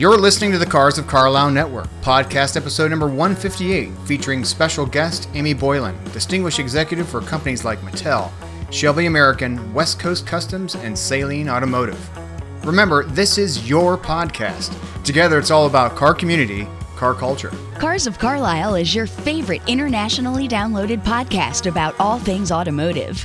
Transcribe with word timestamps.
You're 0.00 0.16
listening 0.16 0.52
to 0.52 0.58
the 0.58 0.64
Cars 0.64 0.96
of 0.96 1.06
Carlisle 1.06 1.50
Network, 1.50 1.88
podcast 2.02 2.56
episode 2.56 2.90
number 2.90 3.08
158, 3.08 3.90
featuring 4.06 4.44
special 4.44 4.86
guest 4.86 5.28
Amy 5.34 5.54
Boylan, 5.54 5.96
distinguished 6.12 6.60
executive 6.60 7.08
for 7.08 7.20
companies 7.20 7.64
like 7.64 7.80
Mattel, 7.80 8.30
Shelby 8.70 9.06
American, 9.06 9.74
West 9.74 9.98
Coast 9.98 10.24
Customs, 10.24 10.76
and 10.76 10.94
Saleen 10.94 11.48
Automotive. 11.48 11.98
Remember, 12.64 13.04
this 13.06 13.38
is 13.38 13.68
your 13.68 13.98
podcast. 13.98 14.72
Together, 15.04 15.36
it's 15.36 15.50
all 15.50 15.66
about 15.66 15.96
car 15.96 16.14
community, 16.14 16.68
car 16.98 17.14
culture. 17.14 17.52
Cars 17.78 18.06
of 18.06 18.18
Carlisle 18.18 18.74
is 18.74 18.94
your 18.94 19.06
favorite 19.06 19.62
internationally 19.68 20.48
downloaded 20.48 21.02
podcast 21.04 21.66
about 21.66 21.94
all 21.98 22.18
things 22.18 22.50
automotive. 22.52 23.24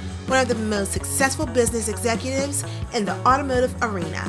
one 0.31 0.39
of 0.39 0.47
the 0.47 0.55
most 0.55 0.93
successful 0.93 1.45
business 1.45 1.89
executives 1.89 2.63
in 2.93 3.03
the 3.03 3.13
automotive 3.27 3.75
arena. 3.81 4.25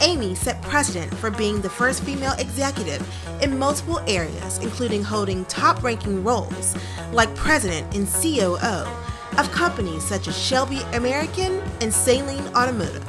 Amy 0.00 0.34
set 0.34 0.60
precedent 0.60 1.14
for 1.18 1.30
being 1.30 1.60
the 1.60 1.70
first 1.70 2.02
female 2.02 2.32
executive 2.40 3.00
in 3.40 3.56
multiple 3.56 4.00
areas, 4.08 4.58
including 4.58 5.04
holding 5.04 5.44
top 5.44 5.84
ranking 5.84 6.24
roles 6.24 6.74
like 7.12 7.32
president 7.36 7.94
and 7.94 8.08
COO 8.08 8.90
of 9.38 9.52
companies 9.52 10.02
such 10.02 10.26
as 10.26 10.36
Shelby 10.36 10.80
American 10.94 11.60
and 11.80 11.92
Saleen 11.92 12.44
Automotive. 12.56 13.08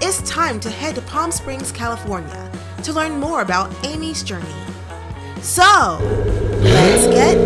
It's 0.00 0.22
time 0.22 0.60
to 0.60 0.70
head 0.70 0.94
to 0.94 1.02
Palm 1.02 1.32
Springs, 1.32 1.72
California 1.72 2.48
to 2.84 2.92
learn 2.92 3.18
more 3.18 3.42
about 3.42 3.74
Amy's 3.84 4.22
journey. 4.22 4.46
So, 5.42 5.98
let's 6.62 7.08
get 7.08 7.36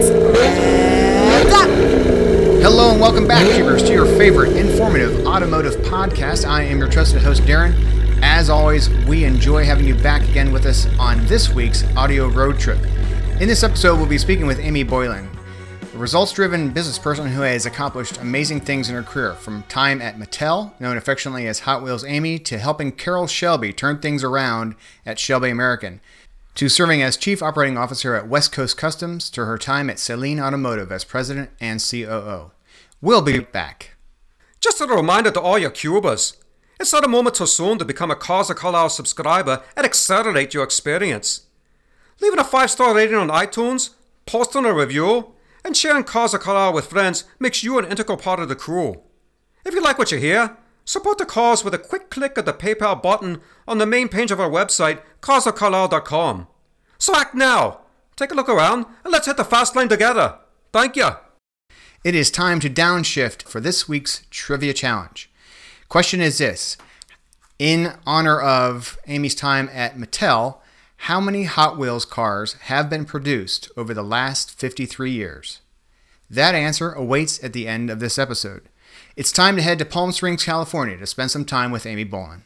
up. 1.55 2.23
Hello 2.64 2.90
and 2.90 2.98
welcome 2.98 3.28
back, 3.28 3.44
Keepers, 3.54 3.82
to 3.82 3.92
your 3.92 4.06
favorite 4.06 4.56
informative 4.56 5.26
automotive 5.26 5.74
podcast. 5.82 6.48
I 6.48 6.62
am 6.62 6.78
your 6.78 6.88
trusted 6.88 7.20
host, 7.20 7.42
Darren. 7.42 7.74
As 8.22 8.48
always, 8.48 8.88
we 9.04 9.24
enjoy 9.24 9.66
having 9.66 9.86
you 9.86 9.94
back 9.94 10.26
again 10.30 10.50
with 10.50 10.64
us 10.64 10.86
on 10.98 11.26
this 11.26 11.50
week's 11.50 11.84
audio 11.94 12.26
road 12.26 12.58
trip. 12.58 12.82
In 13.38 13.48
this 13.48 13.62
episode, 13.62 13.96
we'll 13.96 14.06
be 14.06 14.16
speaking 14.16 14.46
with 14.46 14.60
Amy 14.60 14.82
Boylan, 14.82 15.28
a 15.92 15.98
results 15.98 16.32
driven 16.32 16.70
business 16.70 16.98
person 16.98 17.26
who 17.26 17.42
has 17.42 17.66
accomplished 17.66 18.16
amazing 18.22 18.62
things 18.62 18.88
in 18.88 18.94
her 18.94 19.02
career, 19.02 19.34
from 19.34 19.64
time 19.64 20.00
at 20.00 20.16
Mattel, 20.16 20.72
known 20.80 20.96
affectionately 20.96 21.46
as 21.46 21.60
Hot 21.60 21.82
Wheels 21.82 22.02
Amy, 22.02 22.38
to 22.38 22.56
helping 22.56 22.92
Carroll 22.92 23.26
Shelby 23.26 23.74
turn 23.74 23.98
things 23.98 24.24
around 24.24 24.74
at 25.04 25.18
Shelby 25.18 25.50
American 25.50 26.00
to 26.54 26.68
serving 26.70 27.02
as 27.02 27.16
Chief 27.16 27.42
Operating 27.42 27.76
Officer 27.76 28.14
at 28.14 28.28
West 28.28 28.52
Coast 28.52 28.78
Customs 28.78 29.28
to 29.30 29.44
her 29.44 29.58
time 29.58 29.90
at 29.90 29.96
Saleen 29.96 30.40
Automotive 30.40 30.90
as 30.92 31.04
President 31.04 31.50
and 31.60 31.78
COO. 31.78 32.52
We'll 33.05 33.20
be 33.20 33.38
back. 33.41 33.97
Just 34.61 34.80
a 34.80 34.86
reminder 34.86 35.30
to 35.33 35.39
all 35.39 35.58
your 35.58 35.68
cubers. 35.68 36.39
It's 36.80 36.90
not 36.90 37.05
a 37.05 37.08
moment 37.08 37.36
too 37.36 37.45
soon 37.45 37.77
to 37.78 37.84
become 37.84 38.11
a 38.11 38.17
Cars 38.17 38.48
of 38.48 38.56
Carlisle 38.56 38.89
subscriber 38.89 39.62
and 39.77 39.84
accelerate 39.84 40.55
your 40.55 40.64
experience. 40.64 41.42
Leaving 42.23 42.39
a 42.39 42.45
five 42.45 42.70
star 42.70 42.95
rating 42.95 43.17
on 43.17 43.28
iTunes, 43.28 43.90
posting 44.24 44.64
a 44.64 44.73
review, 44.73 45.34
and 45.62 45.77
sharing 45.77 46.02
Cars 46.02 46.33
of 46.33 46.40
Carlisle 46.40 46.73
with 46.73 46.86
friends 46.86 47.24
makes 47.39 47.62
you 47.62 47.78
an 47.78 47.84
integral 47.84 48.17
part 48.17 48.40
of 48.40 48.48
the 48.48 48.56
crew. 48.56 49.02
If 49.67 49.74
you 49.74 49.83
like 49.83 49.98
what 49.98 50.11
you 50.11 50.17
hear, 50.17 50.57
support 50.86 51.18
the 51.18 51.27
cause 51.27 51.62
with 51.62 51.74
a 51.74 51.78
quick 51.78 52.08
click 52.08 52.39
of 52.39 52.46
the 52.46 52.55
PayPal 52.55 53.02
button 53.02 53.42
on 53.68 53.77
the 53.77 53.84
main 53.84 54.08
page 54.08 54.30
of 54.30 54.40
our 54.40 54.48
website, 54.48 55.02
carsofcarlisle.com. 55.20 56.46
So 56.96 57.14
act 57.14 57.34
now. 57.34 57.80
Take 58.17 58.30
a 58.30 58.34
look 58.34 58.48
around 58.48 58.86
and 59.05 59.12
let's 59.12 59.27
hit 59.27 59.36
the 59.36 59.45
fast 59.45 59.77
lane 59.77 59.90
together. 59.90 60.39
Thank 60.73 60.96
you. 60.96 61.11
It 62.04 62.14
is 62.14 62.30
time 62.30 62.60
to 62.60 62.68
downshift 62.68 63.44
for 63.44 63.60
this 63.60 63.88
week's 63.88 64.26
trivia 64.30 64.74
challenge. 64.74 65.30
Question 65.88 66.20
is 66.20 66.36
this 66.36 66.76
In 67.58 67.94
honor 68.04 68.38
of 68.38 68.98
Amy's 69.06 69.34
time 69.34 69.70
at 69.72 69.96
Mattel, 69.96 70.58
how 70.96 71.18
many 71.18 71.44
Hot 71.44 71.78
Wheels 71.78 72.04
cars 72.04 72.52
have 72.64 72.90
been 72.90 73.06
produced 73.06 73.70
over 73.74 73.94
the 73.94 74.02
last 74.02 74.50
53 74.50 75.12
years? 75.12 75.60
That 76.28 76.54
answer 76.54 76.92
awaits 76.92 77.42
at 77.42 77.54
the 77.54 77.66
end 77.66 77.88
of 77.88 78.00
this 78.00 78.18
episode. 78.18 78.68
It's 79.16 79.32
time 79.32 79.56
to 79.56 79.62
head 79.62 79.78
to 79.78 79.86
Palm 79.86 80.12
Springs, 80.12 80.44
California 80.44 80.98
to 80.98 81.06
spend 81.06 81.30
some 81.30 81.46
time 81.46 81.70
with 81.70 81.86
Amy 81.86 82.04
Boylan. 82.04 82.42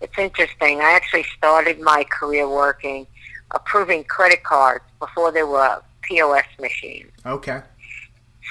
It's 0.00 0.16
interesting. 0.16 0.80
I 0.80 0.92
actually 0.92 1.24
started 1.36 1.80
my 1.80 2.04
career 2.04 2.48
working 2.48 3.08
approving 3.50 4.04
credit 4.04 4.44
cards 4.44 4.84
before 5.00 5.32
there 5.32 5.46
were 5.48 5.82
POS 6.02 6.44
machines. 6.60 7.10
Okay. 7.24 7.62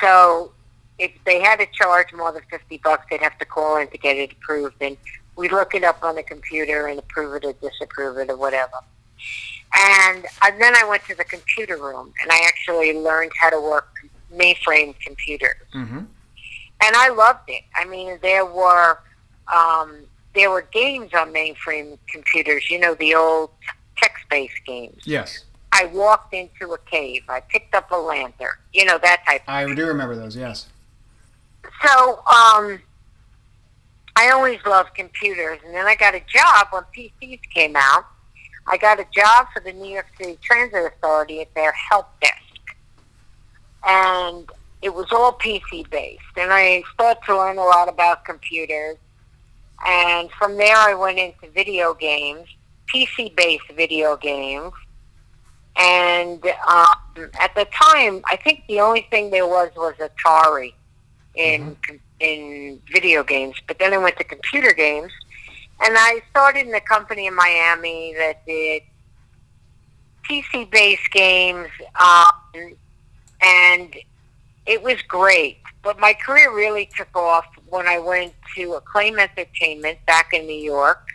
So 0.01 0.51
if 0.97 1.11
they 1.25 1.41
had 1.41 1.59
to 1.59 1.67
charge 1.67 2.13
more 2.13 2.31
than 2.31 2.43
50 2.49 2.77
bucks, 2.83 3.05
they'd 3.09 3.21
have 3.21 3.37
to 3.39 3.45
call 3.45 3.77
in 3.77 3.87
to 3.89 3.97
get 3.97 4.17
it 4.17 4.31
approved. 4.33 4.75
And 4.81 4.97
we'd 5.35 5.51
look 5.51 5.75
it 5.75 5.83
up 5.83 6.03
on 6.03 6.15
the 6.15 6.23
computer 6.23 6.87
and 6.87 6.99
approve 6.99 7.35
it 7.35 7.45
or 7.45 7.53
disapprove 7.53 8.17
it 8.17 8.29
or 8.29 8.37
whatever. 8.37 8.77
And 9.77 10.25
uh, 10.41 10.51
then 10.59 10.75
I 10.75 10.85
went 10.87 11.03
to 11.05 11.15
the 11.15 11.23
computer 11.25 11.77
room 11.77 12.13
and 12.21 12.31
I 12.31 12.39
actually 12.47 12.93
learned 12.93 13.31
how 13.39 13.49
to 13.49 13.59
work 13.59 13.89
mainframe 14.33 14.97
computers. 14.99 15.55
Mm-hmm. 15.73 15.97
And 15.97 16.95
I 16.95 17.09
loved 17.09 17.49
it. 17.49 17.63
I 17.75 17.85
mean, 17.85 18.19
there 18.21 18.45
were 18.45 18.99
um, 19.53 20.05
there 20.33 20.51
were 20.51 20.61
games 20.61 21.13
on 21.13 21.33
mainframe 21.33 21.97
computers. 22.11 22.69
You 22.69 22.79
know, 22.79 22.95
the 22.95 23.15
old 23.15 23.51
text-based 23.97 24.65
games. 24.65 25.01
Yes. 25.05 25.44
I 25.75 25.87
walked 25.87 26.33
into 26.33 26.71
a 26.71 26.77
cave. 26.89 27.23
I 27.27 27.41
picked 27.41 27.75
up 27.75 27.91
a 27.91 27.97
lantern. 27.97 28.47
You 28.73 28.85
know 28.85 28.97
that 28.97 29.23
type. 29.27 29.41
I 29.45 29.65
do 29.73 29.85
remember 29.85 30.15
those. 30.15 30.33
Yes. 30.33 30.67
So 31.85 32.19
um, 32.19 32.79
I 34.15 34.29
always 34.33 34.59
loved 34.65 34.95
computers, 34.95 35.59
and 35.65 35.75
then 35.75 35.85
I 35.85 35.95
got 35.95 36.15
a 36.15 36.21
job 36.21 36.67
when 36.71 36.83
PCs 36.95 37.41
came 37.53 37.75
out. 37.75 38.05
I 38.67 38.77
got 38.77 39.01
a 39.01 39.05
job 39.13 39.47
for 39.53 39.59
the 39.59 39.73
New 39.73 39.91
York 39.91 40.07
City 40.17 40.39
Transit 40.41 40.93
Authority 40.93 41.41
at 41.41 41.53
their 41.55 41.73
help 41.73 42.07
desk, 42.21 42.77
and 43.85 44.49
it 44.81 44.93
was 44.93 45.07
all 45.11 45.33
PC 45.33 45.89
based. 45.89 46.21
And 46.37 46.53
I 46.53 46.83
started 46.93 47.19
to 47.25 47.35
learn 47.37 47.57
a 47.57 47.63
lot 47.65 47.89
about 47.89 48.23
computers, 48.23 48.95
and 49.85 50.31
from 50.31 50.55
there 50.55 50.77
I 50.77 50.93
went 50.93 51.19
into 51.19 51.49
video 51.53 51.93
games, 51.93 52.47
PC 52.93 53.35
based 53.35 53.69
video 53.75 54.15
games 54.15 54.71
and 55.77 56.45
um, 56.67 57.29
at 57.39 57.53
the 57.55 57.65
time, 57.65 58.21
I 58.29 58.37
think 58.37 58.63
the 58.67 58.79
only 58.79 59.07
thing 59.09 59.29
there 59.29 59.47
was 59.47 59.71
was 59.75 59.95
Atari 59.95 60.73
in 61.35 61.75
mm-hmm. 61.75 61.95
in 62.19 62.81
video 62.91 63.23
games. 63.23 63.55
But 63.67 63.79
then 63.79 63.93
I 63.93 63.97
went 63.97 64.17
to 64.17 64.23
computer 64.23 64.73
games, 64.73 65.11
and 65.83 65.95
I 65.97 66.21
started 66.29 66.67
in 66.67 66.73
a 66.73 66.81
company 66.81 67.27
in 67.27 67.35
Miami 67.35 68.13
that 68.17 68.45
did 68.45 68.83
PC 70.29 70.69
based 70.71 71.11
games, 71.11 71.69
um, 71.99 72.75
and 73.41 73.95
it 74.65 74.81
was 74.81 75.01
great. 75.03 75.57
But 75.83 75.99
my 75.99 76.13
career 76.13 76.55
really 76.55 76.89
took 76.97 77.15
off 77.15 77.45
when 77.67 77.85
I 77.85 77.99
went 77.99 78.33
to 78.55 78.73
Acclaim 78.73 79.19
Entertainment 79.19 79.99
back 80.07 80.33
in 80.33 80.47
New 80.47 80.53
York, 80.53 81.05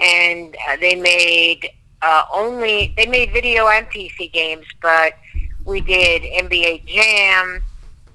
and 0.00 0.54
uh, 0.68 0.76
they 0.76 0.94
made 0.94 1.70
uh, 2.02 2.24
only 2.32 2.94
they 2.96 3.06
made 3.06 3.32
video 3.32 3.66
and 3.68 3.86
PC 3.86 4.32
games, 4.32 4.66
but 4.80 5.14
we 5.64 5.80
did 5.80 6.22
NBA 6.22 6.86
Jam, 6.86 7.62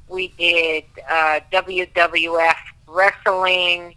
we 0.08 0.30
did 0.30 0.86
uh, 1.10 1.40
WWF 1.52 2.56
wrestling. 2.88 3.96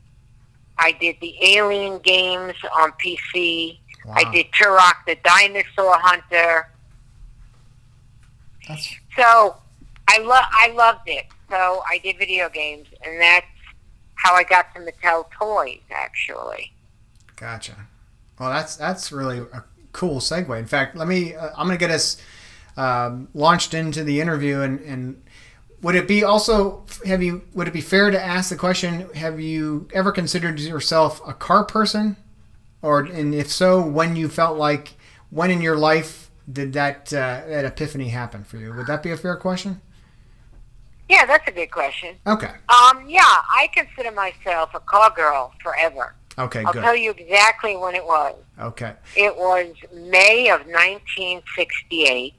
I 0.79 0.93
did 0.93 1.17
the 1.21 1.35
Alien 1.43 1.99
games 2.01 2.55
on 2.75 2.93
PC. 2.93 3.79
Wow. 4.05 4.15
I 4.17 4.33
did 4.33 4.47
Turok 4.53 4.95
the 5.07 5.17
Dinosaur 5.25 5.97
Hunter. 5.99 6.69
That's... 8.69 8.95
So 9.17 9.57
I 10.09 10.19
love 10.19 10.45
I 10.51 10.73
loved 10.75 11.09
it. 11.09 11.27
So 11.49 11.83
I 11.89 11.99
did 11.99 12.19
video 12.19 12.49
games, 12.49 12.87
and 13.05 13.21
that's 13.21 13.47
how 14.15 14.35
I 14.35 14.43
got 14.43 14.75
to 14.75 14.81
Mattel 14.81 15.27
toys. 15.39 15.81
Actually. 15.91 16.73
Gotcha. 17.37 17.77
Well, 18.39 18.51
that's 18.51 18.77
that's 18.77 19.13
really 19.13 19.39
a 19.39 19.65
cool 19.97 20.21
segue. 20.21 20.59
In 20.59 20.67
fact, 20.67 20.95
let 20.95 21.09
me. 21.09 21.35
Uh, 21.35 21.49
I'm 21.57 21.67
going 21.67 21.79
to 21.79 21.81
get 21.81 21.91
us 21.91 22.19
um, 22.77 23.29
launched 23.33 23.73
into 23.73 24.05
the 24.05 24.21
interview, 24.21 24.61
and, 24.61 24.79
and 24.81 25.23
would 25.81 25.95
it 25.95 26.07
be 26.07 26.23
also 26.23 26.85
have 27.07 27.23
you? 27.23 27.43
Would 27.55 27.67
it 27.69 27.73
be 27.73 27.81
fair 27.81 28.11
to 28.11 28.23
ask 28.23 28.51
the 28.51 28.57
question? 28.57 29.09
Have 29.15 29.41
you 29.41 29.89
ever 29.95 30.13
considered 30.13 30.61
yourself 30.61 31.21
a 31.27 31.33
car 31.33 31.65
person, 31.65 32.17
or 32.83 33.01
and 33.01 33.35
if 33.35 33.51
so, 33.51 33.81
when 33.81 34.17
you 34.17 34.29
felt 34.29 34.59
like 34.59 34.95
when 35.31 35.51
in 35.51 35.63
your 35.63 35.77
life 35.77 36.31
did 36.51 36.75
that 36.75 37.13
uh, 37.13 37.41
that 37.49 37.65
epiphany 37.65 38.11
happen 38.11 38.45
for 38.45 38.59
you? 38.59 38.75
Would 38.75 38.87
that 38.89 39.03
be 39.03 39.11
a 39.11 39.17
fair 39.17 39.37
question? 39.37 39.81
Yeah, 41.09 41.25
that's 41.25 41.49
a 41.49 41.53
good 41.53 41.71
question. 41.71 42.17
Okay. 42.27 42.51
Um, 42.69 43.09
yeah, 43.09 43.23
I 43.23 43.71
consider 43.73 44.11
myself 44.11 44.71
a 44.75 44.81
car 44.81 45.11
girl 45.15 45.55
forever. 45.63 46.15
Okay. 46.39 46.65
I'll 46.65 46.73
Good. 46.73 46.83
tell 46.83 46.97
you 46.97 47.13
exactly 47.13 47.77
when 47.77 47.95
it 47.95 48.05
was. 48.05 48.35
Okay. 48.61 48.93
It 49.17 49.35
was 49.37 49.75
May 49.93 50.51
of 50.51 50.61
1968, 50.67 52.35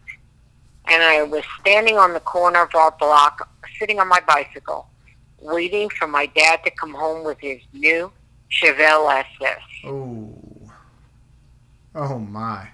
and 0.85 1.03
I 1.03 1.23
was 1.23 1.43
standing 1.59 1.97
on 1.97 2.13
the 2.13 2.19
corner 2.19 2.61
of 2.63 2.75
our 2.75 2.91
block, 2.91 3.49
sitting 3.79 3.99
on 3.99 4.07
my 4.07 4.19
bicycle, 4.21 4.87
waiting 5.39 5.89
for 5.89 6.07
my 6.07 6.27
dad 6.27 6.63
to 6.63 6.71
come 6.71 6.93
home 6.93 7.25
with 7.25 7.39
his 7.39 7.59
new 7.73 8.11
Chevelle 8.51 9.11
SS. 9.41 9.61
Oh. 9.85 10.33
Oh 11.95 12.19
my! 12.19 12.69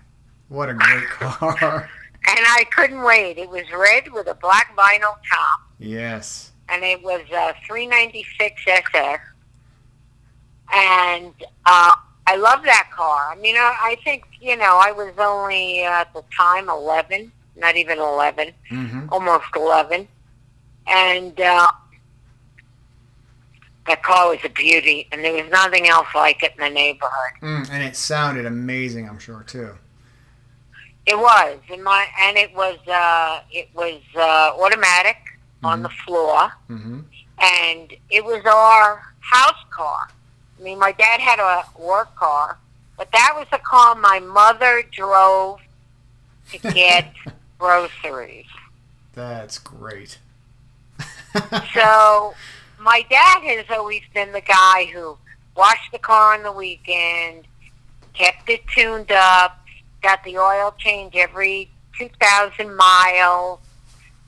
What 0.49 0.69
a 0.69 0.73
great 0.73 1.05
car. 1.09 1.89
And 2.25 2.39
I 2.39 2.65
couldn't 2.71 3.01
wait. 3.01 3.37
It 3.37 3.49
was 3.49 3.63
red 3.73 4.11
with 4.11 4.27
a 4.27 4.35
black 4.35 4.75
vinyl 4.75 5.15
top, 5.29 5.61
yes. 5.79 6.51
and 6.67 6.83
it 6.83 7.01
was 7.01 7.21
a 7.31 7.53
396 7.65 8.61
SS. 8.67 9.19
And 10.71 11.33
uh, 11.65 11.91
I 12.27 12.35
love 12.35 12.63
that 12.63 12.89
car. 12.95 13.31
I 13.31 13.35
mean, 13.35 13.55
I, 13.55 13.75
I 13.81 13.97
think, 14.03 14.23
you 14.39 14.55
know, 14.57 14.79
I 14.81 14.91
was 14.91 15.13
only 15.17 15.83
uh, 15.85 15.89
at 16.01 16.13
the 16.13 16.23
time 16.37 16.69
11, 16.69 17.31
not 17.55 17.75
even 17.75 17.99
11, 17.99 18.51
Mm-hmm. 18.71 19.07
almost 19.11 19.45
11. 19.55 20.07
And 20.87 21.39
uh, 21.39 21.67
that 23.87 24.01
car 24.03 24.29
was 24.29 24.39
a 24.43 24.49
beauty, 24.49 25.07
and 25.11 25.23
there 25.23 25.33
was 25.33 25.51
nothing 25.51 25.87
else 25.87 26.07
like 26.15 26.41
it 26.43 26.53
in 26.57 26.63
the 26.63 26.69
neighborhood. 26.69 27.33
Mm, 27.41 27.69
and 27.71 27.83
it 27.83 27.95
sounded 27.95 28.45
amazing, 28.45 29.07
I'm 29.09 29.19
sure 29.19 29.43
too. 29.43 29.71
It 31.05 31.17
was, 31.17 31.59
and 31.69 31.83
my 31.83 32.07
and 32.21 32.37
it 32.37 32.53
was 32.55 32.77
uh, 32.87 33.41
it 33.51 33.67
was 33.73 33.99
uh, 34.15 34.51
automatic 34.57 35.17
on 35.61 35.83
the 35.83 35.89
floor, 35.89 36.51
Mm-hmm. 36.69 36.99
and 37.41 37.93
it 38.09 38.23
was 38.23 38.41
our 38.45 39.01
house 39.19 39.63
car. 39.69 40.07
I 40.63 40.65
mean, 40.65 40.79
my 40.79 40.93
dad 40.93 41.19
had 41.19 41.39
a 41.39 41.65
work 41.77 42.15
car, 42.15 42.57
but 42.97 43.11
that 43.11 43.33
was 43.35 43.45
the 43.51 43.57
car 43.57 43.95
my 43.95 44.19
mother 44.19 44.81
drove 44.93 45.59
to 46.53 46.57
get 46.71 47.11
groceries. 47.59 48.45
That's 49.13 49.59
great. 49.59 50.19
So 51.73 52.35
my 52.79 53.03
dad 53.09 53.41
has 53.41 53.65
always 53.71 54.03
been 54.13 54.31
the 54.31 54.41
guy 54.41 54.85
who 54.93 55.17
washed 55.57 55.91
the 55.91 55.97
car 55.97 56.35
on 56.35 56.43
the 56.43 56.51
weekend, 56.51 57.45
kept 58.13 58.47
it 58.49 58.61
tuned 58.67 59.11
up, 59.11 59.59
got 60.03 60.23
the 60.23 60.37
oil 60.37 60.75
change 60.77 61.15
every 61.15 61.71
2,000 61.97 62.75
miles. 62.75 63.59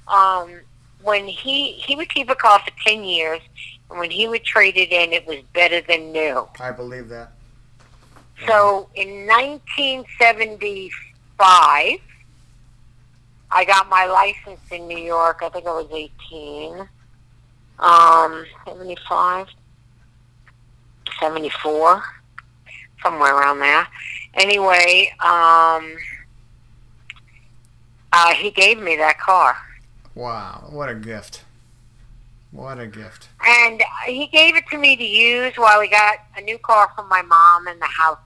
Um, 0.08 0.62
when 1.04 1.28
he, 1.28 1.74
he 1.74 1.96
would 1.96 2.10
keep 2.10 2.30
a 2.32 2.36
car 2.36 2.60
for 2.60 2.72
10 2.88 3.04
years, 3.04 3.42
when 3.90 4.10
he 4.12 4.28
would 4.28 4.44
trade 4.44 4.78
it 4.78 4.92
in, 4.92 5.14
it 5.14 5.26
was 5.26 5.40
better 5.54 5.82
than 5.82 6.12
new. 6.12 6.48
I 6.60 6.72
believe 6.72 7.10
that. 7.10 7.32
So 8.48 8.90
in 8.96 9.28
1975, 9.28 12.00
I 13.52 13.66
got 13.66 13.90
my 13.90 14.06
license 14.06 14.62
in 14.72 14.88
New 14.88 14.98
York. 14.98 15.40
I 15.42 15.50
think 15.50 15.66
I 15.66 15.72
was 15.72 15.90
18. 15.92 16.88
Um, 17.80 18.46
75, 18.66 19.48
74, 21.20 22.04
somewhere 23.04 23.36
around 23.36 23.60
there. 23.60 23.86
Anyway, 24.34 25.12
um, 25.20 25.98
uh, 28.14 28.34
he 28.36 28.50
gave 28.52 28.80
me 28.80 28.96
that 28.96 29.20
car. 29.20 29.58
Wow, 30.14 30.68
what 30.70 30.88
a 30.90 30.96
gift. 30.96 31.44
What 32.56 32.80
a 32.80 32.88
gift. 32.88 33.28
And 33.46 33.84
he 34.06 34.28
gave 34.28 34.56
it 34.56 34.64
to 34.72 34.78
me 34.78 34.96
to 34.96 35.04
use 35.04 35.54
while 35.56 35.80
we 35.80 35.90
got 35.90 36.20
a 36.38 36.42
new 36.42 36.58
car 36.58 36.90
from 36.96 37.10
my 37.10 37.22
mom 37.22 37.68
and 37.68 37.82
the 37.82 37.86
house, 37.86 38.18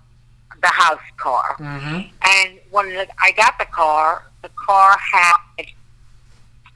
the 0.62 0.68
house 0.68 1.02
car. 1.18 1.56
Mm-hmm. 1.58 2.02
And 2.24 2.60
when 2.70 3.08
I 3.22 3.32
got 3.32 3.58
the 3.58 3.66
car, 3.66 4.24
the 4.44 4.50
car 4.50 4.96
had 5.12 5.66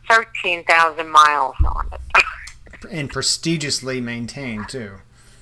13,000 0.09 1.09
miles 1.09 1.55
on 1.65 1.89
it. 1.91 1.99
And 2.91 3.09
prestigiously 3.09 4.01
maintained 4.01 4.67
too. 4.67 4.95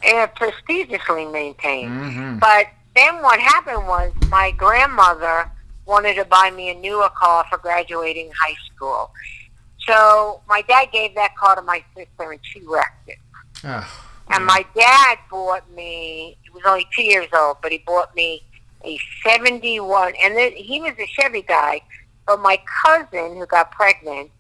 and 0.04 0.30
prestigiously 0.36 1.25
maintained. 1.25 1.90
Mm-hmm. 1.90 2.38
But 2.38 2.68
then 2.96 3.16
what 3.24 3.40
happened 3.40 3.88
was 3.88 4.12
my 4.30 4.52
grandmother 4.52 5.50
wanted 5.88 6.13
to 6.16 6.25
buy 6.25 6.52
me 6.52 6.69
a 6.69 6.75
newer 6.75 7.10
car 7.18 7.44
for 7.50 7.58
graduating 7.58 8.31
high 8.40 8.56
school. 8.68 9.10
So 9.88 10.42
my 10.48 10.62
dad 10.63 10.89
gave 10.92 11.16
that 11.16 11.36
car 11.36 11.56
to 11.56 11.62
my 11.62 11.83
sister 11.95 12.31
and 12.31 12.39
she 12.44 12.62
wrecked 12.66 13.10
it. 13.10 13.18
Oh, 13.63 14.10
And 14.30 14.45
my 14.45 14.66
dad 14.75 15.18
bought 15.30 15.69
me, 15.72 16.38
he 16.44 16.50
was 16.51 16.63
only 16.66 16.88
two 16.95 17.04
years 17.04 17.28
old, 17.33 17.57
but 17.62 17.72
he 17.72 17.80
bought 17.80 18.16
me 18.16 18.44
a 18.83 19.00
71, 19.24 20.13
and 20.24 20.36
then, 20.36 20.54
he 20.54 20.81
was 20.81 20.94
a 21.00 21.06
Chevy 21.06 21.44
guy, 21.44 21.81
but 22.25 22.39
my 22.39 22.60
cousin 22.83 23.38
who 23.38 23.45
got 23.45 23.72
pregnant 23.72 24.31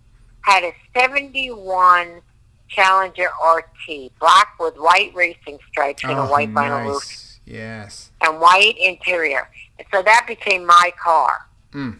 had 0.41 0.63
a 0.63 0.73
71 0.97 2.21
Challenger 2.69 3.27
RT, 3.55 4.11
black 4.19 4.55
with 4.59 4.75
white 4.77 5.11
racing 5.13 5.59
stripes 5.69 6.03
and 6.03 6.13
a 6.13 6.21
oh, 6.21 6.31
white 6.31 6.53
vinyl 6.53 6.85
roof. 6.85 7.39
Yes. 7.45 8.11
and 8.21 8.39
white 8.39 8.75
interior. 8.79 9.49
And 9.77 9.85
so 9.91 10.01
that 10.03 10.25
became 10.25 10.65
my 10.65 10.93
car. 11.01 11.49
Hmm. 11.73 11.91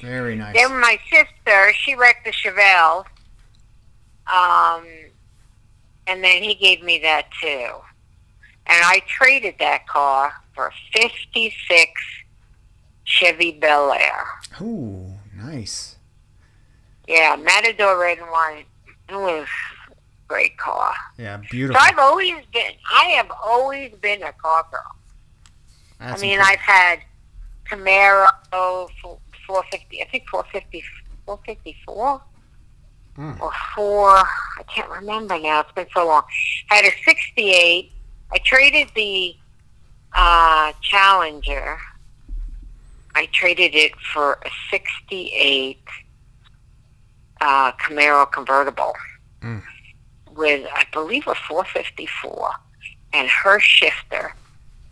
Very 0.00 0.36
nice. 0.36 0.54
Then 0.54 0.80
my 0.80 0.98
sister, 1.10 1.72
she 1.74 1.94
wrecked 1.94 2.24
the 2.24 2.32
Chevelle, 2.32 3.04
um, 4.26 4.86
and 6.06 6.22
then 6.22 6.42
he 6.42 6.54
gave 6.54 6.82
me 6.82 6.98
that 7.00 7.28
too. 7.40 7.70
And 8.68 8.84
I 8.84 9.00
traded 9.06 9.56
that 9.58 9.86
car 9.86 10.32
for 10.54 10.66
a 10.66 10.72
56 10.92 11.90
Chevy 13.04 13.52
Bel 13.52 13.92
Air. 13.92 14.26
Ooh, 14.60 15.12
nice. 15.36 15.96
Yeah, 17.06 17.36
Matador 17.36 17.98
red 17.98 18.18
and 18.18 18.28
white. 18.28 18.66
It 19.08 19.14
was 19.14 19.46
a 19.88 19.94
great 20.26 20.58
car. 20.58 20.92
Yeah, 21.16 21.40
beautiful. 21.50 21.80
So. 21.80 21.86
I've 21.86 21.98
always 21.98 22.34
been, 22.52 22.72
I 22.92 23.04
have 23.10 23.30
always 23.44 23.92
been 24.02 24.22
a 24.24 24.32
car 24.32 24.66
girl. 24.70 24.96
That's 26.00 26.20
I 26.20 26.26
mean, 26.26 26.32
impressive. 26.32 26.58
I've 26.58 26.66
had 26.66 26.98
Camaro, 27.70 28.88
450, 29.46 30.02
I 30.02 30.06
think 30.06 30.28
450, 30.28 30.82
454 31.26 32.20
Mm. 33.18 33.40
or 33.40 33.50
4, 33.74 34.08
I 34.10 34.62
can't 34.68 34.90
remember 34.90 35.38
now. 35.38 35.60
It's 35.60 35.72
been 35.72 35.86
so 35.94 36.06
long. 36.06 36.22
I 36.70 36.74
had 36.74 36.84
a 36.84 36.90
68. 37.02 37.90
I 38.30 38.38
traded 38.44 38.88
the 38.94 39.34
uh, 40.12 40.72
Challenger. 40.82 41.78
I 43.14 43.24
traded 43.32 43.74
it 43.74 43.92
for 44.12 44.34
a 44.44 44.50
68 44.70 45.78
uh, 47.40 47.72
Camaro 47.72 48.30
convertible 48.30 48.92
Mm. 49.42 49.62
with, 50.34 50.66
I 50.74 50.84
believe, 50.92 51.26
a 51.26 51.34
454 51.34 52.50
and 53.14 53.28
Hurst 53.28 53.66
shifter 53.66 54.34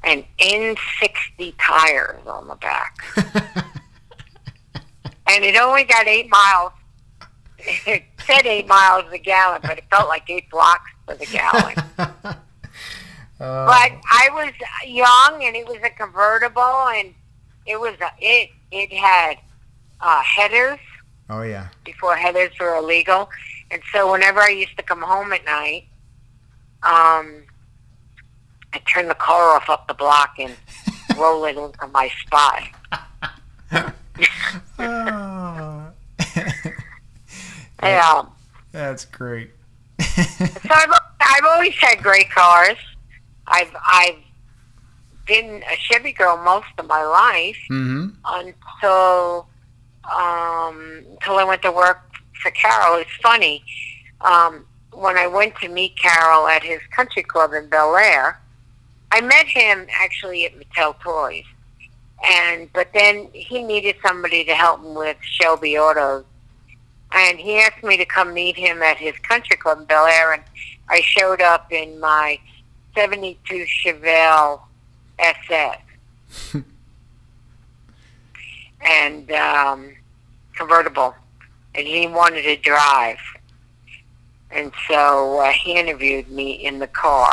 and 0.02 0.24
N60 0.38 1.54
tires 1.58 2.26
on 2.26 2.48
the 2.48 2.54
back. 2.56 2.96
and 5.34 5.44
it 5.44 5.56
only 5.56 5.84
got 5.84 6.06
eight 6.06 6.30
miles. 6.30 6.72
It 7.58 8.04
said 8.26 8.46
eight 8.46 8.66
miles 8.66 9.04
a 9.12 9.18
gallon, 9.18 9.60
but 9.62 9.78
it 9.78 9.84
felt 9.90 10.08
like 10.08 10.28
eight 10.30 10.48
blocks 10.50 10.90
to 11.08 11.16
the 11.16 11.26
gallon. 11.26 12.36
Oh, 13.40 13.66
but 13.66 13.90
I 14.12 14.28
was 14.32 14.52
young, 14.86 15.44
and 15.44 15.56
it 15.56 15.66
was 15.66 15.78
a 15.82 15.90
convertible, 15.90 16.62
and 16.62 17.12
it 17.66 17.78
was 17.78 17.94
a, 18.00 18.10
it 18.20 18.50
it 18.70 18.92
had 18.92 19.38
uh, 20.00 20.22
headers 20.22 20.78
oh 21.28 21.42
yeah. 21.42 21.66
before 21.84 22.14
headers 22.14 22.52
were 22.60 22.76
illegal, 22.76 23.28
and 23.72 23.82
so 23.92 24.12
whenever 24.12 24.40
I 24.40 24.50
used 24.50 24.76
to 24.76 24.84
come 24.84 25.02
home 25.02 25.32
at 25.32 25.44
night, 25.44 25.86
um, 26.84 27.42
I 28.72 28.78
turned 28.86 29.10
the 29.10 29.16
car 29.16 29.56
off 29.56 29.68
up 29.68 29.88
the 29.88 29.94
block 29.94 30.36
and 30.38 30.54
roll 31.18 31.44
it 31.44 31.56
into 31.56 31.88
my 31.88 32.10
spot. 32.24 33.94
Oh, 34.78 35.90
Yeah. 37.82 38.22
that's 38.72 39.04
great. 39.04 39.50
So 40.00 40.24
I've, 40.70 40.90
I've 41.20 41.44
always 41.44 41.74
had 41.74 42.02
great 42.02 42.30
cars. 42.30 42.76
I've 43.46 43.74
I've 43.84 44.16
been 45.26 45.62
a 45.70 45.76
Chevy 45.76 46.12
girl 46.12 46.36
most 46.38 46.66
of 46.78 46.86
my 46.86 47.02
life 47.04 47.56
Mm-hmm. 47.70 48.08
until 48.24 49.48
um, 50.04 51.04
until 51.12 51.36
I 51.38 51.44
went 51.44 51.62
to 51.62 51.72
work 51.72 52.00
for 52.42 52.50
Carroll. 52.52 52.98
It's 53.00 53.10
funny. 53.22 53.62
Um, 54.20 54.66
when 54.92 55.16
I 55.18 55.26
went 55.26 55.56
to 55.56 55.68
meet 55.68 55.96
Carroll 55.98 56.46
at 56.46 56.62
his 56.62 56.80
country 56.94 57.22
club 57.22 57.52
in 57.52 57.68
Bel 57.68 57.96
Air, 57.96 58.40
I 59.12 59.20
met 59.20 59.46
him 59.46 59.86
actually 60.00 60.46
at 60.46 60.52
Mattel 60.58 60.98
Toys, 61.00 61.44
and 62.24 62.72
but 62.72 62.88
then 62.94 63.28
he 63.32 63.62
needed 63.62 63.96
somebody 64.04 64.44
to 64.44 64.54
help 64.54 64.80
him 64.80 64.94
with 64.94 65.16
Shelby 65.22 65.76
Autos, 65.78 66.24
and 67.12 67.38
he 67.38 67.58
asked 67.58 67.84
me 67.84 67.96
to 67.96 68.04
come 68.04 68.32
meet 68.32 68.56
him 68.56 68.82
at 68.82 68.96
his 68.96 69.14
country 69.18 69.56
club 69.56 69.80
in 69.80 69.84
Bel 69.84 70.06
Air, 70.06 70.32
and 70.32 70.42
I 70.88 71.00
showed 71.02 71.40
up 71.40 71.70
in 71.72 72.00
my 72.00 72.38
'72 72.94 73.66
Chevelle 73.66 74.62
SS. 75.18 75.78
and 78.84 79.30
um, 79.32 79.94
convertible, 80.54 81.14
and 81.74 81.86
he 81.86 82.06
wanted 82.06 82.42
to 82.42 82.56
drive. 82.56 83.18
And 84.50 84.72
so 84.88 85.40
uh, 85.40 85.50
he 85.50 85.76
interviewed 85.76 86.28
me 86.30 86.52
in 86.52 86.78
the 86.78 86.86
car. 86.86 87.32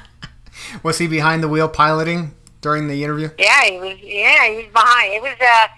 Was 0.82 0.98
he 0.98 1.06
behind 1.06 1.42
the 1.42 1.48
wheel 1.48 1.68
piloting 1.68 2.32
during 2.60 2.88
the 2.88 3.02
interview? 3.04 3.30
Yeah, 3.38 3.64
he 3.64 3.78
was. 3.78 3.98
Yeah, 4.00 4.48
he 4.48 4.56
was 4.56 4.66
behind. 4.72 5.12
It 5.14 5.22
was 5.22 5.36
uh 5.40 5.68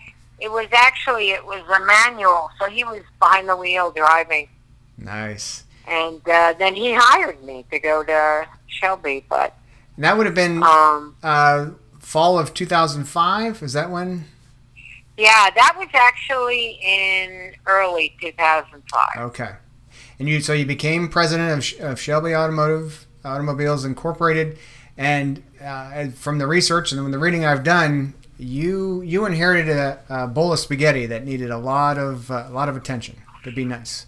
It 0.41 0.51
was 0.51 0.67
actually 0.73 1.31
it 1.31 1.45
was 1.45 1.63
a 1.69 1.85
manual, 1.85 2.51
so 2.59 2.67
he 2.67 2.83
was 2.85 3.03
behind 3.19 3.49
the 3.49 3.57
wheel 3.57 3.91
driving, 3.91 4.49
Nice. 4.97 5.65
and 5.87 6.21
uh, 6.29 6.55
then 6.59 6.75
he 6.75 6.95
hired 6.95 7.43
me 7.45 7.65
to 7.71 7.79
go 7.79 8.03
to 8.05 8.47
Shelby. 8.67 9.25
But 9.29 9.55
And 9.97 10.05
that 10.05 10.17
would 10.17 10.25
have 10.27 10.35
been 10.35 10.63
um, 10.63 11.17
uh, 11.23 11.71
fall 11.99 12.39
of 12.39 12.55
2005. 12.55 13.63
Is 13.63 13.73
that 13.75 13.91
when? 13.91 14.25
yeah, 15.19 15.51
that 15.51 15.75
was 15.77 15.89
actually 15.93 16.79
in 16.83 17.53
early 17.67 18.17
2005. 18.23 19.09
Okay. 19.19 19.51
And 20.19 20.27
you 20.29 20.41
so 20.41 20.55
you 20.55 20.65
became 20.65 21.09
president 21.11 21.51
of, 21.81 21.85
of 21.93 22.01
Shelby 22.01 22.35
Automotive 22.35 23.07
Automobiles 23.27 23.85
Incorporated, 23.85 24.57
and 24.97 25.43
uh, 25.61 26.09
from 26.11 26.39
the 26.39 26.47
research 26.47 26.93
and 26.93 27.13
the 27.13 27.19
reading 27.19 27.45
I've 27.45 27.65
done, 27.65 28.15
you 28.39 29.03
you 29.03 29.27
inherited 29.27 29.69
a, 29.77 29.99
a 30.09 30.27
bowl 30.27 30.53
of 30.53 30.59
spaghetti 30.59 31.07
that 31.07 31.25
needed 31.25 31.51
a 31.51 31.59
lot 31.59 31.99
of 31.99 32.31
uh, 32.31 32.45
a 32.49 32.51
lot 32.51 32.69
of 32.69 32.77
attention 32.77 33.17
to 33.45 33.53
be 33.53 33.65
nice. 33.65 34.07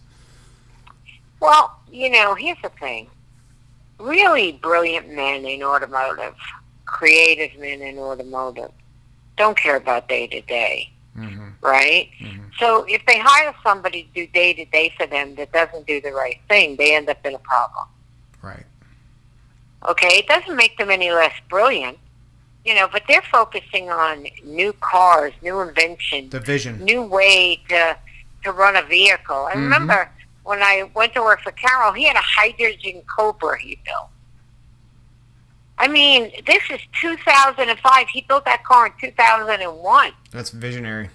Well, 1.41 1.79
you 1.91 2.11
know, 2.11 2.35
here's 2.35 2.59
the 2.63 2.69
thing. 2.71 3.09
Really 3.99 4.53
brilliant 4.53 5.11
men 5.13 5.45
in 5.45 5.63
automotive, 5.63 6.35
creative 6.87 7.59
men 7.61 7.83
in 7.83 7.99
automotive, 7.99 8.71
don't 9.37 9.57
care 9.57 9.77
about 9.77 10.09
day 10.09 10.27
to 10.29 10.41
day, 10.43 10.89
Mm-hmm. 11.17 11.49
right? 11.61 12.09
So 12.59 12.85
if 12.89 13.05
they 13.07 13.19
hire 13.19 13.55
somebody 13.63 14.05
to 14.05 14.09
do 14.15 14.27
day 14.33 14.55
to 14.55 14.65
day 14.67 14.95
for 14.97 15.07
them 15.07 15.35
that 15.35 15.53
doesn't 15.53 15.87
do 15.87 16.01
the 16.01 16.13
right 16.13 16.41
thing, 16.49 16.77
they 16.77 16.95
end 16.95 17.09
up 17.11 17.25
in 17.27 17.35
a 17.35 17.39
problem. 17.39 17.87
Right. 18.41 18.65
Okay, 19.89 20.19
it 20.19 20.27
doesn't 20.29 20.57
make 20.57 20.79
them 20.79 20.91
any 20.91 21.11
less 21.11 21.33
brilliant, 21.49 21.99
you 22.65 22.75
know, 22.75 22.87
but 22.91 23.03
they're 23.09 23.23
focusing 23.33 23.91
on 23.91 24.27
new 24.45 24.73
cars, 24.75 25.33
new 25.43 25.61
inventions, 25.61 26.31
The 26.31 26.41
vision. 26.41 26.85
new 26.85 27.03
way 27.03 27.61
to 27.69 27.97
to 28.45 28.53
run 28.53 28.75
a 28.77 28.83
vehicle. 28.83 29.49
I 29.53 29.53
remember 29.55 30.11
when 30.45 30.63
I 30.63 30.91
went 30.95 31.15
to 31.15 31.23
work 31.23 31.41
for 31.43 31.53
Carroll, 31.53 31.93
he 31.93 32.05
had 32.05 32.17
a 32.17 32.21
hydrogen 32.23 33.03
Cobra 33.15 33.57
he 33.61 33.79
built. 33.85 34.09
I 35.79 35.89
mean, 35.89 36.31
this 36.47 36.63
is 36.71 36.81
2005. 37.01 38.09
He 38.09 38.21
built 38.23 38.45
that 38.45 38.65
car 38.65 38.87
in 38.87 38.93
2001. 39.01 40.13
That's 40.31 40.51
visionary. 40.51 41.11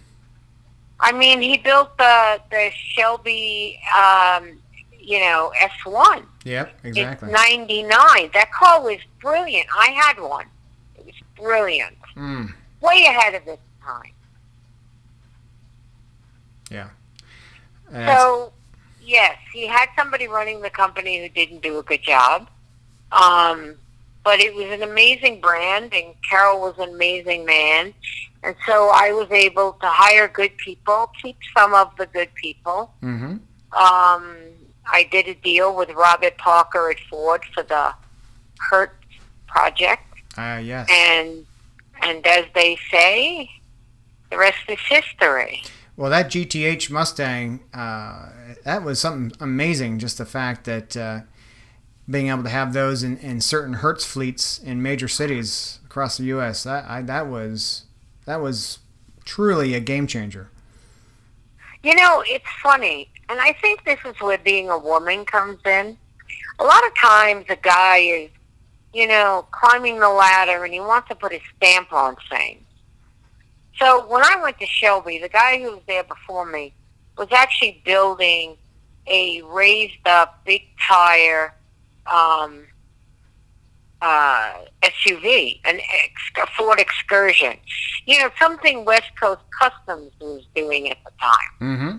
I 0.99 1.11
mean, 1.11 1.41
he 1.41 1.57
built 1.57 1.97
the 1.97 2.41
the 2.49 2.71
Shelby, 2.73 3.79
um, 3.97 4.57
you 4.99 5.19
know, 5.19 5.51
S1. 5.85 6.23
Yep. 6.47 6.79
Exactly. 6.85 7.29
It's 7.29 7.37
99. 7.49 8.29
That 8.33 8.49
car 8.53 8.81
was 8.81 8.99
brilliant. 9.21 9.67
I 9.77 9.87
had 9.89 10.17
one. 10.21 10.45
It 10.95 11.05
was 11.05 11.15
brilliant. 11.35 11.97
Mm, 12.15 12.53
Way 12.81 13.05
ahead 13.05 13.35
of 13.35 13.45
its 13.47 13.61
time. 13.83 14.13
yeah. 16.71 16.89
And 17.91 18.09
So, 18.17 18.51
yes, 19.01 19.37
he 19.53 19.67
had 19.67 19.87
somebody 19.97 20.27
running 20.27 20.61
the 20.61 20.69
company 20.69 21.21
who 21.21 21.29
didn't 21.29 21.61
do 21.61 21.79
a 21.79 21.83
good 21.83 22.01
job. 22.01 22.49
Um, 23.11 23.75
but 24.23 24.39
it 24.39 24.53
was 24.53 24.65
an 24.71 24.83
amazing 24.83 25.39
brand, 25.41 25.93
and 25.93 26.13
Carroll 26.29 26.59
was 26.61 26.77
an 26.77 26.93
amazing 26.93 27.45
man. 27.45 27.93
And 28.43 28.55
so 28.65 28.89
I 28.93 29.11
was 29.11 29.29
able 29.31 29.73
to 29.81 29.87
hire 29.87 30.27
good 30.27 30.55
people, 30.57 31.11
keep 31.21 31.37
some 31.57 31.73
of 31.73 31.91
the 31.97 32.05
good 32.07 32.33
people. 32.35 32.93
Mhm. 33.01 33.39
Um, 33.71 34.35
I 34.91 35.03
did 35.11 35.27
a 35.27 35.35
deal 35.35 35.75
with 35.75 35.89
Robert 35.91 36.37
Parker 36.37 36.89
at 36.89 36.99
Ford 37.09 37.43
for 37.53 37.63
the 37.63 37.93
Hertz 38.69 38.93
project, 39.47 40.03
Uh, 40.37 40.59
yes. 40.63 40.87
and 40.91 41.45
and 42.01 42.25
as 42.27 42.45
they 42.53 42.77
say, 42.91 43.49
the 44.29 44.37
rest 44.37 44.57
is 44.69 44.77
history. 44.87 45.63
Well, 45.95 46.11
that 46.11 46.27
GTH 46.29 46.91
Mustang, 46.91 47.61
uh, 47.73 48.29
that 48.63 48.83
was 48.83 48.99
something 48.99 49.35
amazing. 49.41 49.97
Just 49.97 50.19
the 50.19 50.25
fact 50.25 50.65
that 50.65 50.95
uh, 50.95 51.21
being 52.09 52.27
able 52.27 52.43
to 52.43 52.49
have 52.49 52.73
those 52.73 53.01
in, 53.03 53.17
in 53.17 53.41
certain 53.41 53.73
Hertz 53.75 54.05
fleets 54.05 54.59
in 54.59 54.81
major 54.83 55.07
cities 55.07 55.79
across 55.85 56.17
the 56.17 56.25
U.S. 56.25 56.63
That 56.63 56.85
I, 56.87 57.01
that 57.01 57.27
was 57.27 57.85
that 58.25 58.41
was 58.41 58.77
truly 59.25 59.73
a 59.73 59.79
game 59.79 60.05
changer. 60.05 60.49
You 61.83 61.95
know, 61.95 62.23
it's 62.27 62.45
funny, 62.61 63.09
and 63.29 63.39
I 63.41 63.53
think 63.53 63.83
this 63.83 63.99
is 64.05 64.15
where 64.21 64.37
being 64.37 64.69
a 64.69 64.77
woman 64.77 65.25
comes 65.25 65.59
in. 65.65 65.97
A 66.59 66.63
lot 66.63 66.85
of 66.85 66.95
times, 66.95 67.45
a 67.49 67.55
guy 67.55 67.97
is, 67.97 68.29
you 68.93 69.07
know, 69.07 69.45
climbing 69.51 69.99
the 69.99 70.09
ladder 70.09 70.63
and 70.63 70.73
he 70.73 70.79
wants 70.79 71.09
to 71.09 71.15
put 71.15 71.31
his 71.31 71.41
stamp 71.57 71.91
on 71.93 72.15
things. 72.29 72.63
So 73.79 74.07
when 74.07 74.23
I 74.23 74.41
went 74.41 74.59
to 74.59 74.65
Shelby, 74.65 75.19
the 75.19 75.29
guy 75.29 75.61
who 75.61 75.71
was 75.71 75.81
there 75.87 76.03
before 76.03 76.45
me 76.45 76.73
was 77.17 77.27
actually 77.31 77.81
building 77.85 78.57
a 79.05 79.41
raised 79.43 80.05
up, 80.05 80.43
big 80.45 80.63
tire 80.87 81.53
um, 82.11 82.65
uh, 84.01 84.53
SUV, 84.83 85.59
an 85.65 85.79
ex- 85.79 86.51
Ford 86.57 86.79
Excursion. 86.79 87.57
You 88.05 88.19
know, 88.19 88.29
something 88.39 88.85
West 88.85 89.11
Coast 89.19 89.41
Customs 89.59 90.11
was 90.19 90.45
doing 90.55 90.89
at 90.89 90.97
the 91.03 91.11
time. 91.19 91.51
Mm-hmm. 91.61 91.97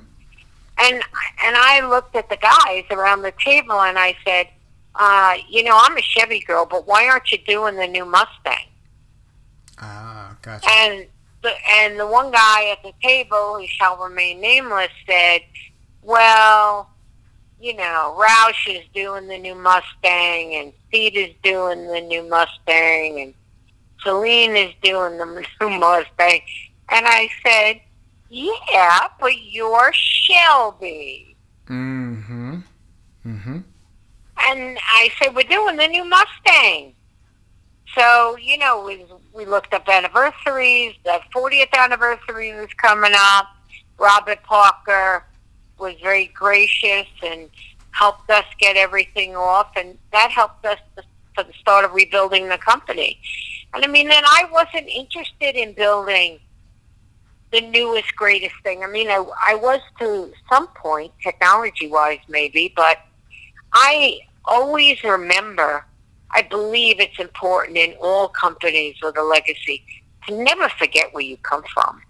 And 0.81 1.03
and 1.43 1.57
I 1.57 1.87
looked 1.89 2.15
at 2.15 2.29
the 2.29 2.37
guys 2.37 2.85
around 2.91 3.23
the 3.23 3.33
table 3.43 3.81
and 3.81 3.99
I 3.99 4.17
said, 4.25 4.49
uh, 4.95 5.35
you 5.49 5.63
know, 5.63 5.79
I'm 5.81 5.97
a 5.97 6.03
Chevy 6.03 6.41
girl, 6.41 6.67
but 6.67 6.87
why 6.87 7.09
aren't 7.09 7.31
you 7.31 7.39
doing 7.39 7.77
the 7.77 7.87
new 7.87 8.05
Mustang? 8.05 8.67
Ah, 9.81 10.37
gotcha. 10.43 10.69
And 10.69 11.07
the 11.43 11.53
and 11.71 11.99
the 11.99 12.07
one 12.07 12.31
guy 12.31 12.71
at 12.71 12.83
the 12.83 12.93
table, 13.03 13.59
who 13.59 13.67
shall 13.67 13.97
remain 13.97 14.41
nameless, 14.41 14.91
said, 15.07 15.43
"Well, 16.03 16.91
you 17.61 17.75
know, 17.75 18.17
Roush 18.19 18.69
is 18.69 18.85
doing 18.95 19.29
the 19.29 19.39
new 19.39 19.55
Mustang, 19.55 20.55
and 20.55 20.73
Pete 20.91 21.15
is 21.15 21.35
doing 21.43 21.87
the 21.87 22.01
new 22.01 22.23
Mustang, 22.29 23.21
and 23.21 23.35
Saleen 24.05 24.57
is 24.57 24.75
doing 24.83 25.19
the 25.19 25.47
new 25.61 25.79
Mustang." 25.79 26.41
And 26.89 27.07
I 27.07 27.29
said, 27.45 27.81
"Yeah, 28.29 29.09
but 29.21 29.33
you're 29.43 29.93
Shelby." 29.93 31.37
Mm-hmm. 31.69 32.61
Mm-hmm. 33.27 33.59
And 34.47 34.79
I 34.81 35.11
said, 35.21 35.35
we're 35.35 35.43
doing 35.43 35.77
the 35.77 35.89
new 35.89 36.05
Mustang. 36.05 36.95
So, 37.95 38.37
you 38.37 38.57
know, 38.59 38.85
we, 38.85 39.05
we 39.35 39.45
looked 39.45 39.75
up 39.75 39.89
anniversaries. 39.89 40.95
The 41.05 41.21
40th 41.35 41.73
anniversary 41.77 42.55
was 42.55 42.73
coming 42.81 43.13
up. 43.15 43.47
Robert 43.99 44.43
Parker 44.45 45.25
was 45.79 45.95
very 46.01 46.27
gracious 46.27 47.07
and 47.23 47.51
helped 47.91 48.31
us 48.31 48.45
get 48.61 48.77
everything 48.77 49.35
off. 49.35 49.73
And 49.77 49.99
that 50.13 50.31
helped 50.31 50.65
us 50.65 50.79
to, 50.97 51.03
for 51.35 51.43
the 51.45 51.53
start 51.55 51.85
of 51.85 51.93
rebuilding 51.93 52.49
the 52.49 52.59
company. 52.59 53.19
And 53.75 53.85
I 53.85 53.89
mean, 53.89 54.09
then 54.09 54.25
I 54.25 54.49
wasn't 54.53 54.89
interested 54.89 55.57
in 55.57 55.73
building 55.73 56.39
the 57.53 57.61
newest, 57.61 58.15
greatest 58.17 58.55
thing. 58.63 58.85
I 58.85 58.87
mean, 58.87 59.09
I, 59.09 59.25
I 59.47 59.55
was 59.55 59.81
to 60.01 60.33
some 60.51 60.69
point, 60.69 61.13
technology-wise 61.23 62.21
maybe, 62.29 62.73
but 62.77 62.99
I 63.73 64.21
always 64.45 65.03
remember, 65.03 65.85
I 66.31 66.43
believe 66.43 67.01
it's 67.01 67.19
important 67.19 67.79
in 67.79 67.95
all 68.01 68.29
companies 68.29 68.97
with 69.03 69.17
a 69.17 69.23
legacy 69.23 69.83
to 70.27 70.43
never 70.43 70.69
forget 70.69 71.13
where 71.13 71.25
you 71.25 71.37
come 71.39 71.63
from. 71.73 72.03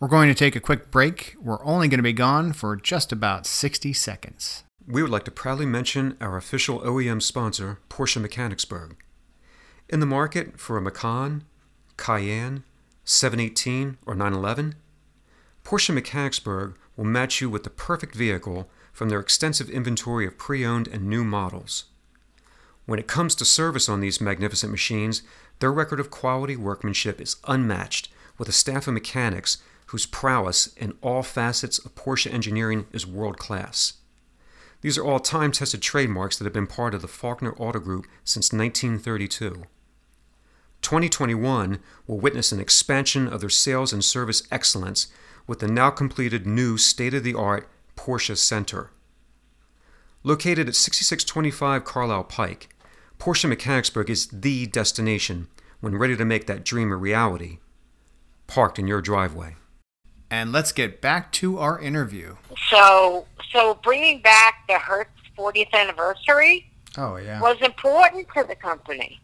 We're 0.00 0.08
going 0.08 0.28
to 0.28 0.34
take 0.34 0.54
a 0.54 0.60
quick 0.60 0.90
break. 0.90 1.34
We're 1.40 1.64
only 1.64 1.88
going 1.88 1.98
to 1.98 2.04
be 2.04 2.12
gone 2.12 2.52
for 2.52 2.76
just 2.76 3.10
about 3.10 3.46
60 3.46 3.92
seconds. 3.92 4.62
We 4.86 5.02
would 5.02 5.10
like 5.10 5.24
to 5.24 5.30
proudly 5.30 5.66
mention 5.66 6.16
our 6.20 6.36
official 6.36 6.80
OEM 6.80 7.20
sponsor, 7.20 7.80
Porsche 7.90 8.22
Mechanicsburg. 8.22 8.96
In 9.88 10.00
the 10.00 10.06
market 10.06 10.60
for 10.60 10.76
a 10.76 10.80
Macan, 10.80 11.44
Cayenne, 11.96 12.62
718, 13.10 13.96
or 14.04 14.14
911? 14.14 14.74
Porsche 15.64 15.94
Mechanicsburg 15.94 16.74
will 16.94 17.06
match 17.06 17.40
you 17.40 17.48
with 17.48 17.64
the 17.64 17.70
perfect 17.70 18.14
vehicle 18.14 18.68
from 18.92 19.08
their 19.08 19.18
extensive 19.18 19.70
inventory 19.70 20.26
of 20.26 20.36
pre 20.36 20.62
owned 20.62 20.86
and 20.88 21.08
new 21.08 21.24
models. 21.24 21.86
When 22.84 22.98
it 22.98 23.06
comes 23.06 23.34
to 23.36 23.46
service 23.46 23.88
on 23.88 24.00
these 24.00 24.20
magnificent 24.20 24.70
machines, 24.70 25.22
their 25.58 25.72
record 25.72 26.00
of 26.00 26.10
quality 26.10 26.54
workmanship 26.54 27.18
is 27.18 27.36
unmatched, 27.46 28.10
with 28.36 28.46
a 28.46 28.52
staff 28.52 28.86
of 28.86 28.92
mechanics 28.92 29.56
whose 29.86 30.04
prowess 30.04 30.66
in 30.76 30.92
all 31.00 31.22
facets 31.22 31.78
of 31.78 31.94
Porsche 31.94 32.30
engineering 32.30 32.86
is 32.92 33.06
world 33.06 33.38
class. 33.38 33.94
These 34.82 34.98
are 34.98 35.04
all 35.04 35.18
time 35.18 35.52
tested 35.52 35.80
trademarks 35.80 36.36
that 36.36 36.44
have 36.44 36.52
been 36.52 36.66
part 36.66 36.92
of 36.92 37.00
the 37.00 37.08
Faulkner 37.08 37.54
Auto 37.54 37.78
Group 37.78 38.06
since 38.22 38.52
1932. 38.52 39.64
2021 40.82 41.78
will 42.06 42.18
witness 42.18 42.52
an 42.52 42.60
expansion 42.60 43.28
of 43.28 43.40
their 43.40 43.50
sales 43.50 43.92
and 43.92 44.04
service 44.04 44.42
excellence 44.50 45.08
with 45.46 45.58
the 45.60 45.68
now 45.68 45.90
completed 45.90 46.46
new 46.46 46.76
state 46.76 47.14
of 47.14 47.24
the 47.24 47.34
art 47.34 47.68
Porsche 47.96 48.36
Center. 48.36 48.90
Located 50.22 50.68
at 50.68 50.74
6625 50.74 51.84
Carlisle 51.84 52.24
Pike, 52.24 52.68
Porsche 53.18 53.48
Mechanicsburg 53.48 54.10
is 54.10 54.28
the 54.28 54.66
destination 54.66 55.48
when 55.80 55.96
ready 55.96 56.16
to 56.16 56.24
make 56.24 56.46
that 56.46 56.64
dream 56.64 56.90
a 56.92 56.96
reality, 56.96 57.58
parked 58.46 58.78
in 58.78 58.86
your 58.86 59.00
driveway. 59.00 59.56
And 60.30 60.52
let's 60.52 60.72
get 60.72 61.00
back 61.00 61.32
to 61.32 61.58
our 61.58 61.80
interview. 61.80 62.36
So, 62.70 63.26
so 63.50 63.78
bringing 63.82 64.20
back 64.20 64.64
the 64.68 64.78
Hertz 64.78 65.10
40th 65.36 65.72
anniversary 65.72 66.70
Oh, 66.96 67.16
yeah. 67.16 67.40
was 67.40 67.56
important 67.62 68.26
to 68.36 68.44
the 68.44 68.56
company. 68.56 69.20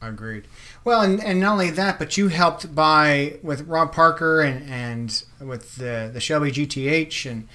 Agreed. 0.00 0.46
Well, 0.84 1.00
and, 1.00 1.22
and 1.22 1.40
not 1.40 1.52
only 1.52 1.70
that, 1.70 1.98
but 1.98 2.16
you 2.16 2.28
helped 2.28 2.74
by 2.74 3.38
with 3.42 3.62
Rob 3.62 3.92
Parker 3.92 4.40
and, 4.42 4.68
and 4.70 5.24
with 5.40 5.76
the, 5.76 6.10
the 6.12 6.20
Shelby 6.20 6.52
GTH, 6.52 7.30
and 7.30 7.48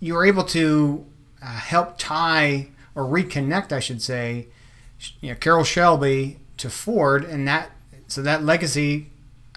you 0.00 0.14
were 0.14 0.26
able 0.26 0.44
to 0.44 1.06
uh, 1.42 1.46
help 1.46 1.98
tie 1.98 2.68
or 2.94 3.04
reconnect, 3.04 3.70
I 3.70 3.80
should 3.80 4.02
say, 4.02 4.48
you 5.20 5.30
know, 5.30 5.36
Carroll 5.36 5.64
Shelby 5.64 6.38
to 6.56 6.70
Ford, 6.70 7.24
and 7.24 7.46
that 7.46 7.70
so 8.08 8.22
that 8.22 8.42
legacy 8.42 9.10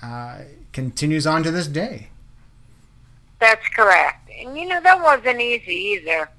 uh, 0.04 0.40
continues 0.74 1.26
on 1.26 1.44
to 1.44 1.52
this 1.52 1.68
day. 1.68 2.10
That's 3.40 3.68
correct. 3.70 4.30
And 4.38 4.58
you 4.58 4.68
know, 4.68 4.82
that 4.82 5.02
wasn't 5.02 5.42
easy 5.42 5.74
either. 5.74 6.30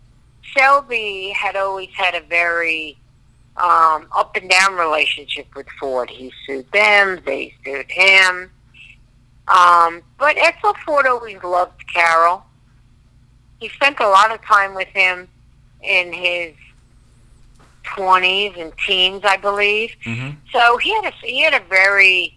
Shelby 0.42 1.35
had 1.37 1.57
always 1.57 1.90
had 1.90 2.14
a 2.14 2.21
very 2.21 3.00
um, 3.61 4.07
up 4.17 4.35
and 4.37 4.49
down 4.49 4.75
relationship 4.75 5.55
with 5.55 5.67
Ford. 5.79 6.09
He 6.11 6.33
sued 6.47 6.71
them, 6.73 7.21
they 7.25 7.55
sued 7.64 7.90
him. 7.90 8.50
Um, 9.49 10.02
but 10.19 10.37
Edsel 10.37 10.76
Ford 10.85 11.07
always 11.07 11.43
loved 11.43 11.87
Carroll. 11.93 12.45
He 13.59 13.69
spent 13.69 14.00
a 14.00 14.09
lot 14.09 14.33
of 14.33 14.40
time 14.43 14.75
with 14.75 14.88
him 14.88 15.29
in 15.83 16.12
his 16.12 16.55
twenties 17.83 18.52
and 18.57 18.73
teens, 18.87 19.23
I 19.25 19.37
believe. 19.37 19.95
Mhm. 20.05 20.37
So 20.52 20.76
he 20.79 20.95
had 20.95 21.07
a 21.07 21.11
he 21.23 21.40
had 21.40 21.55
a 21.55 21.64
very 21.67 22.37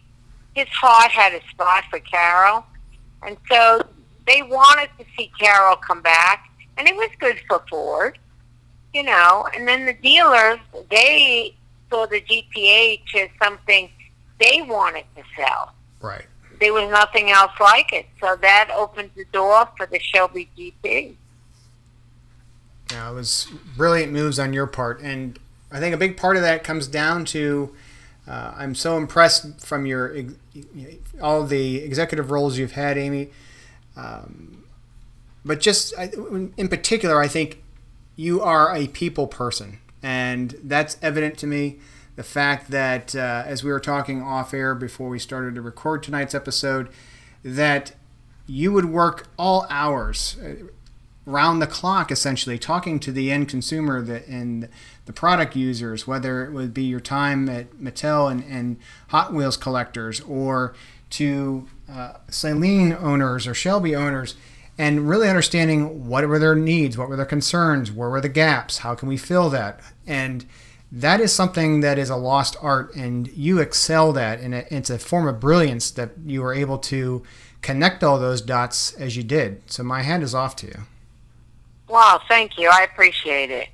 his 0.55 0.67
heart 0.69 1.11
had 1.11 1.33
a 1.33 1.41
spot 1.49 1.83
for 1.89 1.99
Carroll, 1.99 2.65
and 3.25 3.37
so 3.49 3.85
they 4.25 4.41
wanted 4.41 4.89
to 4.97 5.05
see 5.17 5.31
Carroll 5.39 5.75
come 5.75 6.01
back, 6.01 6.49
and 6.77 6.87
it 6.87 6.95
was 6.95 7.09
good 7.19 7.39
for 7.47 7.63
Ford, 7.69 8.17
you 8.93 9.03
know. 9.03 9.47
And 9.55 9.67
then 9.67 9.85
the 9.85 9.93
dealers 9.93 10.59
they 10.89 11.55
saw 11.89 12.05
the 12.05 12.21
GTH 12.21 13.15
as 13.15 13.29
something 13.41 13.89
they 14.39 14.61
wanted 14.61 15.05
to 15.15 15.23
sell. 15.35 15.73
Right. 16.01 16.25
There 16.59 16.73
was 16.73 16.89
nothing 16.89 17.31
else 17.31 17.51
like 17.59 17.91
it, 17.91 18.05
so 18.21 18.35
that 18.41 18.69
opened 18.75 19.11
the 19.15 19.25
door 19.25 19.67
for 19.75 19.85
the 19.85 19.99
Shelby 19.99 20.49
GT. 20.57 21.15
Yeah, 22.91 23.09
it 23.09 23.13
was 23.13 23.47
brilliant 23.75 24.13
moves 24.13 24.39
on 24.39 24.53
your 24.53 24.67
part, 24.67 25.01
and 25.01 25.39
I 25.71 25.79
think 25.79 25.95
a 25.95 25.97
big 25.97 26.15
part 26.15 26.35
of 26.35 26.43
that 26.43 26.63
comes 26.63 26.87
down 26.87 27.25
to 27.25 27.73
uh, 28.27 28.53
I'm 28.55 28.75
so 28.75 28.97
impressed 28.97 29.59
from 29.59 29.85
your 29.85 30.15
all 31.21 31.43
the 31.43 31.77
executive 31.77 32.31
roles 32.31 32.57
you've 32.57 32.73
had, 32.73 32.97
Amy. 32.97 33.31
Um, 33.97 34.63
but 35.43 35.59
just 35.59 35.93
I, 35.97 36.11
in 36.55 36.67
particular, 36.69 37.19
I 37.19 37.27
think 37.27 37.62
you 38.15 38.41
are 38.41 38.75
a 38.75 38.87
people 38.87 39.27
person, 39.27 39.79
and 40.01 40.55
that's 40.63 40.97
evident 41.01 41.37
to 41.39 41.47
me. 41.47 41.79
The 42.15 42.23
fact 42.23 42.69
that, 42.69 43.15
uh, 43.15 43.43
as 43.45 43.63
we 43.63 43.71
were 43.71 43.79
talking 43.79 44.21
off 44.21 44.53
air 44.53 44.75
before 44.75 45.09
we 45.09 45.17
started 45.17 45.55
to 45.55 45.61
record 45.61 46.03
tonight's 46.03 46.35
episode, 46.35 46.89
that 47.43 47.93
you 48.45 48.71
would 48.71 48.85
work 48.85 49.27
all 49.37 49.65
hours, 49.69 50.37
uh, 50.39 50.65
round 51.25 51.61
the 51.61 51.67
clock, 51.67 52.11
essentially, 52.11 52.59
talking 52.59 52.99
to 52.99 53.11
the 53.11 53.31
end 53.31 53.47
consumer 53.47 54.01
the, 54.01 54.27
and 54.29 54.69
the 55.05 55.13
product 55.13 55.55
users, 55.55 56.05
whether 56.05 56.43
it 56.43 56.51
would 56.51 56.73
be 56.73 56.83
your 56.83 56.99
time 56.99 57.49
at 57.49 57.71
Mattel 57.75 58.29
and, 58.29 58.43
and 58.43 58.77
Hot 59.09 59.33
Wheels 59.33 59.57
collectors 59.57 60.19
or 60.21 60.75
to 61.11 61.67
uh, 61.91 62.13
owners 62.99 63.47
or 63.47 63.53
Shelby 63.53 63.95
owners, 63.95 64.35
and 64.77 65.07
really 65.07 65.29
understanding 65.29 66.07
what 66.07 66.27
were 66.27 66.39
their 66.39 66.55
needs, 66.55 66.97
what 66.97 67.09
were 67.09 67.15
their 67.15 67.25
concerns, 67.25 67.91
where 67.91 68.09
were 68.09 68.21
the 68.21 68.29
gaps, 68.29 68.79
how 68.79 68.95
can 68.95 69.07
we 69.07 69.17
fill 69.17 69.49
that, 69.49 69.79
and 70.07 70.45
that 70.91 71.19
is 71.19 71.33
something 71.33 71.79
that 71.81 71.97
is 71.97 72.09
a 72.09 72.15
lost 72.15 72.55
art, 72.61 72.93
and 72.95 73.27
you 73.29 73.59
excel 73.59 74.13
that, 74.13 74.39
and 74.39 74.53
it- 74.53 74.67
it's 74.69 74.89
a 74.89 74.99
form 74.99 75.27
of 75.27 75.39
brilliance 75.39 75.89
that 75.91 76.11
you 76.25 76.41
were 76.41 76.53
able 76.53 76.77
to 76.77 77.23
connect 77.61 78.03
all 78.03 78.19
those 78.19 78.41
dots 78.41 78.93
as 78.93 79.17
you 79.17 79.23
did. 79.23 79.61
So 79.71 79.83
my 79.83 80.01
hand 80.01 80.21
is 80.21 80.35
off 80.35 80.55
to 80.57 80.67
you. 80.67 80.85
Wow, 81.87 82.21
thank 82.27 82.57
you. 82.57 82.69
I 82.71 82.81
appreciate 82.81 83.49
it. 83.49 83.69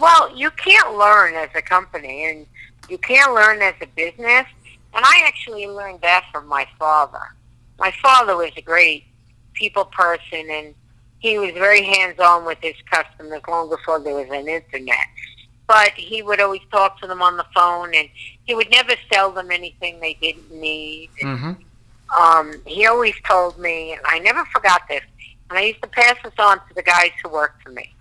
Well, 0.00 0.36
you 0.36 0.50
can't 0.52 0.96
learn 0.96 1.34
as 1.34 1.50
a 1.54 1.62
company 1.62 2.24
and 2.24 2.46
you 2.88 2.98
can't 2.98 3.34
learn 3.34 3.62
as 3.62 3.74
a 3.80 3.86
business. 3.86 4.46
And 4.94 5.04
I 5.04 5.22
actually 5.26 5.66
learned 5.66 6.00
that 6.02 6.26
from 6.32 6.46
my 6.46 6.66
father. 6.78 7.34
My 7.78 7.92
father 8.02 8.36
was 8.36 8.50
a 8.56 8.62
great 8.62 9.04
people 9.54 9.84
person 9.86 10.48
and 10.50 10.74
he 11.18 11.38
was 11.38 11.52
very 11.52 11.84
hands-on 11.84 12.44
with 12.44 12.58
his 12.60 12.74
customers 12.90 13.40
long 13.46 13.70
before 13.70 14.00
there 14.00 14.14
was 14.14 14.28
an 14.30 14.48
internet. 14.48 15.06
But 15.68 15.92
he 15.92 16.20
would 16.20 16.40
always 16.40 16.62
talk 16.72 17.00
to 17.00 17.06
them 17.06 17.22
on 17.22 17.36
the 17.36 17.46
phone 17.54 17.94
and 17.94 18.08
he 18.44 18.54
would 18.54 18.70
never 18.70 18.94
sell 19.10 19.30
them 19.30 19.50
anything 19.50 20.00
they 20.00 20.14
didn't 20.14 20.50
need. 20.50 21.10
Mm-hmm. 21.22 21.52
um, 22.20 22.60
he 22.66 22.86
always 22.86 23.14
told 23.26 23.58
me, 23.58 23.92
and 23.92 24.00
I 24.04 24.18
never 24.18 24.44
forgot 24.46 24.82
this, 24.88 25.02
and 25.48 25.58
I 25.58 25.62
used 25.62 25.82
to 25.82 25.88
pass 25.88 26.16
this 26.24 26.34
on 26.38 26.56
to 26.56 26.74
the 26.74 26.82
guys 26.82 27.12
who 27.22 27.30
worked 27.30 27.62
for 27.62 27.70
me. 27.70 27.94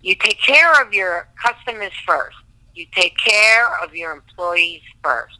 You 0.00 0.16
take 0.16 0.40
care 0.40 0.82
of 0.82 0.92
your 0.92 1.28
customers 1.40 1.92
first. 2.04 2.36
You 2.74 2.86
take 2.92 3.16
care 3.18 3.68
of 3.82 3.94
your 3.94 4.10
employees 4.12 4.82
first. 5.04 5.38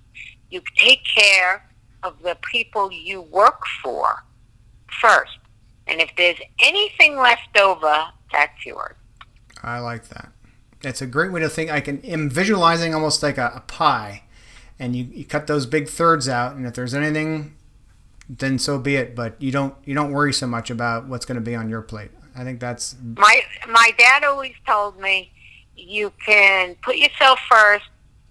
You 0.51 0.63
take 0.77 1.05
care 1.05 1.69
of 2.05 2.23
the 2.23 2.37
people 2.43 2.93
you 2.93 3.23
work 3.23 3.63
for 3.83 4.23
first. 5.01 5.39
And 5.87 6.01
if 6.01 6.11
there's 6.17 6.39
anything 6.61 7.17
left 7.17 7.57
over, 7.59 8.05
that's 8.33 8.65
yours. 8.65 8.95
I 9.63 9.79
like 9.79 10.09
that. 10.09 10.33
It's 10.83 11.03
a 11.03 11.07
great 11.07 11.33
way 11.33 11.41
to 11.41 11.49
think. 11.49 11.71
I 11.71 11.81
can 11.81 12.01
am 12.05 12.29
visualizing 12.29 12.95
almost 12.95 13.23
like 13.23 13.39
a, 13.39 13.53
a 13.55 13.61
pie, 13.61 14.25
and 14.79 14.97
you, 14.97 15.05
you 15.05 15.25
cut 15.25 15.47
those 15.47 15.67
big 15.67 15.89
thirds 15.89 16.29
out, 16.29 16.57
and 16.57 16.67
if 16.67 16.75
there's 16.75 16.95
anything, 16.95 17.55
then 18.29 18.59
so 18.59 18.79
be 18.79 18.97
it. 18.97 19.15
But 19.15 19.41
you 19.41 19.53
don't 19.53 19.75
you 19.85 19.95
don't 19.95 20.13
worry 20.13 20.33
so 20.33 20.47
much 20.47 20.71
about 20.71 21.07
what's 21.07 21.25
going 21.25 21.37
to 21.37 21.43
be 21.43 21.55
on 21.55 21.69
your 21.69 21.83
plate. 21.83 22.11
I 22.35 22.43
think 22.43 22.59
that's 22.59 22.97
My 23.17 23.43
my 23.69 23.91
dad 23.97 24.25
always 24.25 24.55
told 24.67 24.99
me 24.99 25.31
you 25.77 26.13
can 26.25 26.75
put 26.83 26.97
yourself 26.97 27.39
first, 27.49 27.85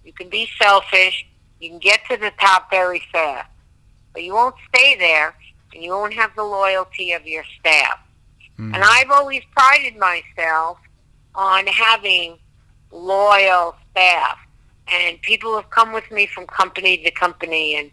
you 0.04 0.12
can 0.12 0.28
be 0.28 0.48
selfish, 0.60 1.26
you 1.58 1.70
can 1.70 1.78
get 1.78 2.00
to 2.10 2.16
the 2.18 2.32
top 2.38 2.70
very 2.70 3.02
fast. 3.12 3.48
But 4.12 4.24
you 4.24 4.34
won't 4.34 4.56
stay 4.74 4.96
there 4.96 5.34
and 5.74 5.82
you 5.82 5.90
won't 5.90 6.14
have 6.14 6.34
the 6.36 6.44
loyalty 6.44 7.12
of 7.12 7.26
your 7.26 7.44
staff. 7.58 7.98
And 8.58 8.76
I've 8.76 9.10
always 9.10 9.42
prided 9.56 9.96
myself 9.96 10.78
on 11.34 11.66
having 11.66 12.38
loyal 12.92 13.74
staff. 13.90 14.38
And 14.86 15.20
people 15.22 15.56
have 15.56 15.68
come 15.70 15.92
with 15.92 16.08
me 16.12 16.26
from 16.26 16.46
company 16.46 16.98
to 16.98 17.10
company 17.10 17.76
and 17.76 17.90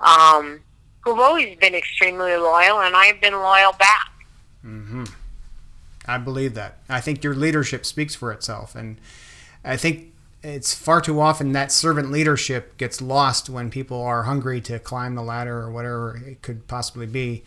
um 0.00 0.60
who've 1.00 1.18
always 1.18 1.56
been 1.58 1.74
extremely 1.74 2.36
loyal 2.36 2.80
and 2.80 2.96
I've 2.96 3.20
been 3.20 3.34
loyal 3.34 3.72
back. 3.72 4.10
Mm-hmm. 4.64 5.04
I 6.06 6.18
believe 6.18 6.54
that. 6.54 6.78
I 6.88 7.00
think 7.00 7.22
your 7.22 7.34
leadership 7.34 7.84
speaks 7.84 8.14
for 8.14 8.32
itself, 8.32 8.74
and 8.74 8.96
I 9.62 9.76
think 9.76 10.14
it's 10.48 10.74
far 10.74 11.00
too 11.00 11.20
often 11.20 11.52
that 11.52 11.70
servant 11.70 12.10
leadership 12.10 12.76
gets 12.76 13.00
lost 13.00 13.50
when 13.50 13.70
people 13.70 14.00
are 14.02 14.24
hungry 14.24 14.60
to 14.62 14.78
climb 14.78 15.14
the 15.14 15.22
ladder 15.22 15.58
or 15.58 15.70
whatever 15.70 16.20
it 16.26 16.42
could 16.42 16.66
possibly 16.66 17.06
be. 17.06 17.44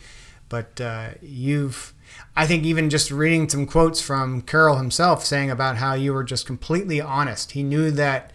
But 0.48 0.80
uh, 0.80 1.10
you've, 1.20 1.94
I 2.36 2.46
think, 2.46 2.64
even 2.64 2.90
just 2.90 3.10
reading 3.10 3.48
some 3.48 3.66
quotes 3.66 4.00
from 4.00 4.42
Carroll 4.42 4.76
himself 4.76 5.24
saying 5.24 5.50
about 5.50 5.78
how 5.78 5.94
you 5.94 6.12
were 6.12 6.24
just 6.24 6.46
completely 6.46 7.00
honest. 7.00 7.52
He 7.52 7.62
knew 7.62 7.90
that 7.92 8.32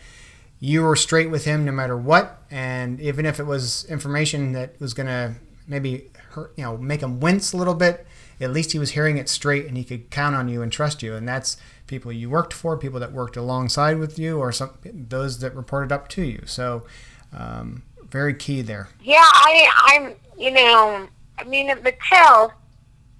you 0.60 0.82
were 0.82 0.96
straight 0.96 1.30
with 1.30 1.46
him 1.46 1.64
no 1.64 1.72
matter 1.72 1.96
what, 1.96 2.42
and 2.50 3.00
even 3.00 3.26
if 3.26 3.40
it 3.40 3.46
was 3.46 3.86
information 3.86 4.54
that 4.54 4.80
was 4.82 4.96
going 4.96 5.08
to 5.08 5.36
maybe 5.68 6.10
hurt, 6.32 6.54
you 6.58 6.64
know, 6.64 6.78
make 6.78 7.02
him 7.02 7.20
wince 7.20 7.54
a 7.54 7.58
little 7.58 7.76
bit, 7.76 8.08
at 8.40 8.52
least 8.52 8.72
he 8.72 8.80
was 8.80 8.92
hearing 8.92 9.18
it 9.18 9.30
straight 9.30 9.66
and 9.66 9.78
he 9.78 9.84
could 9.84 10.10
count 10.10 10.36
on 10.36 10.48
you 10.48 10.62
and 10.62 10.72
trust 10.72 11.04
you. 11.04 11.16
And 11.16 11.28
that's 11.28 11.58
people 11.88 12.12
you 12.12 12.30
worked 12.30 12.54
for, 12.54 12.78
people 12.78 13.00
that 13.00 13.12
worked 13.12 13.38
alongside 13.38 13.97
with 13.97 14.19
you, 14.19 14.38
or 14.39 14.52
some 14.52 14.71
those 14.84 15.39
that 15.39 15.56
reported 15.56 15.91
up 15.91 16.08
to 16.10 16.23
you. 16.23 16.43
So, 16.45 16.86
um, 17.34 17.84
very 18.10 18.34
key 18.34 18.62
there. 18.62 18.89
Yeah, 19.02 19.23
I, 19.23 19.69
I'm, 19.86 20.15
you 20.38 20.52
know, 20.52 21.08
I 21.38 21.43
mean, 21.43 21.69
at 21.69 21.84
Mattel, 21.84 22.52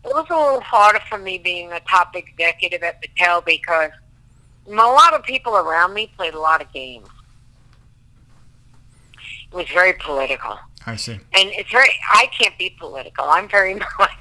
it 0.04 0.14
was 0.14 0.28
a 0.30 0.36
little 0.36 0.62
harder 0.62 1.00
for 1.10 1.18
me 1.18 1.38
being 1.38 1.72
a 1.72 1.80
top 1.82 2.16
executive 2.16 2.84
at 2.84 3.02
Mattel 3.02 3.44
because 3.46 3.92
a 4.68 4.72
lot 4.72 5.14
of 5.14 5.24
people 5.24 5.56
around 5.56 5.94
me 5.94 6.12
played 6.18 6.34
a 6.34 6.40
lot 6.40 6.62
of 6.62 6.72
games. 6.74 7.08
It 9.52 9.56
was 9.56 9.68
very 9.70 9.94
political. 9.94 10.60
I 10.86 10.96
see. 10.96 11.14
And 11.14 11.22
it's 11.34 11.72
very, 11.72 11.90
I 12.14 12.30
can't 12.38 12.58
be 12.58 12.76
political. 12.78 13.26
I'm 13.26 13.50
very 13.50 13.76
much, 14.00 14.12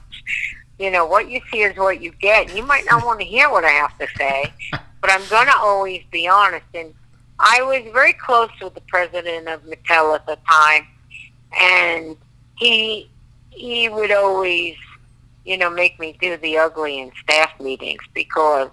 you 0.79 0.91
know, 0.91 1.07
what 1.07 1.31
you 1.31 1.41
see 1.51 1.62
is 1.62 1.77
what 1.77 2.03
you 2.03 2.12
get. 2.12 2.55
You 2.55 2.62
might 2.62 2.85
not 2.85 3.05
want 3.05 3.21
to 3.21 3.27
hear 3.27 3.51
what 3.51 3.65
I 3.65 3.71
have 3.71 3.97
to 3.99 4.07
say, 4.17 4.53
but 5.01 5.11
I'm 5.11 5.27
going 5.29 5.47
to 5.47 5.57
always 5.57 6.03
be 6.11 6.29
honest. 6.29 6.67
And 6.75 6.95
I 7.39 7.62
was 7.62 7.83
very 7.93 8.12
close 8.12 8.51
with 8.62 8.75
the 8.75 8.83
president 8.83 9.49
of 9.49 9.62
Mattel 9.65 10.15
at 10.15 10.27
the 10.27 10.39
time, 10.49 10.87
and 11.59 12.17
he 12.57 13.11
he 13.51 13.89
would 13.89 14.12
always, 14.12 14.77
you 15.45 15.57
know, 15.57 15.71
make 15.71 15.99
me 15.99 16.17
do 16.21 16.37
the 16.37 16.59
ugly 16.59 16.99
in 16.99 17.11
staff 17.23 17.59
meetings 17.59 18.03
because 18.12 18.69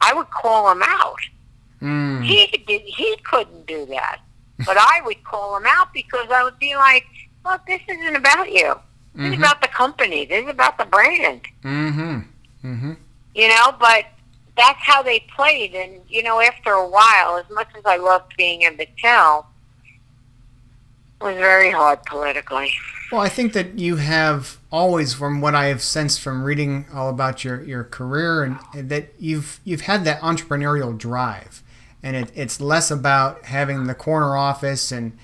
I 0.00 0.14
would 0.14 0.30
call 0.30 0.70
him 0.72 0.82
out. 0.82 1.20
Mm. 1.82 2.24
He 2.24 2.46
did, 2.66 2.82
he 2.82 3.16
couldn't 3.24 3.66
do 3.66 3.84
that, 3.86 4.20
but 4.64 4.78
I 4.78 5.02
would 5.04 5.22
call 5.24 5.56
him 5.56 5.64
out 5.66 5.92
because 5.92 6.28
I 6.30 6.44
would 6.44 6.58
be 6.58 6.76
like, 6.76 7.04
"Look, 7.44 7.66
this 7.66 7.82
isn't 7.88 8.16
about 8.16 8.50
you. 8.50 8.74
This 9.14 9.26
is 9.32 9.34
Mhm. 9.34 9.38
about 9.38 9.60
the 9.60 9.68
company. 9.68 10.24
This 10.24 10.44
is 10.44 10.50
about 10.50 10.78
the 10.78 10.84
brand." 10.86 11.42
Mm-hmm. 11.64 12.20
Mm-hmm. 12.64 12.92
you 13.34 13.48
know, 13.48 13.74
but 13.80 14.04
that's 14.56 14.78
how 14.80 15.02
they 15.02 15.20
played. 15.34 15.74
And, 15.74 16.00
you 16.08 16.22
know, 16.22 16.40
after 16.40 16.72
a 16.72 16.86
while, 16.86 17.36
as 17.38 17.50
much 17.50 17.68
as 17.76 17.82
I 17.86 17.96
loved 17.96 18.34
being 18.36 18.62
in 18.62 18.76
Mattel, 18.76 19.46
it 21.20 21.24
was 21.24 21.36
very 21.36 21.70
hard 21.70 22.02
politically. 22.04 22.72
Well, 23.10 23.20
I 23.20 23.28
think 23.28 23.52
that 23.54 23.78
you 23.78 23.96
have 23.96 24.58
always, 24.70 25.14
from 25.14 25.40
what 25.40 25.54
I 25.54 25.66
have 25.66 25.82
sensed 25.82 26.20
from 26.20 26.44
reading 26.44 26.86
all 26.94 27.08
about 27.10 27.44
your, 27.44 27.62
your 27.62 27.84
career, 27.84 28.42
and, 28.42 28.58
and 28.74 28.88
that 28.90 29.12
you've 29.18 29.60
you've 29.64 29.82
had 29.82 30.04
that 30.04 30.20
entrepreneurial 30.20 30.96
drive, 30.96 31.62
and 32.02 32.16
it, 32.16 32.30
it's 32.34 32.60
less 32.60 32.90
about 32.90 33.44
having 33.46 33.84
the 33.84 33.94
corner 33.94 34.36
office 34.36 34.90
and, 34.92 35.16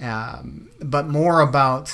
um, 0.00 0.68
but 0.80 1.06
more 1.06 1.40
about 1.40 1.92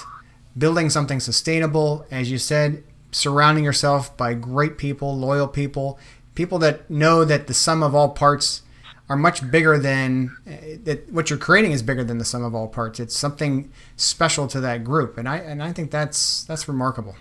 building 0.57 0.91
something 0.91 1.21
sustainable, 1.21 2.07
as 2.11 2.31
you 2.31 2.39
said, 2.39 2.83
surrounding 3.13 3.65
yourself 3.65 4.17
by 4.17 4.35
great 4.35 4.79
people, 4.79 5.17
loyal 5.17 5.49
people, 5.49 5.99
people 6.35 6.59
that 6.59 6.89
know 6.91 7.25
that 7.25 7.47
the 7.47 7.55
sum 7.55 7.83
of 7.83 7.95
all 7.95 8.11
parts 8.11 8.63
are 9.09 9.17
much 9.17 9.51
bigger 9.51 9.79
than 9.79 10.37
uh, 10.47 10.79
that. 10.85 11.13
What 11.13 11.31
you're 11.31 11.39
creating 11.39 11.73
is 11.73 11.83
bigger 11.83 12.05
than 12.05 12.19
the 12.19 12.25
sum 12.25 12.45
of 12.45 12.55
all 12.55 12.69
parts. 12.69 13.01
It's 13.01 13.17
something 13.17 13.73
special 13.97 14.47
to 14.49 14.61
that 14.61 14.85
group, 14.85 15.19
and 15.19 15.29
I 15.29 15.39
and 15.39 15.63
I 15.63 15.73
think 15.73 15.91
that's 15.91 16.45
that's 16.45 16.69
remarkable. 16.69 17.17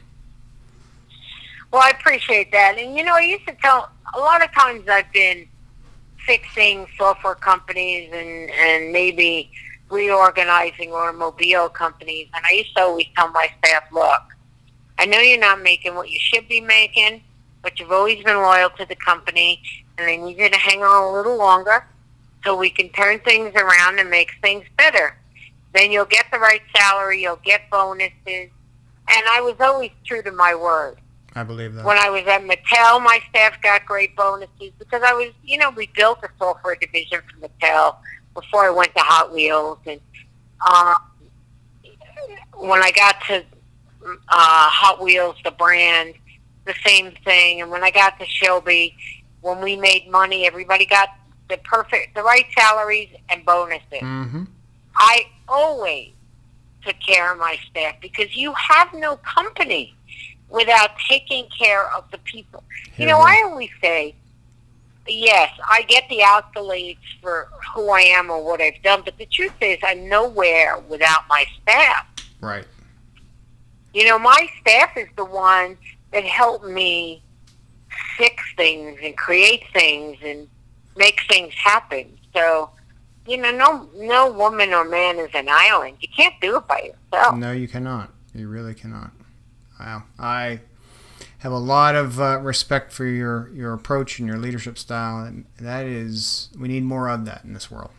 Well, 1.72 1.84
I 1.84 1.92
appreciate 1.92 2.52
that. 2.52 2.78
And, 2.78 2.98
you 2.98 3.04
know, 3.04 3.14
I 3.14 3.22
used 3.22 3.48
to 3.48 3.54
tell, 3.62 3.92
a 4.16 4.20
lot 4.20 4.44
of 4.44 4.52
times 4.54 4.88
I've 4.88 5.12
been 5.14 5.48
fixing 6.18 6.88
software 6.98 7.36
companies 7.36 8.10
and, 8.12 8.50
and 8.50 8.92
maybe 8.92 9.52
reorganizing 9.90 10.92
automobile 10.92 11.70
companies. 11.70 12.28
And 12.34 12.46
I 12.46 12.54
used 12.54 12.76
to 12.76 12.84
always 12.84 13.08
tell 13.16 13.30
my 13.32 13.50
staff, 13.60 13.84
look, 13.92 14.22
I 14.98 15.06
know 15.06 15.20
you're 15.20 15.40
not 15.40 15.62
making 15.62 15.96
what 15.96 16.10
you 16.10 16.20
should 16.20 16.48
be 16.48 16.62
making, 16.62 17.24
but 17.62 17.80
you've 17.80 17.92
always 17.92 18.24
been 18.24 18.38
loyal 18.38 18.70
to 18.72 18.86
the 18.86 18.96
company, 18.96 19.62
and 19.98 20.08
I 20.08 20.16
need 20.16 20.38
you 20.38 20.50
to 20.50 20.58
hang 20.58 20.82
on 20.82 21.04
a 21.04 21.12
little 21.14 21.38
longer 21.38 21.86
so 22.44 22.56
we 22.56 22.70
can 22.70 22.90
turn 22.90 23.20
things 23.20 23.54
around 23.56 24.00
and 24.00 24.10
make 24.10 24.32
things 24.42 24.66
better. 24.78 25.18
Then 25.74 25.92
you'll 25.92 26.06
get 26.06 26.26
the 26.32 26.40
right 26.40 26.62
salary, 26.76 27.22
you'll 27.22 27.40
get 27.44 27.70
bonuses. 27.70 28.12
And 28.26 29.24
I 29.32 29.42
was 29.42 29.56
always 29.60 29.92
true 30.06 30.22
to 30.24 30.32
my 30.32 30.56
word. 30.56 30.98
I 31.36 31.44
believe 31.44 31.76
that. 31.76 31.86
When 31.86 31.98
I 31.98 32.10
was 32.10 32.24
at 32.28 32.42
Mattel, 32.42 33.04
my 33.04 33.20
staff 33.30 33.62
got 33.62 33.86
great 33.86 34.16
bonuses 34.16 34.72
because 34.80 35.04
I 35.04 35.14
was, 35.14 35.32
you 35.44 35.58
know, 35.58 35.70
we 35.70 35.90
built 35.96 36.20
a 36.24 36.30
software 36.38 36.76
division 36.76 37.22
for 37.22 37.48
Mattel 37.48 37.98
before 38.34 38.66
I 38.66 38.70
went 38.70 38.94
to 38.96 39.02
Hot 39.02 39.34
Wheels. 39.34 39.80
And 39.86 40.00
um, 40.70 40.96
when 42.56 42.82
I 42.82 42.92
got 42.92 43.16
to 43.28 43.44
uh, 44.06 44.16
Hot 44.30 45.02
Wheels, 45.02 45.36
the 45.44 45.52
brand, 45.52 46.16
the 46.66 46.76
same 46.86 47.14
thing. 47.24 47.62
And 47.62 47.72
when 47.72 47.84
I 47.84 47.92
got 47.92 48.20
to 48.20 48.26
Shelby, 48.26 48.96
when 49.42 49.62
we 49.62 49.76
made 49.76 50.10
money, 50.10 50.46
everybody 50.46 50.86
got 50.86 51.10
the 51.50 51.58
perfect, 51.58 52.16
the 52.16 52.24
right 52.24 52.46
salaries 52.58 53.10
and 53.30 53.46
bonuses. 53.46 53.84
mm-hmm. 53.92 54.44
I 54.96 55.28
always 55.48 56.12
took 56.86 56.96
care 57.00 57.32
of 57.32 57.40
my 57.40 57.58
staff 57.70 57.96
because 58.02 58.36
you 58.36 58.54
have 58.54 58.94
no 58.94 59.18
company 59.18 59.96
without 60.50 60.92
taking 61.08 61.48
care 61.48 61.92
of 61.94 62.10
the 62.12 62.18
people. 62.20 62.64
You 62.98 63.06
know, 63.06 63.20
I 63.20 63.44
always 63.46 63.70
say, 63.82 64.16
yes, 65.14 65.52
I 65.70 65.84
get 65.84 66.04
the 66.10 66.20
accolades 66.20 66.98
for 67.22 67.50
who 67.74 67.90
I 67.90 68.02
am 68.02 68.30
or 68.30 68.44
what 68.44 68.62
I've 68.62 68.82
done, 68.84 69.02
but 69.04 69.18
the 69.18 69.26
truth 69.26 69.54
is 69.62 69.78
I'm 69.84 70.10
nowhere 70.10 70.80
without 70.90 71.28
my 71.28 71.46
staff. 71.62 72.06
Right. 72.42 72.66
You 73.94 74.08
know, 74.08 74.20
my 74.20 74.48
staff 74.62 74.96
is 74.98 75.08
the 75.16 75.26
one 75.26 75.78
that 76.14 76.24
helped 76.24 76.66
me 76.66 77.24
fix 78.18 78.44
things 78.56 79.00
and 79.04 79.18
create 79.18 79.64
things 79.74 80.18
and 80.24 80.48
make 80.96 81.20
things 81.30 81.54
happen. 81.54 82.18
So, 82.34 82.70
you 83.26 83.38
know, 83.38 83.52
no 83.52 83.90
no 83.96 84.32
woman 84.32 84.74
or 84.74 84.86
man 84.86 85.18
is 85.18 85.30
an 85.34 85.48
island. 85.50 85.98
You 86.02 86.08
can't 86.16 86.36
do 86.42 86.58
it 86.58 86.68
by 86.68 86.92
yourself. 87.12 87.36
No, 87.36 87.52
you 87.52 87.68
cannot. 87.68 88.12
You 88.34 88.48
really 88.48 88.74
cannot. 88.74 89.12
Wow. 89.80 90.04
I 90.20 90.60
have 91.40 91.52
a 91.52 91.58
lot 91.58 91.96
of 91.96 92.20
uh, 92.20 92.40
respect 92.40 92.92
for 92.92 93.06
your, 93.06 93.50
your 93.54 93.74
approach 93.74 94.20
and 94.20 94.28
your 94.28 94.38
leadership 94.38 94.78
style, 94.78 95.24
and 95.26 95.46
that 95.60 95.86
is 95.86 96.50
we 96.58 96.68
need 96.68 96.84
more 96.84 97.10
of 97.10 97.26
that 97.26 97.44
in 97.44 97.54
this 97.54 97.70
world. 97.72 97.92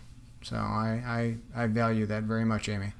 So 0.42 0.56
I, 0.56 1.36
I, 1.54 1.62
I 1.64 1.66
value 1.66 2.06
that 2.06 2.22
very 2.24 2.44
much, 2.44 2.68
Amy. 2.68 2.92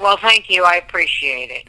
Well, 0.00 0.16
thank 0.16 0.50
you. 0.50 0.64
I 0.64 0.76
appreciate 0.76 1.50
it. 1.50 1.68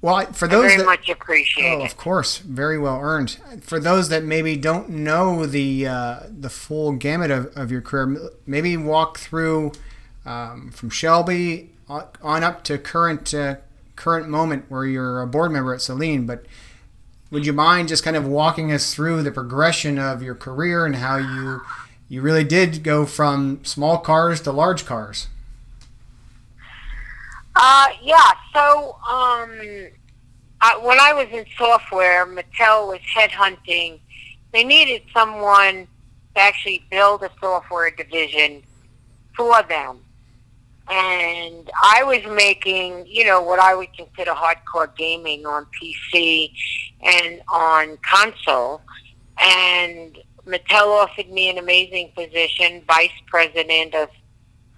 Well, 0.00 0.14
I- 0.16 0.26
for 0.26 0.46
I 0.46 0.48
those 0.48 0.62
very 0.66 0.76
that, 0.78 0.86
much 0.86 1.08
appreciate 1.08 1.72
Oh, 1.72 1.82
it. 1.82 1.86
of 1.86 1.96
course, 1.96 2.38
very 2.38 2.78
well 2.78 2.98
earned. 3.00 3.38
For 3.62 3.80
those 3.80 4.08
that 4.10 4.22
maybe 4.24 4.56
don't 4.56 4.88
know 4.90 5.46
the 5.46 5.86
uh, 5.86 6.20
the 6.28 6.50
full 6.50 6.92
gamut 6.92 7.30
of, 7.30 7.46
of 7.56 7.70
your 7.70 7.80
career, 7.80 8.30
maybe 8.46 8.76
walk 8.76 9.18
through 9.18 9.72
um, 10.26 10.70
from 10.72 10.90
Shelby 10.90 11.70
on 11.88 12.04
on 12.22 12.42
up 12.44 12.64
to 12.64 12.76
current 12.76 13.32
uh, 13.32 13.56
current 13.96 14.28
moment 14.28 14.66
where 14.68 14.84
you're 14.84 15.22
a 15.22 15.26
board 15.26 15.52
member 15.52 15.72
at 15.72 15.80
Saleen. 15.80 16.26
But 16.26 16.44
would 17.34 17.44
you 17.44 17.52
mind 17.52 17.88
just 17.88 18.04
kind 18.04 18.16
of 18.16 18.24
walking 18.24 18.70
us 18.70 18.94
through 18.94 19.24
the 19.24 19.32
progression 19.32 19.98
of 19.98 20.22
your 20.22 20.36
career 20.36 20.86
and 20.86 20.94
how 20.94 21.16
you 21.16 21.60
you 22.08 22.22
really 22.22 22.44
did 22.44 22.84
go 22.84 23.04
from 23.04 23.58
small 23.64 23.98
cars 23.98 24.40
to 24.42 24.52
large 24.52 24.86
cars? 24.86 25.26
Uh, 27.56 27.86
yeah. 28.02 28.30
So, 28.52 28.96
um, 29.10 29.50
I, 30.60 30.78
when 30.80 31.00
I 31.00 31.12
was 31.12 31.26
in 31.32 31.44
software, 31.58 32.24
Mattel 32.24 32.86
was 32.86 33.00
headhunting. 33.16 33.98
They 34.52 34.62
needed 34.62 35.02
someone 35.12 35.88
to 36.36 36.40
actually 36.40 36.84
build 36.88 37.24
a 37.24 37.30
software 37.40 37.90
division 37.90 38.62
for 39.36 39.60
them. 39.64 39.98
And 40.88 41.68
I 41.82 42.04
was 42.04 42.20
making, 42.36 43.06
you 43.06 43.24
know, 43.24 43.40
what 43.42 43.58
I 43.58 43.74
would 43.74 43.92
consider 43.96 44.32
hardcore 44.32 44.94
gaming 44.96 45.46
on 45.46 45.66
PC 45.82 46.52
and 47.04 47.40
on 47.48 47.98
console. 47.98 48.80
And 49.38 50.18
Mattel 50.46 50.88
offered 50.88 51.30
me 51.30 51.50
an 51.50 51.58
amazing 51.58 52.12
position, 52.16 52.82
vice 52.86 53.10
president 53.26 53.94
of 53.94 54.08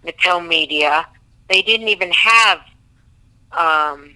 Mattel 0.05 0.47
Media. 0.47 1.07
They 1.49 1.63
didn't 1.63 1.89
even 1.89 2.11
have 2.13 2.61
um, 3.53 4.15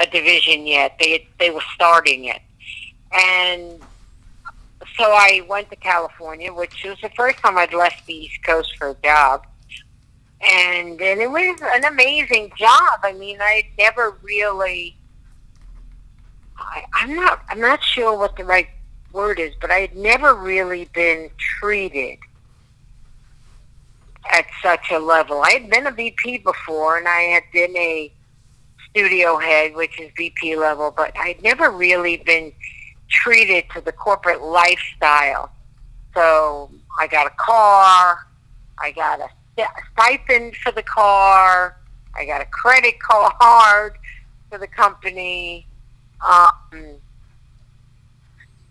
a 0.00 0.06
division 0.06 0.66
yet. 0.66 0.96
They 0.98 1.26
they 1.38 1.50
were 1.50 1.62
starting 1.74 2.24
it, 2.26 2.40
and 3.12 3.80
so 4.96 5.04
I 5.04 5.44
went 5.48 5.70
to 5.70 5.76
California, 5.76 6.52
which 6.52 6.84
was 6.84 7.00
the 7.00 7.10
first 7.10 7.38
time 7.38 7.58
I'd 7.58 7.72
left 7.72 8.06
the 8.06 8.14
East 8.14 8.42
Coast 8.44 8.76
for 8.76 8.90
a 8.90 8.94
job, 9.02 9.46
and 10.40 11.00
and 11.00 11.20
it 11.20 11.30
was 11.30 11.60
an 11.62 11.84
amazing 11.84 12.52
job. 12.56 13.00
I 13.02 13.12
mean, 13.12 13.38
I 13.40 13.62
would 13.64 13.78
never 13.78 14.16
really. 14.22 14.96
I, 16.58 16.84
I'm 16.94 17.14
not. 17.14 17.42
I'm 17.48 17.60
not 17.60 17.82
sure 17.82 18.16
what 18.16 18.36
the 18.36 18.44
right 18.44 18.68
word 19.12 19.38
is, 19.38 19.54
but 19.60 19.70
I 19.70 19.80
had 19.80 19.96
never 19.96 20.34
really 20.34 20.88
been 20.94 21.30
treated 21.38 22.18
at 24.32 24.46
such 24.62 24.90
a 24.90 24.98
level. 24.98 25.42
I 25.42 25.50
had 25.50 25.70
been 25.70 25.86
a 25.86 25.90
VP 25.90 26.38
before, 26.38 26.98
and 26.98 27.06
I 27.06 27.20
had 27.22 27.44
been 27.52 27.76
a 27.76 28.12
studio 28.90 29.38
head, 29.38 29.74
which 29.74 30.00
is 30.00 30.10
VP 30.16 30.56
level, 30.56 30.92
but 30.96 31.12
I'd 31.18 31.42
never 31.42 31.70
really 31.70 32.18
been 32.18 32.52
treated 33.08 33.64
to 33.74 33.80
the 33.80 33.92
corporate 33.92 34.42
lifestyle. 34.42 35.50
So 36.14 36.70
I 36.98 37.08
got 37.08 37.26
a 37.26 37.34
car, 37.36 38.26
I 38.78 38.92
got 38.92 39.20
a 39.20 39.28
stipend 39.92 40.56
for 40.56 40.72
the 40.72 40.82
car, 40.82 41.76
I 42.16 42.24
got 42.24 42.40
a 42.40 42.46
credit 42.46 42.94
card 43.00 43.98
for 44.50 44.58
the 44.58 44.68
company. 44.68 45.66
Um, 46.24 46.96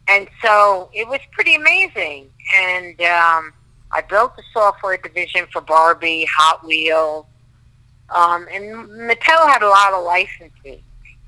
and 0.07 0.27
so 0.41 0.89
it 0.93 1.07
was 1.07 1.19
pretty 1.31 1.55
amazing. 1.55 2.29
And 2.55 2.99
um, 3.01 3.53
I 3.91 4.01
built 4.07 4.35
the 4.35 4.43
software 4.51 4.97
division 4.97 5.45
for 5.51 5.61
Barbie, 5.61 6.27
Hot 6.37 6.65
Wheels, 6.65 7.25
um, 8.09 8.47
and 8.51 8.89
Mattel 8.89 9.47
had 9.47 9.63
a 9.63 9.69
lot 9.69 9.93
of 9.93 10.03
licenses. 10.03 10.81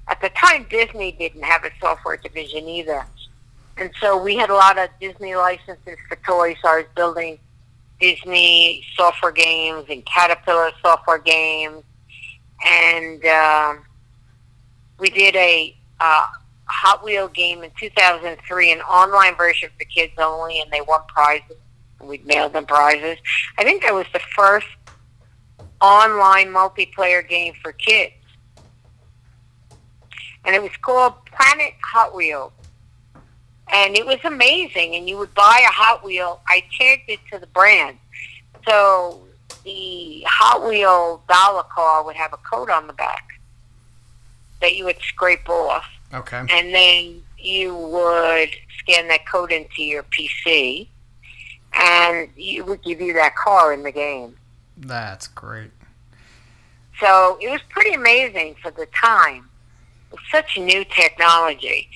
At 0.07 0.21
the 0.21 0.29
time, 0.29 0.67
Disney 0.69 1.11
didn't 1.13 1.43
have 1.43 1.63
a 1.63 1.71
software 1.79 2.17
division 2.17 2.67
either. 2.67 3.05
And 3.77 3.91
so 3.99 4.21
we 4.21 4.35
had 4.35 4.49
a 4.49 4.53
lot 4.53 4.77
of 4.77 4.89
Disney 5.01 5.35
licenses 5.35 5.97
for 6.07 6.15
toys. 6.25 6.57
So 6.61 6.69
I 6.69 6.75
was 6.77 6.85
building 6.95 7.39
Disney 7.99 8.83
software 8.95 9.31
games 9.31 9.85
and 9.89 10.05
Caterpillar 10.05 10.71
software 10.81 11.17
games. 11.17 11.83
And 12.65 13.25
um, 13.25 13.85
we 14.99 15.09
did 15.09 15.35
a 15.35 15.75
uh, 15.99 16.27
Hot 16.67 17.03
Wheel 17.03 17.27
game 17.27 17.63
in 17.63 17.71
2003, 17.79 18.71
an 18.71 18.81
online 18.81 19.36
version 19.36 19.69
for 19.77 19.86
kids 19.86 20.13
only, 20.17 20.60
and 20.62 20.71
they 20.71 20.81
won 20.81 21.01
prizes. 21.08 21.58
We'd 22.01 22.25
mail 22.25 22.49
them 22.49 22.65
prizes. 22.65 23.17
I 23.58 23.63
think 23.63 23.84
that 23.84 23.93
was 23.93 24.05
the 24.13 24.19
first 24.36 24.67
online 25.81 26.47
multiplayer 26.47 27.27
game 27.27 27.53
for 27.62 27.71
kids. 27.71 28.13
And 30.43 30.55
it 30.55 30.62
was 30.62 30.71
called 30.81 31.13
Planet 31.25 31.73
Hot 31.93 32.15
Wheels. 32.15 32.51
And 33.71 33.97
it 33.97 34.05
was 34.05 34.19
amazing. 34.23 34.95
And 34.95 35.10
you 35.10 35.17
would 35.17 35.34
buy 35.34 35.65
a 35.67 35.71
Hot 35.71 36.03
Wheel. 36.03 36.41
I 36.47 36.63
tagged 36.77 37.10
it 37.10 37.19
to 37.31 37.39
the 37.39 37.47
brand. 37.47 37.97
So 38.67 39.23
the 39.63 40.23
Hot 40.27 40.67
Wheel 40.67 41.23
dollar 41.27 41.63
car 41.63 42.05
would 42.05 42.15
have 42.15 42.34
a 42.34 42.38
code 42.38 42.69
on 42.69 42.88
the 42.88 42.93
back 42.93 43.24
that 44.65 44.75
you 44.75 44.84
would 44.86 44.97
scrape 45.08 45.47
off. 45.47 45.86
Okay. 46.12 46.39
And 46.39 46.73
then 46.73 47.21
you 47.38 47.75
would 47.75 48.49
scan 48.80 49.08
that 49.10 49.28
code 49.28 49.51
into 49.51 49.84
your 49.84 50.01
PC 50.04 50.88
and 51.73 52.30
it 52.36 52.65
would 52.65 52.82
give 52.82 52.99
you 52.99 53.13
that 53.13 53.36
car 53.36 53.73
in 53.73 53.84
the 53.84 53.91
game. 53.91 54.36
That's 54.75 55.28
great. 55.28 55.69
So 56.99 57.38
it 57.39 57.49
was 57.49 57.62
pretty 57.69 57.93
amazing 57.93 58.56
for 58.60 58.71
the 58.71 58.88
time. 58.88 59.49
It 60.12 60.13
was 60.13 60.21
such 60.32 60.58
new 60.58 60.84
technology. 60.86 61.88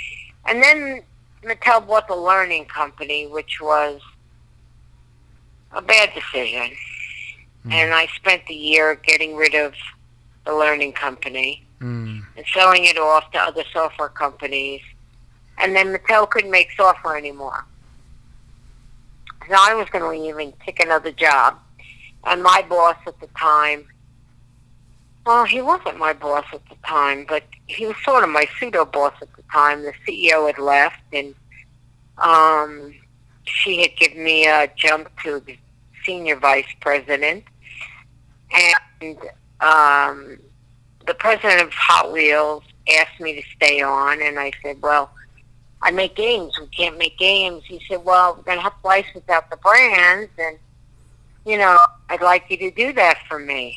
And 0.46 0.62
then 0.62 1.02
Mattel 1.44 1.88
bought 1.88 2.08
the 2.08 2.16
Learning 2.16 2.66
Company, 2.66 3.26
which 3.26 3.60
was 3.60 4.00
a 5.72 5.82
bad 5.82 6.12
decision. 6.14 6.78
Mm. 7.66 7.72
And 7.72 7.94
I 7.96 8.06
spent 8.16 8.46
the 8.46 8.54
year 8.54 8.94
getting 8.94 9.36
rid 9.36 9.56
of 9.56 9.74
the 10.46 10.54
Learning 10.54 10.94
Company 10.94 11.66
mm. 11.80 12.24
and 12.36 12.46
selling 12.54 12.86
it 12.86 12.98
off 12.98 13.32
to 13.32 13.40
other 13.40 13.64
software 13.72 14.10
companies. 14.10 14.82
And 15.58 15.76
then 15.76 15.94
Mattel 15.94 16.30
couldn't 16.30 16.52
make 16.52 16.72
software 16.72 17.18
anymore. 17.18 17.66
So 19.48 19.56
I 19.58 19.74
was 19.74 19.90
going 19.90 20.04
to 20.04 20.10
leave 20.10 20.38
and 20.38 20.54
take 20.66 20.82
another 20.84 21.12
job. 21.12 21.58
And 22.26 22.44
my 22.44 22.64
boss 22.68 22.98
at 23.08 23.20
the 23.20 23.28
time, 23.38 23.86
well, 25.26 25.46
he 25.46 25.62
wasn't 25.62 25.98
my 25.98 26.14
boss 26.14 26.46
at 26.54 26.62
the 26.70 26.76
time, 26.86 27.26
but 27.28 27.44
he 27.68 27.86
was 27.86 27.96
sort 28.04 28.24
of 28.24 28.30
my 28.30 28.48
pseudo 28.58 28.86
boss 28.86 29.14
at 29.22 29.34
the 29.36 29.44
time. 29.52 29.84
The 29.84 29.94
CEO 30.08 30.48
had 30.48 30.60
left, 30.60 31.02
and 31.14 31.34
um, 32.18 32.94
she 33.44 33.82
had 33.82 33.96
given 33.98 34.24
me 34.24 34.48
a 34.48 34.72
jump 34.76 35.10
to 35.24 35.42
senior 36.06 36.36
vice 36.36 36.66
president. 36.80 37.44
And 39.02 39.18
um, 39.62 40.40
the 41.10 41.16
president 41.16 41.60
of 41.60 41.74
Hot 41.74 42.12
Wheels 42.14 42.64
asked 43.00 43.20
me 43.20 43.34
to 43.34 43.42
stay 43.56 43.82
on, 43.82 44.22
and 44.22 44.40
I 44.40 44.52
said, 44.62 44.80
well, 44.80 45.10
I 45.82 45.90
make 45.90 46.16
games. 46.16 46.54
We 46.60 46.68
can't 46.68 47.00
make 47.00 47.18
games. 47.18 47.64
He 47.66 47.82
said, 47.90 48.06
well, 48.06 48.36
we're 48.36 48.44
going 48.44 48.60
to 48.60 48.64
have 48.64 48.80
to 48.80 48.88
license 48.88 49.28
out 49.28 49.50
the 49.50 49.58
brands, 49.58 50.30
and, 50.38 50.60
you 51.48 51.58
know, 51.58 51.80
I'd 52.10 52.22
like 52.22 52.46
you 52.50 52.58
to 52.58 52.70
do 52.70 52.94
that 52.94 53.18
for 53.28 53.40
me. 53.40 53.76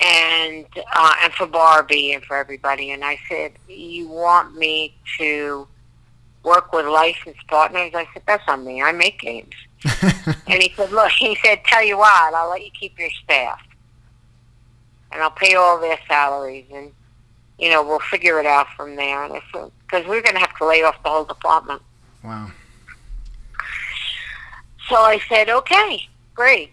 And, 0.00 0.66
uh, 0.94 1.14
and 1.22 1.32
for 1.32 1.46
Barbie 1.46 2.12
and 2.12 2.22
for 2.24 2.36
everybody. 2.36 2.90
And 2.90 3.02
I 3.02 3.18
said, 3.26 3.52
you 3.66 4.08
want 4.08 4.56
me 4.56 4.94
to 5.18 5.66
work 6.42 6.74
with 6.74 6.84
licensed 6.86 7.46
partners? 7.48 7.92
I 7.94 8.06
said, 8.12 8.22
that's 8.26 8.46
on 8.48 8.66
me. 8.66 8.82
I 8.82 8.92
make 8.92 9.18
games. 9.20 9.54
and 10.46 10.62
he 10.62 10.72
said, 10.76 10.90
look, 10.92 11.10
he 11.12 11.38
said, 11.42 11.64
tell 11.64 11.84
you 11.84 11.96
what, 11.96 12.34
I'll 12.34 12.50
let 12.50 12.64
you 12.64 12.70
keep 12.78 12.98
your 12.98 13.10
staff. 13.24 13.60
And 15.12 15.22
I'll 15.22 15.30
pay 15.30 15.54
all 15.54 15.80
their 15.80 15.98
salaries. 16.08 16.66
And, 16.72 16.92
you 17.58 17.70
know, 17.70 17.82
we'll 17.82 18.00
figure 18.00 18.38
it 18.40 18.46
out 18.46 18.68
from 18.76 18.96
there. 18.96 19.24
And 19.24 19.34
because 19.52 20.06
we're 20.06 20.22
going 20.22 20.34
to 20.34 20.40
have 20.40 20.56
to 20.58 20.66
lay 20.66 20.82
off 20.82 21.02
the 21.02 21.08
whole 21.08 21.24
department. 21.24 21.82
Wow. 22.22 22.50
So 24.88 24.96
I 24.96 25.20
said, 25.28 25.48
okay, 25.48 26.08
great. 26.34 26.70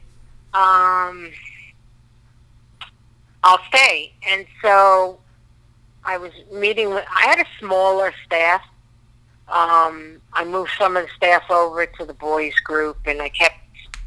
Um, 0.54 1.32
I'll 3.44 3.60
stay. 3.70 4.14
And 4.28 4.46
so 4.62 5.20
I 6.04 6.18
was 6.18 6.32
meeting 6.52 6.90
with, 6.90 7.06
I 7.16 7.28
had 7.28 7.40
a 7.40 7.46
smaller 7.60 8.14
staff. 8.26 8.62
Um, 9.48 10.20
I 10.34 10.44
moved 10.46 10.72
some 10.78 10.98
of 10.98 11.04
the 11.04 11.10
staff 11.16 11.44
over 11.50 11.86
to 11.86 12.06
the 12.06 12.14
boys 12.14 12.56
group 12.64 12.98
and 13.06 13.22
I 13.22 13.30
kept 13.30 13.56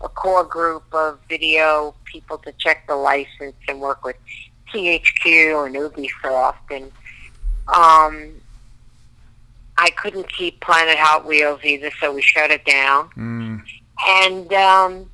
a 0.01 0.09
core 0.09 0.45
group 0.45 0.85
of 0.93 1.19
video 1.29 1.95
people 2.05 2.39
to 2.39 2.53
check 2.59 2.87
the 2.87 2.97
license 2.97 3.57
and 3.69 3.81
work 3.81 4.05
with 4.05 4.17
THQ 4.73 5.67
and 5.67 5.75
Ubisoft 5.75 6.71
and 6.71 6.91
um, 7.69 8.41
I 9.79 9.91
couldn't 9.91 10.31
keep 10.31 10.61
Planet 10.61 10.99
Hot 10.99 11.25
Wheels 11.25 11.61
either, 11.65 11.91
so 12.01 12.13
we 12.13 12.21
shut 12.21 12.51
it 12.51 12.65
down. 12.65 13.09
Mm. 13.17 13.63
And 14.07 14.53
um, 14.53 15.11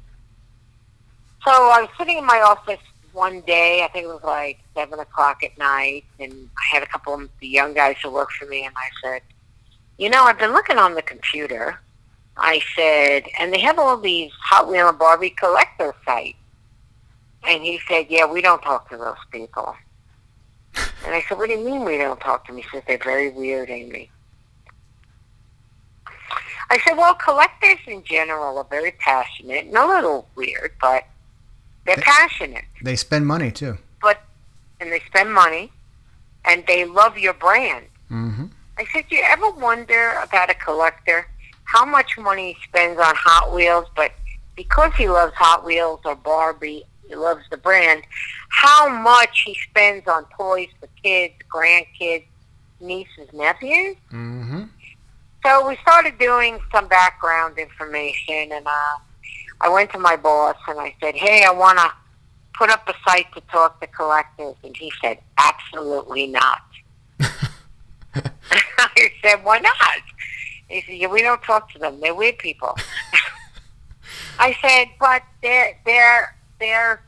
so 1.44 1.52
I 1.52 1.82
was 1.82 1.90
sitting 1.98 2.18
in 2.18 2.26
my 2.26 2.40
office 2.40 2.80
one 3.12 3.40
day, 3.42 3.82
I 3.84 3.88
think 3.88 4.04
it 4.04 4.08
was 4.08 4.24
like 4.24 4.58
7 4.74 4.98
o'clock 4.98 5.42
at 5.44 5.56
night, 5.56 6.04
and 6.18 6.32
I 6.32 6.74
had 6.74 6.82
a 6.82 6.86
couple 6.86 7.14
of 7.14 7.30
the 7.40 7.46
young 7.46 7.74
guys 7.74 7.96
who 8.02 8.10
worked 8.10 8.32
for 8.32 8.46
me, 8.46 8.64
and 8.64 8.74
I 8.76 8.88
said, 9.02 9.22
you 9.98 10.10
know, 10.10 10.24
I've 10.24 10.38
been 10.38 10.52
looking 10.52 10.78
on 10.78 10.94
the 10.94 11.02
computer. 11.02 11.80
I 12.36 12.60
said, 12.74 13.24
and 13.38 13.52
they 13.52 13.60
have 13.60 13.78
all 13.78 13.96
these 13.96 14.30
Hot 14.44 14.68
Wheel 14.68 14.88
and 14.88 14.98
Barbie 14.98 15.30
collector 15.30 15.94
sites. 16.04 16.36
And 17.44 17.62
he 17.62 17.80
said, 17.88 18.06
yeah, 18.08 18.26
we 18.26 18.42
don't 18.42 18.60
talk 18.62 18.90
to 18.90 18.96
those 18.96 19.16
people. 19.30 19.74
And 21.04 21.14
I 21.14 21.22
said, 21.28 21.38
what 21.38 21.48
do 21.48 21.54
you 21.54 21.64
mean 21.64 21.84
we 21.84 21.96
don't 21.96 22.20
talk 22.20 22.46
to 22.46 22.52
them? 22.52 22.60
He 22.60 22.68
said, 22.70 22.84
they're 22.86 22.98
very 22.98 23.30
weird, 23.30 23.70
Amy. 23.70 24.10
I 26.68 26.78
said, 26.80 26.96
well, 26.96 27.14
collectors 27.14 27.78
in 27.86 28.02
general 28.02 28.58
are 28.58 28.66
very 28.68 28.90
passionate 28.92 29.66
and 29.66 29.76
a 29.76 29.86
little 29.86 30.28
weird, 30.34 30.72
but 30.80 31.04
they're 31.84 31.96
they, 31.96 32.02
passionate. 32.02 32.64
They 32.82 32.96
spend 32.96 33.26
money 33.26 33.52
too. 33.52 33.78
But 34.02 34.20
and 34.80 34.90
they 34.90 35.00
spend 35.06 35.32
money, 35.32 35.70
and 36.44 36.64
they 36.66 36.84
love 36.84 37.16
your 37.16 37.34
brand. 37.34 37.86
Mm-hmm. 38.10 38.46
I 38.78 38.84
said, 38.92 39.04
do 39.08 39.16
you 39.16 39.22
ever 39.24 39.48
wonder 39.50 40.20
about 40.22 40.50
a 40.50 40.54
collector 40.54 41.28
how 41.66 41.84
much 41.84 42.16
money 42.16 42.54
he 42.54 42.64
spends 42.64 42.98
on 42.98 43.14
Hot 43.14 43.54
Wheels, 43.54 43.86
but 43.94 44.12
because 44.56 44.92
he 44.96 45.08
loves 45.08 45.34
Hot 45.34 45.64
Wheels 45.64 46.00
or 46.04 46.14
Barbie, 46.14 46.84
he 47.08 47.14
loves 47.14 47.42
the 47.50 47.56
brand, 47.56 48.02
how 48.48 48.88
much 48.88 49.42
he 49.44 49.56
spends 49.68 50.08
on 50.08 50.24
toys 50.36 50.68
for 50.80 50.88
kids, 51.02 51.34
grandkids, 51.52 52.24
nieces, 52.80 53.28
nephews? 53.32 53.96
Mm-hmm. 54.12 54.62
So 55.44 55.68
we 55.68 55.76
started 55.82 56.18
doing 56.18 56.58
some 56.72 56.88
background 56.88 57.58
information, 57.58 58.50
and 58.52 58.66
uh, 58.66 58.96
I 59.60 59.68
went 59.68 59.92
to 59.92 59.98
my 59.98 60.16
boss 60.16 60.56
and 60.66 60.80
I 60.80 60.94
said, 61.00 61.14
"Hey, 61.14 61.44
I 61.44 61.52
want 61.52 61.78
to 61.78 61.92
put 62.54 62.70
up 62.70 62.88
a 62.88 62.94
site 63.08 63.32
to 63.34 63.40
talk 63.42 63.80
to 63.80 63.86
collectors," 63.86 64.56
and 64.64 64.76
he 64.76 64.92
said, 65.00 65.18
"Absolutely 65.38 66.26
not." 66.26 66.62
I 68.14 69.10
said, 69.22 69.44
"Why 69.44 69.58
not?" 69.58 70.02
He 70.68 70.82
said, 70.82 70.96
"Yeah, 70.96 71.08
we 71.08 71.22
don't 71.22 71.42
talk 71.42 71.70
to 71.72 71.78
them. 71.78 72.00
They're 72.00 72.14
weird 72.14 72.38
people." 72.38 72.76
I 74.38 74.56
said, 74.60 74.88
"But 74.98 75.22
they're 75.42 75.78
they're 75.84 76.36
they're." 76.58 77.02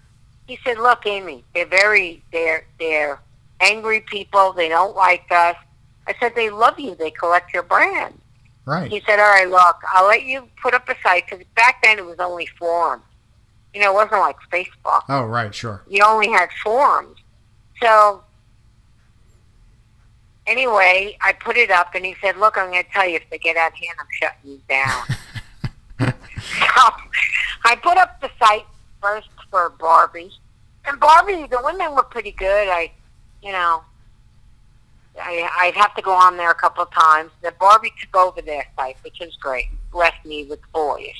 He 0.47 0.59
said, 0.64 0.79
"Look, 0.79 1.07
Amy, 1.07 1.44
they're 1.55 1.66
very 1.66 2.23
they're 2.33 2.66
they're 2.79 3.21
angry 3.61 4.01
people. 4.01 4.53
They 4.53 4.68
don't 4.68 4.97
like 4.97 5.27
us." 5.31 5.57
I 6.07 6.14
said, 6.21 6.35
"They 6.35 6.51
love 6.51 6.79
you. 6.79 6.94
They 6.94 7.11
collect 7.11 7.53
your 7.53 7.62
brand." 7.62 8.18
Right. 8.68 8.90
He 8.90 9.01
said, 9.07 9.18
all 9.18 9.31
right, 9.31 9.49
look, 9.49 9.77
I'll 9.94 10.07
let 10.07 10.25
you 10.25 10.47
put 10.61 10.75
up 10.75 10.87
a 10.90 10.94
site 11.03 11.25
because 11.25 11.42
back 11.57 11.83
then 11.83 11.99
it 11.99 12.05
was 12.05 12.18
only 12.18 12.44
forums. 12.59 13.03
You 13.73 13.81
know, 13.81 13.92
it 13.92 13.94
wasn't 13.94 14.21
like 14.21 14.37
Facebook. 14.53 15.05
Oh, 15.09 15.25
right, 15.25 15.55
sure. 15.55 15.83
You 15.88 16.03
only 16.05 16.29
had 16.29 16.51
forums. 16.62 17.16
So 17.83 18.23
anyway, 20.48 21.16
I 21.20 21.32
put 21.34 21.56
it 21.56 21.70
up, 21.70 21.94
and 21.94 22.04
he 22.04 22.16
said, 22.20 22.37
"Look, 22.37 22.56
I'm 22.56 22.70
going 22.70 22.82
to 22.82 22.90
tell 22.90 23.06
you 23.06 23.16
if 23.16 23.30
they 23.30 23.38
get 23.38 23.56
out 23.56 23.72
of 23.72 23.78
hand, 23.78 23.96
I'm 24.00 24.06
shutting 24.11 24.50
you 24.50 24.61
down." 24.68 25.04
so 26.40 26.82
I 27.64 27.76
put 27.76 27.98
up 27.98 28.20
the 28.20 28.30
site 28.38 28.66
first 29.00 29.28
for 29.50 29.70
Barbie, 29.70 30.32
and 30.87 30.98
Barbie, 30.98 31.46
the 31.46 31.61
women 31.62 31.94
were 31.94 32.02
pretty 32.02 32.32
good. 32.32 32.68
I, 32.68 32.90
you 33.42 33.52
know, 33.52 33.82
I, 35.20 35.48
I'd 35.58 35.74
have 35.74 35.94
to 35.96 36.02
go 36.02 36.12
on 36.12 36.37
there 36.37 36.50
a 36.50 36.54
couple 36.54 36.82
of 36.82 36.90
times. 36.90 37.30
The 37.42 37.52
Barbie 37.61 37.92
took 38.00 38.16
over 38.16 38.42
their 38.42 38.66
site, 38.76 38.96
which 39.02 39.20
is 39.20 39.37
great. 39.37 39.66
Left 39.92 40.24
me 40.24 40.44
with 40.44 40.61
boys, 40.72 41.14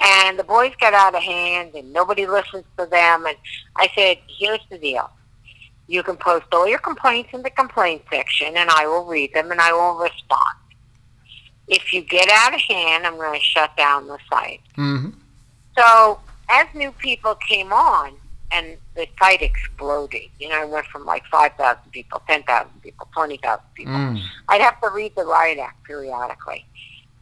and 0.00 0.38
the 0.38 0.44
boys 0.44 0.72
got 0.80 0.94
out 0.94 1.14
of 1.14 1.22
hand, 1.22 1.74
and 1.74 1.92
nobody 1.92 2.26
listens 2.26 2.64
to 2.78 2.86
them. 2.86 3.26
And 3.26 3.36
I 3.76 3.88
said, 3.94 4.18
"Here's 4.26 4.64
the 4.70 4.78
deal." 4.78 5.10
You 5.86 6.02
can 6.02 6.16
post 6.16 6.46
all 6.52 6.66
your 6.66 6.78
complaints 6.78 7.30
in 7.32 7.42
the 7.42 7.50
complaint 7.50 8.02
section, 8.10 8.56
and 8.56 8.70
I 8.70 8.86
will 8.86 9.04
read 9.04 9.34
them 9.34 9.50
and 9.50 9.60
I 9.60 9.72
will 9.72 9.96
respond. 9.98 10.56
If 11.68 11.92
you 11.92 12.02
get 12.02 12.28
out 12.30 12.54
of 12.54 12.60
hand, 12.60 13.06
I'm 13.06 13.16
going 13.16 13.38
to 13.38 13.44
shut 13.44 13.76
down 13.76 14.06
the 14.06 14.18
site. 14.30 14.60
Mm-hmm. 14.76 15.10
So 15.76 16.20
as 16.48 16.66
new 16.74 16.92
people 16.92 17.34
came 17.34 17.72
on, 17.72 18.14
and 18.54 18.76
the 18.94 19.06
site 19.18 19.42
exploded. 19.42 20.22
You 20.38 20.48
know, 20.48 20.62
I 20.62 20.64
went 20.64 20.86
from 20.86 21.04
like 21.04 21.24
5,000 21.26 21.90
people, 21.90 22.22
10,000 22.28 22.70
people, 22.82 23.08
20,000 23.12 23.64
people. 23.74 23.92
Mm. 23.92 24.22
I'd 24.48 24.60
have 24.60 24.80
to 24.80 24.90
read 24.90 25.14
the 25.16 25.24
riot 25.24 25.58
act 25.58 25.82
periodically. 25.84 26.64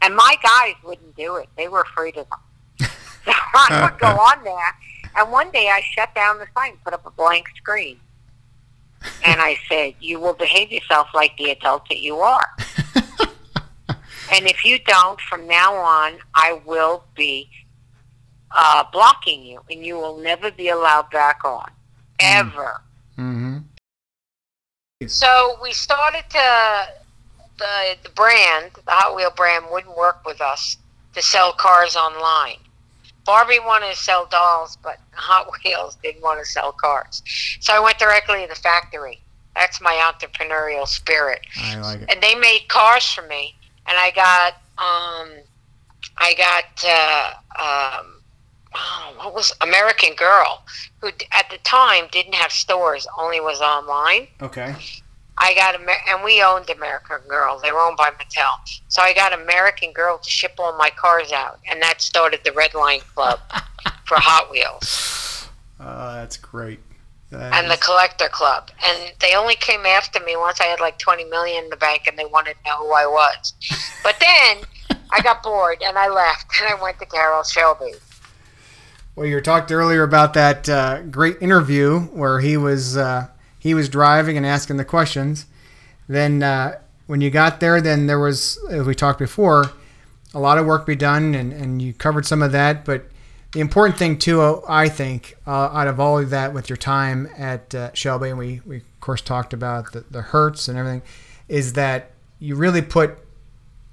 And 0.03 0.15
my 0.15 0.37
guys 0.43 0.75
wouldn't 0.85 1.17
do 1.17 1.37
it. 1.37 1.49
They 1.57 1.69
were 1.69 1.81
afraid 1.81 2.17
of 2.19 2.27
them. 2.29 2.91
so 3.25 3.33
I 3.55 3.89
would 3.91 3.99
go 3.99 4.09
on 4.09 4.45
there, 4.45 4.77
and 5.17 5.33
one 5.33 5.51
day 5.53 5.69
I 5.69 5.81
shut 5.81 6.15
down 6.15 6.39
the 6.39 6.47
site 6.55 6.73
and 6.73 6.85
put 6.85 6.93
up 6.93 7.07
a 7.07 7.11
blank 7.11 7.47
screen. 7.57 7.99
And 9.25 9.41
I 9.41 9.57
said, 9.69 9.95
you 10.01 10.21
will 10.21 10.35
behave 10.35 10.71
yourself 10.71 11.09
like 11.15 11.37
the 11.37 11.51
adult 11.51 11.89
that 11.89 12.01
you 12.01 12.17
are. 12.17 12.47
and 14.33 14.47
if 14.47 14.65
you 14.65 14.79
don't, 14.81 15.21
from 15.21 15.47
now 15.47 15.75
on, 15.75 16.19
I 16.35 16.61
will 16.65 17.05
be 17.15 17.49
uh, 18.51 18.85
blocking 18.93 19.43
you, 19.45 19.61
and 19.71 19.85
you 19.85 19.97
will 19.97 20.19
never 20.19 20.51
be 20.51 20.69
allowed 20.69 21.11
back 21.11 21.45
on. 21.45 21.71
Ever. 22.21 22.81
Mm-hmm. 23.19 23.59
So 25.07 25.57
we 25.63 25.73
started 25.73 26.25
to 26.31 26.87
the 27.59 27.97
the 28.03 28.09
brand, 28.11 28.73
the 28.75 28.91
Hot 28.91 29.17
Wheel 29.17 29.33
brand, 29.35 29.67
wouldn't 29.71 29.97
work 29.97 30.25
with 30.25 30.41
us 30.41 30.77
to 31.15 31.23
sell 31.23 31.53
cars 31.53 31.97
online. 31.97 32.59
Barbie 33.25 33.61
wanted 33.61 33.91
to 33.91 33.97
sell 33.97 34.27
dolls, 34.27 34.77
but 34.83 34.99
Hot 35.13 35.51
Wheels 35.65 35.97
didn't 36.03 36.23
want 36.23 36.41
to 36.41 36.47
sell 36.47 36.73
cars. 36.73 37.23
So 37.61 37.73
I 37.73 37.81
went 37.81 37.99
directly 37.99 38.43
to 38.43 38.49
the 38.49 38.55
factory. 38.55 39.21
That's 39.55 39.81
my 39.81 39.93
entrepreneurial 40.13 40.89
spirit. 40.89 41.41
I 41.61 41.79
like 41.79 42.03
it. 42.03 42.11
And 42.11 42.23
they 42.23 42.35
made 42.35 42.67
cars 42.69 43.11
for 43.11 43.23
me, 43.23 43.55
and 43.87 43.97
I 43.99 44.11
got 44.11 44.55
um, 44.79 45.39
I 46.17 46.35
got 46.35 46.85
uh, 46.87 48.01
um, 48.01 48.23
oh, 48.75 49.15
what 49.19 49.35
was 49.35 49.53
American 49.61 50.15
Girl, 50.15 50.65
who 51.01 51.09
at 51.33 51.51
the 51.51 51.59
time 51.65 52.07
didn't 52.11 52.35
have 52.35 52.51
stores, 52.51 53.07
only 53.19 53.41
was 53.41 53.61
online. 53.61 54.29
Okay. 54.41 54.75
I 55.39 55.55
got 55.55 55.75
Amer- 55.75 56.03
and 56.09 56.23
we 56.23 56.43
owned 56.43 56.69
American 56.71 57.19
Girl. 57.29 57.59
They 57.63 57.73
were 57.73 57.81
owned 57.81 57.97
by 57.97 58.11
Mattel. 58.11 58.55
So 58.89 59.03
I 59.03 59.13
got 59.15 59.33
American 59.33 59.93
Girl 59.93 60.19
to 60.19 60.31
ship 60.31 60.53
all 60.59 60.77
my 60.77 60.91
cars 60.91 61.33
out, 61.33 61.59
and 61.69 61.81
that 61.83 62.01
started 62.01 62.41
the 62.45 62.53
Red 62.53 62.75
Line 62.75 63.01
Club 63.15 63.41
for 64.05 64.17
Hot 64.19 64.51
Wheels 64.51 65.49
Uh, 65.81 66.17
that's 66.17 66.37
great. 66.37 66.81
That 67.31 67.55
and 67.55 67.71
the 67.71 67.79
Collector 67.79 68.29
Club. 68.29 68.71
And 68.87 69.15
they 69.21 69.35
only 69.35 69.55
came 69.57 69.87
after 69.87 70.21
me 70.21 70.37
once 70.37 70.61
I 70.61 70.65
had 70.65 70.81
like 70.81 70.99
20 70.99 71.25
million 71.25 71.65
in 71.65 71.71
the 71.71 71.77
bank, 71.77 72.03
and 72.07 72.19
they 72.19 72.27
wanted 72.27 72.57
to 72.63 72.71
know 72.71 72.77
who 72.79 72.93
I 72.93 73.07
was. 73.07 73.55
But 74.03 74.17
then 74.21 74.59
I 75.11 75.23
got 75.23 75.43
bored 75.43 75.83
and 75.83 75.97
I 75.97 76.09
left, 76.09 76.47
and 76.61 76.69
I 76.69 76.81
went 76.83 76.99
to 77.01 77.07
Carroll 77.07 77.43
Shelby. 77.43 77.93
Well, 79.17 79.27
you 79.27 79.41
talked 79.41 79.73
earlier 79.73 80.03
about 80.03 80.35
that 80.35 80.69
uh, 80.69 81.03
great 81.03 81.37
interview 81.41 82.01
where 82.01 82.41
he 82.41 82.57
was 82.57 82.97
uh, 82.97 83.29
he 83.63 83.75
was 83.75 83.89
driving 83.89 84.37
and 84.37 84.45
asking 84.45 84.77
the 84.77 84.85
questions. 84.85 85.47
Then 86.09 86.43
uh, 86.43 86.81
when 87.07 87.21
you 87.21 87.31
got 87.31 87.61
there, 87.61 87.81
then 87.81 88.09
there 88.09 88.19
was, 88.19 88.59
as 88.69 88.85
we 88.85 88.93
talked 88.93 89.21
before, 89.21 89.67
a 90.35 90.41
lot 90.41 90.59
of 90.59 90.67
work 90.67 90.85
be 90.85 90.97
done, 90.97 91.33
and, 91.37 91.53
and 91.53 91.81
you 91.81 91.93
covered 91.93 92.27
some 92.27 92.43
of 92.43 92.51
that. 92.51 92.85
But 92.85 93.05
the 93.53 93.61
important 93.61 93.99
thing 93.99 94.19
too, 94.19 94.63
I 94.69 94.89
think, 94.89 95.37
uh, 95.47 95.51
out 95.51 95.87
of 95.87 96.01
all 96.01 96.19
of 96.19 96.31
that 96.31 96.53
with 96.53 96.69
your 96.69 96.77
time 96.77 97.29
at 97.39 97.73
uh, 97.73 97.95
Shelby, 97.95 98.31
and 98.31 98.39
we, 98.39 98.61
we 98.67 98.79
of 98.79 99.01
course 99.01 99.21
talked 99.21 99.53
about 99.53 99.93
the, 99.93 100.01
the 100.11 100.23
Hurst 100.23 100.67
and 100.67 100.77
everything, 100.77 101.03
is 101.47 101.75
that 101.75 102.11
you 102.41 102.57
really 102.57 102.83
put, 102.83 103.17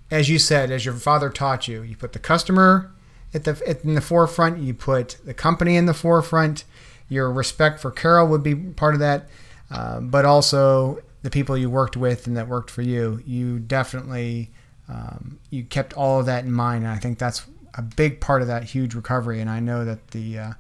as 0.10 0.30
you 0.30 0.40
said, 0.40 0.72
as 0.72 0.84
your 0.84 0.96
father 0.96 1.30
taught 1.30 1.68
you, 1.68 1.84
you 1.84 1.96
put 1.96 2.14
the 2.14 2.20
customer 2.20 2.92
at 3.36 3.44
the 3.44 3.62
at, 3.68 3.86
in 3.86 3.94
the 3.94 4.02
forefront. 4.02 4.58
You 4.58 4.74
put 4.74 5.18
the 5.24 5.36
company 5.36 5.76
in 5.76 5.86
the 5.86 5.94
forefront. 5.94 6.64
Your 7.08 7.32
respect 7.32 7.80
for 7.80 7.92
Carroll 7.92 8.28
would 8.28 8.44
be 8.44 8.56
part 8.56 8.94
of 8.94 9.00
that, 9.00 9.30
uh, 9.72 10.00
but 10.00 10.26
also 10.26 11.02
the 11.22 11.30
people 11.30 11.58
you 11.58 11.70
worked 11.70 11.98
with 11.98 12.28
and 12.28 12.38
that 12.38 12.48
worked 12.48 12.72
for 12.72 12.82
you. 12.82 13.22
You 13.26 13.60
definitely 13.60 14.52
um, 14.90 15.40
you 15.50 15.64
kept 15.64 15.94
all 15.94 16.20
of 16.20 16.26
that 16.26 16.46
in 16.46 16.52
mind, 16.52 16.84
and 16.84 16.92
I 16.92 16.98
think 16.98 17.20
that's 17.20 17.46
a 17.76 17.82
big 17.82 18.20
part 18.20 18.42
of 18.42 18.48
that 18.48 18.64
huge 18.64 18.96
recovery. 18.96 19.40
And 19.40 19.50
I 19.50 19.60
know 19.60 19.86
that 19.86 20.10
the, 20.10 20.38
uh, 20.38 20.54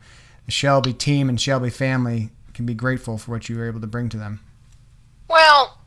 the 0.45 0.52
Shelby 0.52 0.93
team 0.93 1.30
and 1.30 1.41
Shelby 1.41 1.69
family 1.69 2.30
can 2.54 2.65
be 2.65 2.74
grateful 2.74 3.17
for 3.17 3.32
what 3.32 3.50
you 3.50 3.58
were 3.58 3.67
able 3.67 3.82
to 3.82 3.88
bring 3.88 4.10
to 4.10 4.17
them. 4.17 4.41
Well, 5.28 5.78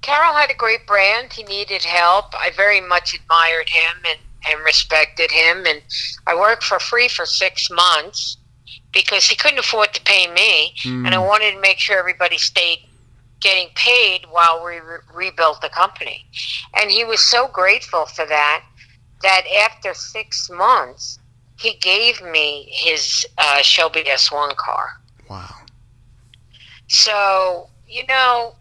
Carroll 0.00 0.34
had 0.34 0.50
a 0.50 0.54
great 0.54 0.86
brand. 0.86 1.32
He 1.32 1.42
needed 1.42 1.84
help. 1.84 2.26
I 2.34 2.50
very 2.56 2.80
much 2.80 3.14
admired 3.14 3.68
him 3.68 3.96
and, 4.08 4.18
and 4.48 4.64
respected 4.64 5.30
him. 5.30 5.66
And 5.66 5.82
I 6.26 6.34
worked 6.36 6.64
for 6.64 6.78
free 6.78 7.08
for 7.08 7.26
six 7.26 7.68
months 7.70 8.37
because 8.98 9.28
he 9.28 9.36
couldn't 9.36 9.60
afford 9.60 9.94
to 9.94 10.02
pay 10.02 10.26
me. 10.32 10.74
And 11.06 11.14
I 11.14 11.18
wanted 11.18 11.52
to 11.52 11.60
make 11.60 11.78
sure 11.78 11.96
everybody 11.96 12.36
stayed 12.36 12.80
getting 13.40 13.68
paid 13.76 14.26
while 14.28 14.64
we 14.64 14.80
re- 14.80 14.98
rebuilt 15.14 15.60
the 15.60 15.68
company. 15.68 16.26
And 16.74 16.90
he 16.90 17.04
was 17.04 17.20
so 17.20 17.46
grateful 17.46 18.06
for 18.06 18.26
that 18.26 18.64
that 19.22 19.42
after 19.66 19.94
six 19.94 20.50
months, 20.50 21.20
he 21.58 21.74
gave 21.74 22.20
me 22.22 22.68
his 22.72 23.24
uh, 23.38 23.62
Shelby 23.62 24.02
S1 24.02 24.56
car. 24.56 25.00
Wow. 25.30 25.54
So, 26.88 27.68
you 27.86 28.04
know, 28.08 28.56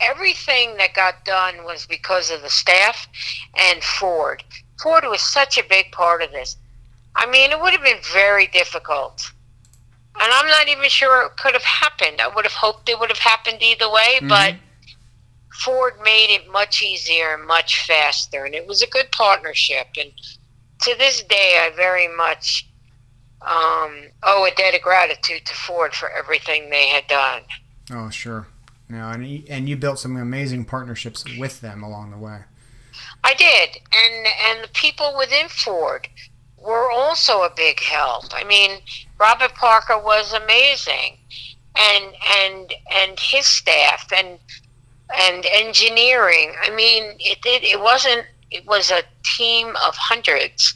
everything 0.00 0.76
that 0.76 0.92
got 0.94 1.24
done 1.24 1.64
was 1.64 1.86
because 1.86 2.30
of 2.30 2.42
the 2.42 2.50
staff 2.50 3.08
and 3.56 3.82
Ford. 3.82 4.44
Ford 4.82 5.04
was 5.04 5.22
such 5.22 5.56
a 5.56 5.64
big 5.66 5.92
part 5.92 6.22
of 6.22 6.30
this. 6.30 6.56
I 7.14 7.26
mean, 7.26 7.50
it 7.50 7.60
would 7.60 7.72
have 7.72 7.82
been 7.82 8.02
very 8.12 8.46
difficult. 8.46 9.31
And 10.20 10.32
I'm 10.32 10.46
not 10.46 10.68
even 10.68 10.88
sure 10.88 11.26
it 11.26 11.36
could 11.36 11.54
have 11.54 11.62
happened. 11.62 12.20
I 12.20 12.28
would 12.28 12.44
have 12.44 12.52
hoped 12.52 12.88
it 12.88 12.98
would 12.98 13.08
have 13.10 13.18
happened 13.18 13.58
either 13.62 13.90
way, 13.90 14.20
but 14.28 14.56
Ford 15.52 15.94
made 16.04 16.28
it 16.30 16.50
much 16.50 16.82
easier 16.82 17.34
and 17.34 17.46
much 17.46 17.84
faster. 17.86 18.44
And 18.44 18.54
it 18.54 18.66
was 18.66 18.82
a 18.82 18.86
good 18.86 19.10
partnership. 19.10 19.86
And 19.98 20.12
to 20.82 20.94
this 20.98 21.22
day, 21.22 21.58
I 21.60 21.74
very 21.74 22.08
much 22.08 22.68
um, 23.40 24.08
owe 24.22 24.44
a 24.44 24.54
debt 24.54 24.74
of 24.74 24.82
gratitude 24.82 25.46
to 25.46 25.54
Ford 25.54 25.94
for 25.94 26.10
everything 26.10 26.70
they 26.70 26.88
had 26.88 27.06
done. 27.06 27.42
Oh, 27.90 28.10
sure. 28.10 28.46
No, 28.88 29.08
and 29.08 29.26
you, 29.26 29.42
and 29.48 29.68
you 29.68 29.76
built 29.76 29.98
some 29.98 30.16
amazing 30.16 30.66
partnerships 30.66 31.24
with 31.38 31.60
them 31.62 31.82
along 31.82 32.10
the 32.10 32.18
way. 32.18 32.40
I 33.24 33.34
did, 33.34 33.78
and 33.92 34.26
and 34.44 34.64
the 34.64 34.72
people 34.74 35.14
within 35.16 35.48
Ford 35.48 36.08
were 36.62 36.90
also 36.90 37.42
a 37.42 37.52
big 37.54 37.80
help. 37.80 38.26
I 38.32 38.44
mean, 38.44 38.80
Robert 39.18 39.54
Parker 39.54 39.98
was 39.98 40.32
amazing, 40.32 41.18
and 41.76 42.14
and 42.38 42.74
and 42.94 43.18
his 43.18 43.46
staff 43.46 44.10
and 44.16 44.38
and 45.14 45.44
engineering. 45.46 46.54
I 46.62 46.70
mean, 46.70 47.16
it 47.18 47.40
did. 47.42 47.64
It 47.64 47.80
wasn't. 47.80 48.26
It 48.50 48.66
was 48.66 48.90
a 48.90 49.02
team 49.36 49.68
of 49.86 49.96
hundreds. 49.96 50.74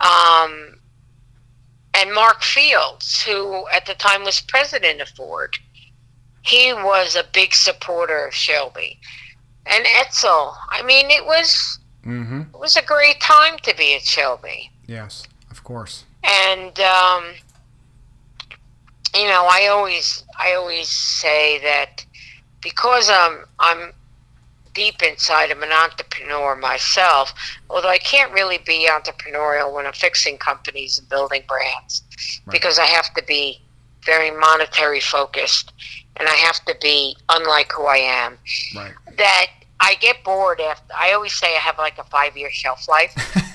Um, 0.00 0.80
and 1.94 2.12
Mark 2.12 2.42
Fields, 2.42 3.22
who 3.22 3.66
at 3.68 3.86
the 3.86 3.94
time 3.94 4.24
was 4.24 4.40
president 4.40 5.00
of 5.00 5.08
Ford, 5.10 5.56
he 6.42 6.72
was 6.72 7.16
a 7.16 7.24
big 7.32 7.54
supporter 7.54 8.26
of 8.26 8.34
Shelby. 8.34 8.98
And 9.64 9.84
Edsel. 9.84 10.54
I 10.70 10.82
mean, 10.82 11.10
it 11.10 11.24
was 11.24 11.78
Mm-hmm. 12.06 12.42
it 12.54 12.60
was 12.60 12.76
a 12.76 12.82
great 12.82 13.20
time 13.20 13.58
to 13.64 13.74
be 13.74 13.96
at 13.96 14.02
Shelby. 14.02 14.70
Yes, 14.86 15.26
of 15.50 15.62
course. 15.64 16.04
And 16.22 16.78
um, 16.80 17.24
you 19.14 19.24
know, 19.26 19.48
I 19.50 19.68
always 19.70 20.24
I 20.38 20.54
always 20.54 20.88
say 20.88 21.58
that 21.62 22.04
because 22.60 23.10
I'm 23.10 23.44
I'm 23.58 23.92
deep 24.74 25.02
inside 25.02 25.50
I'm 25.50 25.62
an 25.62 25.72
entrepreneur 25.72 26.54
myself, 26.56 27.32
although 27.70 27.88
I 27.88 27.98
can't 27.98 28.30
really 28.32 28.58
be 28.58 28.88
entrepreneurial 28.90 29.72
when 29.72 29.86
I'm 29.86 29.92
fixing 29.94 30.36
companies 30.36 30.98
and 30.98 31.08
building 31.08 31.42
brands 31.48 32.02
Right. 32.44 32.52
because 32.52 32.78
I 32.78 32.84
have 32.84 33.12
to 33.14 33.24
be 33.24 33.60
very 34.04 34.30
monetary 34.30 35.00
focused 35.00 35.72
and 36.16 36.28
I 36.28 36.34
have 36.34 36.62
to 36.66 36.76
be 36.80 37.16
unlike 37.30 37.72
who 37.72 37.84
I 37.86 37.96
am. 37.96 38.38
Right. 38.74 38.92
That 39.16 39.46
I 39.80 39.94
get 39.96 40.22
bored 40.24 40.60
after. 40.60 40.92
I 40.94 41.12
always 41.12 41.32
say 41.32 41.48
I 41.56 41.58
have 41.60 41.78
like 41.78 41.98
a 41.98 42.04
five 42.04 42.36
year 42.36 42.50
shelf 42.50 42.86
life. 42.88 43.14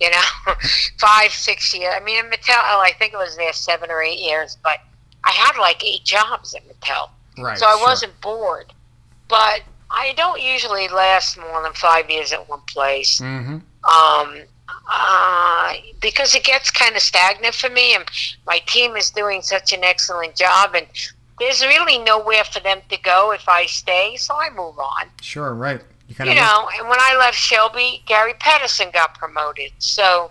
you 0.00 0.10
know, 0.10 0.54
five, 0.98 1.32
six 1.32 1.74
years. 1.76 1.94
I 1.96 2.02
mean, 2.02 2.24
in 2.24 2.30
Mattel, 2.30 2.56
oh, 2.56 2.80
I 2.80 2.92
think 2.98 3.12
it 3.12 3.16
was 3.16 3.36
there 3.36 3.52
seven 3.52 3.90
or 3.90 4.02
eight 4.02 4.20
years, 4.20 4.56
but 4.62 4.78
I 5.24 5.30
had 5.30 5.58
like 5.58 5.84
eight 5.84 6.04
jobs 6.04 6.54
at 6.54 6.62
Mattel. 6.68 7.10
Right. 7.38 7.58
So 7.58 7.66
I 7.66 7.76
sure. 7.76 7.86
wasn't 7.86 8.20
bored. 8.20 8.72
But 9.28 9.62
I 9.90 10.14
don't 10.16 10.40
usually 10.40 10.88
last 10.88 11.38
more 11.38 11.62
than 11.62 11.72
five 11.74 12.10
years 12.10 12.32
at 12.32 12.48
one 12.48 12.62
place. 12.68 13.20
Mhm. 13.20 13.62
Um, 13.84 14.42
uh, 14.90 15.74
because 16.00 16.34
it 16.34 16.44
gets 16.44 16.70
kind 16.70 16.96
of 16.96 17.02
stagnant 17.02 17.54
for 17.54 17.68
me, 17.70 17.94
and 17.94 18.04
my 18.46 18.58
team 18.66 18.96
is 18.96 19.10
doing 19.10 19.42
such 19.42 19.72
an 19.72 19.84
excellent 19.84 20.34
job, 20.34 20.74
and 20.74 20.86
there's 21.38 21.64
really 21.64 21.98
nowhere 21.98 22.44
for 22.44 22.60
them 22.60 22.80
to 22.88 22.96
go 22.98 23.32
if 23.32 23.48
I 23.48 23.66
stay, 23.66 24.16
so 24.16 24.34
I 24.34 24.50
move 24.50 24.78
on. 24.78 25.10
Sure. 25.20 25.54
Right. 25.54 25.80
You 26.08 26.24
You 26.24 26.34
know, 26.34 26.68
and 26.78 26.88
when 26.88 26.98
I 27.00 27.16
left 27.18 27.36
Shelby, 27.36 28.02
Gary 28.06 28.34
Pedersen 28.40 28.90
got 28.92 29.14
promoted. 29.14 29.72
So, 29.78 30.30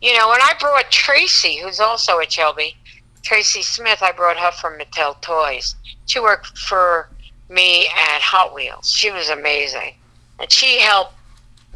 you 0.00 0.16
know, 0.16 0.28
when 0.30 0.40
I 0.40 0.54
brought 0.58 0.90
Tracy, 0.90 1.58
who's 1.58 1.78
also 1.78 2.18
at 2.20 2.32
Shelby, 2.32 2.76
Tracy 3.22 3.62
Smith, 3.62 4.02
I 4.02 4.12
brought 4.12 4.38
her 4.38 4.50
from 4.52 4.78
Mattel 4.78 5.20
Toys. 5.20 5.76
She 6.06 6.18
worked 6.18 6.58
for 6.58 7.08
me 7.48 7.86
at 7.86 8.20
Hot 8.22 8.54
Wheels. 8.54 8.90
She 8.90 9.10
was 9.10 9.28
amazing. 9.28 9.94
And 10.40 10.50
she 10.50 10.80
helped 10.80 11.14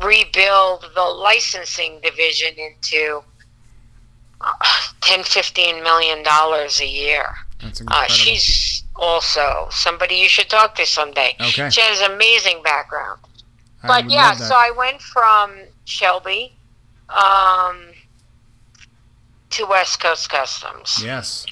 rebuild 0.03 0.87
the 0.95 1.03
licensing 1.03 2.01
division 2.01 2.55
into 2.57 3.23
uh, 4.41 4.53
10, 5.03 5.25
15 5.25 5.83
million 5.83 6.23
dollars 6.23 6.81
a 6.81 6.87
year. 6.87 7.35
That's 7.63 7.83
Uh, 7.87 8.07
she's 8.09 8.83
also 8.99 9.69
somebody 9.71 10.17
you 10.17 10.29
should 10.29 10.49
talk 10.49 10.75
to 10.77 10.87
someday. 10.87 11.35
Okay. 11.41 11.71
She 11.71 11.81
has 11.81 12.01
amazing 12.01 12.63
background. 12.63 13.21
I 13.83 13.87
But 13.87 14.11
yeah, 14.11 14.33
so 14.33 14.55
I 14.55 14.71
went 14.77 15.01
from 15.01 15.53
Shelby 15.85 16.53
um, 17.09 17.87
to 19.51 19.67
West 19.67 20.01
Coast 20.01 20.31
Customs. 20.31 21.01
Yes. 21.03 21.47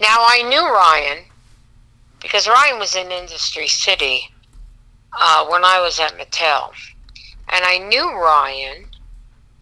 Now 0.00 0.18
I 0.20 0.42
knew 0.48 0.62
Ryan 0.62 1.24
because 2.20 2.46
Ryan 2.48 2.78
was 2.78 2.94
in 2.94 3.10
Industry 3.10 3.66
City 3.66 4.30
uh, 5.18 5.46
when 5.46 5.64
I 5.64 5.80
was 5.80 5.98
at 6.00 6.16
Mattel, 6.16 6.72
and 7.48 7.64
I 7.64 7.78
knew 7.78 8.12
Ryan, 8.12 8.86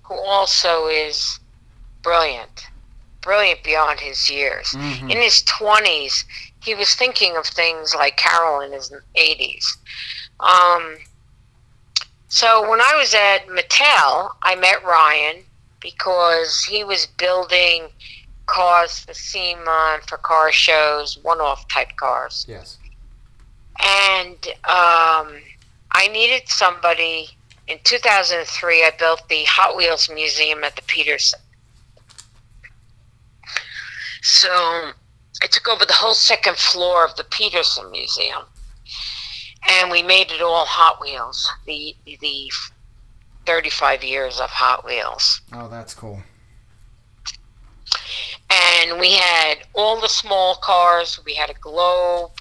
who 0.03 0.15
also 0.15 0.87
is 0.87 1.41
brilliant, 2.03 2.67
brilliant 3.23 3.63
beyond 3.63 4.01
his 4.01 4.29
years. 4.31 4.69
Mhm. 4.73 5.11
In 5.11 5.21
his 5.21 5.43
twenties, 5.43 6.25
he 6.63 6.75
was 6.75 6.95
thinking 6.95 7.37
of 7.37 7.47
things 7.47 7.95
like 7.95 8.17
Carroll 8.17 8.61
in 8.61 8.73
his 8.73 8.93
eighties. 9.15 9.77
Um, 10.41 10.99
so 12.29 12.69
when 12.69 12.81
I 12.81 12.95
was 12.95 13.13
at 13.15 13.47
Mattel, 13.49 14.35
I 14.43 14.55
met 14.55 14.85
Ryan 14.85 15.45
because 15.81 16.65
he 16.65 16.85
was 16.85 17.07
building 17.07 17.91
cars 18.47 19.01
for 19.01 19.15
SEMA 19.15 19.93
and 19.95 20.03
for 20.09 20.19
car 20.19 20.53
shows, 20.53 21.19
one-off 21.19 21.67
type 21.69 21.97
cars. 21.97 22.45
Yes. 22.49 22.79
And 23.79 24.47
um, 24.65 25.41
I 25.93 26.09
needed 26.13 26.49
somebody. 26.49 27.31
In 27.69 27.79
2003, 27.85 28.85
I 28.85 28.91
built 28.99 29.23
the 29.29 29.45
Hot 29.45 29.77
Wheels 29.77 30.09
Museum 30.11 30.65
at 30.65 30.77
the 30.77 30.83
Petersen. 30.83 31.41
So 34.23 34.49
I 35.43 35.47
took 35.47 35.69
over 35.69 35.85
the 35.85 35.93
whole 35.95 36.15
second 36.15 36.57
floor 36.57 37.05
of 37.05 37.17
the 37.17 37.25
Petersen 37.25 37.91
Museum, 37.91 38.43
and 39.69 39.91
we 39.91 40.03
made 40.03 40.31
it 40.31 40.43
all 40.43 40.67
Hot 40.67 41.01
Wheels. 41.01 41.51
The 41.67 41.95
the 42.05 42.51
35 43.47 44.05
years 44.05 44.39
of 44.41 44.51
Hot 44.51 44.85
Wheels 44.85 45.41
Oh, 45.53 45.67
that's 45.69 45.95
cool. 45.95 46.23
and 48.51 49.01
we 49.01 49.13
had 49.13 49.59
all 49.75 50.01
the 50.01 50.09
small 50.09 50.57
cars. 50.57 51.19
We 51.25 51.35
had 51.35 51.51
a 51.51 51.55
globe. 51.55 52.33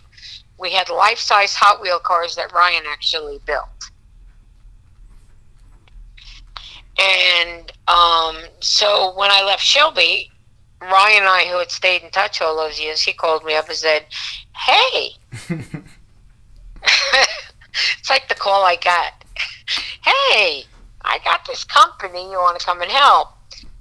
We 0.60 0.72
had 0.72 0.90
life-size 0.90 1.56
Hot 1.56 1.82
Wheel 1.82 2.00
cars 2.00 2.36
that 2.36 2.52
Ryan 2.52 2.84
actually 2.92 3.40
built. 3.46 3.70
And 7.00 7.72
um, 7.88 8.36
so 8.60 9.14
when 9.16 9.32
I 9.32 9.42
left 9.44 9.64
Shelby, 9.64 10.32
Ryan 10.82 11.20
and 11.20 11.28
I, 11.28 11.46
who 11.46 11.58
had 11.60 11.72
stayed 11.72 12.04
in 12.04 12.12
touch 12.12 12.42
all 12.42 12.56
those 12.56 12.80
years, 12.80 13.02
he 13.02 13.14
called 13.14 13.44
me 13.44 13.56
up 13.56 13.68
and 13.68 13.78
said, 13.78 14.06
"Hey." 14.56 15.12
it's 16.82 18.10
like 18.10 18.28
the 18.30 18.36
call 18.36 18.64
I 18.64 18.78
got. 18.78 19.14
Hey, 20.04 20.64
I 21.02 21.20
got 21.24 21.46
this 21.46 21.64
company. 21.64 22.32
You 22.32 22.38
want 22.38 22.60
to 22.60 22.66
come 22.66 22.82
and 22.82 22.92
help? 22.92 23.30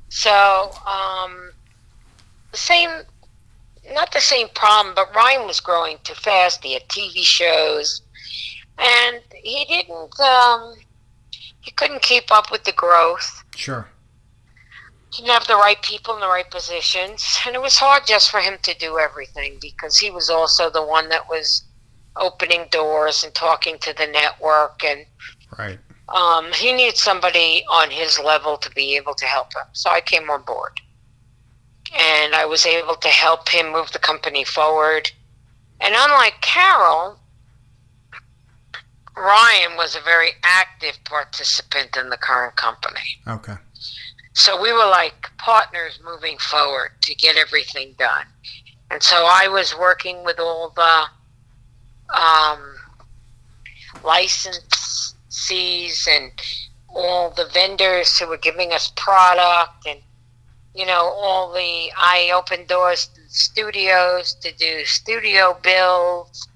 So, 0.09 0.70
um, 0.86 1.53
the 2.51 2.59
same, 2.59 2.90
not 3.92 4.12
the 4.12 4.20
same 4.20 4.49
problem, 4.55 4.94
but 4.94 5.14
Ryan 5.14 5.46
was 5.46 5.61
growing 5.61 5.99
too 6.03 6.14
fast. 6.14 6.64
He 6.64 6.74
had 6.74 6.88
TV 6.88 7.22
shows, 7.22 8.03
and 8.78 9.20
he 9.34 9.64
didn't. 9.66 10.18
Um, 10.20 10.74
he 11.61 11.70
couldn't 11.72 12.03
keep 12.03 12.32
up 12.32 12.51
with 12.51 12.64
the 12.64 12.72
growth. 12.72 13.44
Sure. 13.55 13.88
He 15.13 15.23
didn't 15.23 15.35
have 15.35 15.47
the 15.47 15.57
right 15.57 15.81
people 15.83 16.15
in 16.15 16.21
the 16.21 16.29
right 16.29 16.51
positions, 16.51 17.39
and 17.47 17.55
it 17.55 17.63
was 17.63 17.77
hard 17.77 18.03
just 18.07 18.31
for 18.31 18.41
him 18.41 18.59
to 18.63 18.75
do 18.79 18.99
everything 18.99 19.59
because 19.61 19.99
he 19.99 20.11
was 20.11 20.29
also 20.29 20.71
the 20.71 20.85
one 20.85 21.09
that 21.09 21.29
was 21.29 21.65
opening 22.17 22.67
doors 22.71 23.25
and 23.25 23.35
talking 23.35 23.79
to 23.79 23.95
the 23.97 24.07
network 24.07 24.83
and 24.85 25.07
Right. 25.59 25.79
um, 26.09 26.53
he 26.53 26.73
needed 26.73 26.97
somebody 26.97 27.65
on 27.71 27.91
his 27.91 28.19
level 28.19 28.57
to 28.59 28.71
be 28.73 28.97
able 28.97 29.15
to 29.15 29.25
help 29.25 29.55
him. 29.55 29.65
So 29.73 29.91
I 29.91 30.01
came 30.01 30.29
on 30.31 30.43
board. 30.43 30.81
And 31.97 32.35
I 32.35 32.45
was 32.45 32.67
able 32.67 32.97
to 32.97 33.09
help 33.09 33.49
him 33.49 33.73
move 33.73 33.93
the 33.93 33.99
company 33.99 34.45
forward. 34.45 35.11
And 35.81 35.95
unlike 35.97 36.35
Carroll, 36.43 37.19
Ryan 39.17 39.77
was 39.77 39.97
a 39.97 40.01
very 40.01 40.33
active 40.45 40.99
participant 41.05 41.97
in 41.97 42.11
the 42.11 42.19
current 42.19 42.57
company. 42.57 43.01
Okay. 43.27 43.55
So 44.39 44.62
we 44.62 44.72
were 44.72 44.86
like 44.86 45.32
partners 45.39 45.99
moving 46.05 46.39
forward 46.39 46.91
to 47.03 47.14
get 47.16 47.36
everything 47.36 47.97
done. 47.99 48.24
And 48.89 49.03
so 49.03 49.26
I 49.28 49.49
was 49.49 49.76
working 49.76 50.24
with 50.24 50.39
all 50.39 50.72
the 50.76 51.07
um, 52.16 52.76
licensees 54.05 56.07
and 56.07 56.30
all 56.89 57.30
the 57.30 57.49
vendors 57.53 58.16
who 58.16 58.28
were 58.28 58.39
giving 58.39 58.72
us 58.72 58.93
product 58.95 59.89
and 59.89 59.99
you 60.72 60.86
know 60.86 61.03
all 61.03 61.53
the 61.53 61.91
I 61.97 62.30
opened 62.32 62.68
doors 62.68 63.09
to 63.09 63.20
studios 63.26 64.34
to 64.34 64.55
do 64.55 64.84
studio 64.84 65.59
builds 65.64 66.47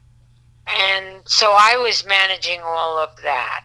and 0.68 1.22
so 1.26 1.53
I 1.59 1.76
was 1.76 2.07
managing 2.07 2.61
all 2.62 2.97
of 2.97 3.11
that 3.24 3.64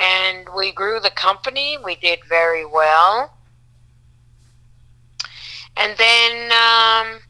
and 0.00 0.48
we 0.56 0.72
grew 0.72 1.00
the 1.00 1.10
company 1.10 1.78
we 1.84 1.96
did 1.96 2.20
very 2.28 2.64
well 2.64 3.32
and 5.76 5.96
then 5.96 6.52
um, 6.52 7.20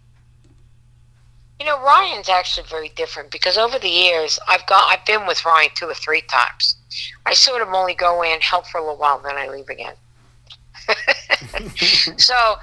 you 1.58 1.66
know 1.66 1.80
Ryan's 1.82 2.28
actually 2.28 2.66
very 2.68 2.90
different 2.90 3.30
because 3.30 3.56
over 3.56 3.78
the 3.78 3.88
years 3.88 4.38
I've 4.48 4.66
got 4.66 4.90
I've 4.90 5.04
been 5.06 5.26
with 5.26 5.44
Ryan 5.44 5.70
two 5.74 5.86
or 5.86 5.94
three 5.94 6.22
times 6.22 6.76
I 7.24 7.34
sort 7.34 7.62
of 7.62 7.68
only 7.68 7.94
go 7.94 8.22
in 8.22 8.40
help 8.40 8.66
for 8.66 8.78
a 8.78 8.80
little 8.80 8.98
while 8.98 9.18
then 9.18 9.36
I 9.36 9.48
leave 9.48 9.68
again 9.68 9.94
so 12.16 12.56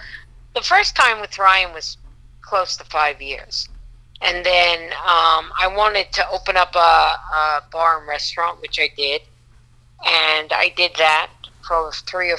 the 0.54 0.62
first 0.62 0.96
time 0.96 1.20
with 1.20 1.38
Ryan 1.38 1.74
was 1.74 1.98
close 2.42 2.78
to 2.78 2.84
five 2.86 3.22
years. 3.22 3.68
And 4.22 4.46
then 4.46 4.92
um, 4.94 5.52
I 5.60 5.72
wanted 5.76 6.12
to 6.14 6.30
open 6.30 6.56
up 6.56 6.76
a, 6.76 6.78
a 6.78 7.64
bar 7.72 8.00
and 8.00 8.08
restaurant, 8.08 8.62
which 8.62 8.80
I 8.80 8.90
did. 8.96 9.22
And 10.06 10.52
I 10.52 10.74
did 10.76 10.92
that 10.98 11.30
for 11.68 11.92
three 11.92 12.32
or 12.32 12.38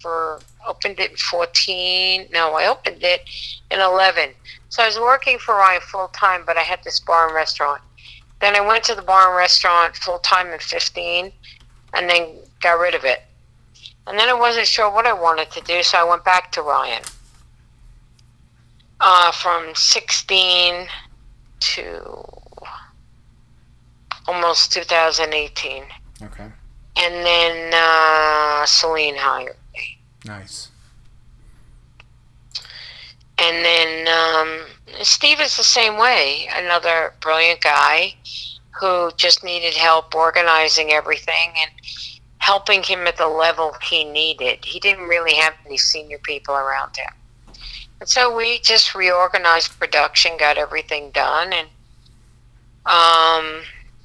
for 0.00 0.40
opened 0.66 0.98
it 0.98 1.12
in 1.12 1.16
14. 1.16 2.28
No, 2.32 2.54
I 2.54 2.66
opened 2.66 3.02
it 3.02 3.22
in 3.70 3.80
11. 3.80 4.30
So 4.68 4.82
I 4.82 4.86
was 4.86 4.98
working 4.98 5.38
for 5.38 5.54
Ryan 5.54 5.80
full 5.80 6.08
time, 6.08 6.42
but 6.44 6.56
I 6.56 6.62
had 6.62 6.82
this 6.82 7.00
bar 7.00 7.26
and 7.26 7.34
restaurant. 7.34 7.80
Then 8.40 8.56
I 8.56 8.60
went 8.60 8.84
to 8.84 8.94
the 8.94 9.02
bar 9.02 9.28
and 9.28 9.36
restaurant 9.36 9.96
full 9.96 10.18
time 10.18 10.48
in 10.48 10.58
15 10.58 11.32
and 11.94 12.10
then 12.10 12.36
got 12.60 12.78
rid 12.78 12.94
of 12.94 13.04
it. 13.04 13.22
And 14.06 14.18
then 14.18 14.28
I 14.28 14.34
wasn't 14.34 14.66
sure 14.66 14.90
what 14.90 15.06
I 15.06 15.12
wanted 15.12 15.50
to 15.52 15.60
do, 15.62 15.82
so 15.82 15.98
I 15.98 16.04
went 16.04 16.24
back 16.24 16.52
to 16.52 16.62
Ryan. 16.62 17.02
Uh, 19.00 19.30
from 19.32 19.74
16 19.74 20.86
to 21.58 22.24
almost 24.26 24.72
2018. 24.72 25.84
Okay. 26.22 26.50
And 26.98 27.14
then 27.26 27.74
uh, 27.74 28.64
Saleen 28.64 29.16
hired 29.16 29.56
me. 29.74 29.98
Nice. 30.24 30.70
And 33.38 33.64
then 33.64 34.08
um, 34.08 34.66
Steve 35.02 35.40
is 35.40 35.56
the 35.56 35.64
same 35.64 35.98
way. 35.98 36.48
Another 36.54 37.12
brilliant 37.20 37.60
guy 37.60 38.14
who 38.80 39.10
just 39.16 39.44
needed 39.44 39.74
help 39.74 40.14
organizing 40.14 40.92
everything 40.92 41.52
and 41.60 41.70
helping 42.38 42.82
him 42.82 43.06
at 43.06 43.16
the 43.16 43.28
level 43.28 43.74
he 43.82 44.04
needed. 44.04 44.64
He 44.64 44.80
didn't 44.80 45.08
really 45.08 45.34
have 45.34 45.54
any 45.66 45.78
senior 45.78 46.18
people 46.18 46.54
around 46.54 46.96
him. 46.96 47.12
And 48.00 48.08
so 48.08 48.34
we 48.34 48.58
just 48.60 48.94
reorganized 48.94 49.78
production, 49.78 50.36
got 50.38 50.58
everything 50.58 51.10
done, 51.10 51.52
and 51.52 51.68
um, 52.84 53.62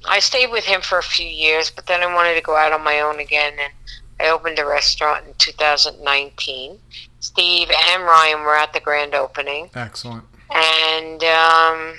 I 0.08 0.18
stayed 0.18 0.50
with 0.50 0.64
him 0.64 0.80
for 0.80 0.98
a 0.98 1.02
few 1.02 1.26
years, 1.26 1.70
but 1.70 1.86
then 1.86 2.02
I 2.02 2.12
wanted 2.14 2.34
to 2.34 2.40
go 2.42 2.56
out 2.56 2.72
on 2.72 2.82
my 2.82 3.00
own 3.00 3.20
again, 3.20 3.54
and 3.60 3.72
I 4.20 4.30
opened 4.30 4.58
a 4.58 4.66
restaurant 4.66 5.26
in 5.26 5.34
2019. 5.38 6.78
Steve 7.20 7.70
and 7.90 8.02
Ryan 8.02 8.40
were 8.42 8.56
at 8.56 8.72
the 8.72 8.80
grand 8.80 9.14
opening, 9.14 9.70
Excellent. 9.74 10.24
and 10.50 11.22
um, 11.22 11.94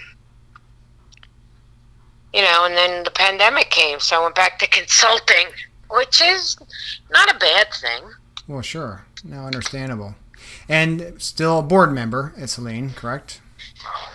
you 2.33 2.41
know, 2.41 2.65
and 2.65 2.75
then 2.75 3.03
the 3.03 3.11
pandemic 3.11 3.69
came, 3.69 3.99
so 3.99 4.19
I 4.19 4.23
went 4.23 4.35
back 4.35 4.59
to 4.59 4.67
consulting, 4.67 5.47
which 5.89 6.21
is 6.21 6.57
not 7.11 7.33
a 7.33 7.37
bad 7.39 7.67
thing. 7.73 8.03
Well, 8.47 8.61
sure. 8.61 9.05
No, 9.23 9.45
understandable. 9.45 10.15
And 10.67 11.21
still 11.21 11.59
a 11.59 11.63
board 11.63 11.93
member 11.93 12.33
at 12.35 12.49
Saleen, 12.49 12.93
correct? 12.95 13.39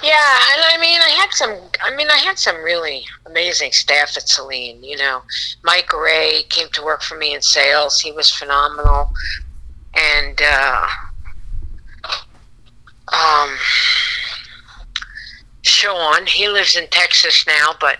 Yeah, 0.03 0.37
and 0.53 0.63
I 0.75 0.79
mean, 0.81 1.01
I 1.01 1.09
had 1.11 1.33
some. 1.33 1.57
I 1.83 1.95
mean, 1.95 2.09
I 2.11 2.19
had 2.19 2.39
some 2.39 2.57
really 2.63 3.05
amazing 3.27 3.73
staff 3.73 4.17
at 4.17 4.25
Saleen. 4.25 4.83
You 4.83 4.97
know, 4.97 5.23
Mike 5.65 5.93
Ray 5.93 6.45
came 6.49 6.69
to 6.71 6.83
work 6.85 7.03
for 7.03 7.17
me 7.17 7.35
in 7.35 7.43
sales. 7.43 8.01
He 8.01 8.13
was 8.13 8.31
phenomenal, 8.31 9.13
and 9.95 10.41
uh, 10.41 10.89
um, 13.13 13.57
Sean. 15.63 16.27
He 16.27 16.49
lives 16.49 16.77
in 16.77 16.87
Texas 16.91 17.45
now, 17.47 17.75
but 17.81 17.99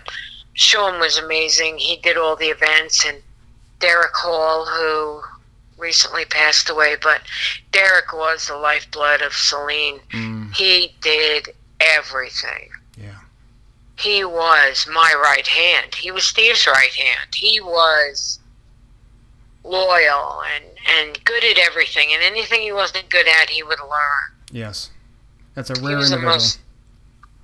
Sean 0.53 0.99
was 0.99 1.17
amazing. 1.17 1.77
He 1.77 1.97
did 1.97 2.17
all 2.17 2.35
the 2.35 2.47
events, 2.47 3.05
and 3.05 3.17
Derek 3.79 4.15
Hall, 4.15 4.65
who 4.65 5.21
recently 5.77 6.25
passed 6.25 6.69
away, 6.69 6.95
but 7.01 7.21
Derek 7.71 8.11
was 8.13 8.47
the 8.47 8.57
lifeblood 8.57 9.21
of 9.21 9.31
Saleen. 9.31 9.99
Mm, 10.11 10.53
He 10.53 10.93
did 11.01 11.49
everything. 11.81 12.69
yeah. 12.97 13.15
He 13.97 14.23
was 14.23 14.87
my 14.93 15.13
right 15.21 15.45
hand. 15.45 15.93
He 15.93 16.09
was 16.11 16.23
Steve's 16.23 16.65
right 16.67 16.93
hand. 16.93 17.29
He 17.35 17.59
was 17.59 18.39
loyal 19.63 20.41
and, 20.55 20.63
and 20.97 21.25
good 21.25 21.43
at 21.43 21.57
everything. 21.57 22.09
And 22.13 22.23
anything 22.23 22.61
he 22.61 22.71
wasn't 22.71 23.09
good 23.09 23.27
at, 23.27 23.49
he 23.49 23.61
would 23.61 23.79
learn. 23.81 24.31
Yes. 24.51 24.91
That's 25.53 25.69
a 25.69 25.79
He 25.79 25.85
rare 25.85 25.97
was 25.97 26.09
the 26.09 26.15
individual. 26.15 26.33
most. 26.35 26.59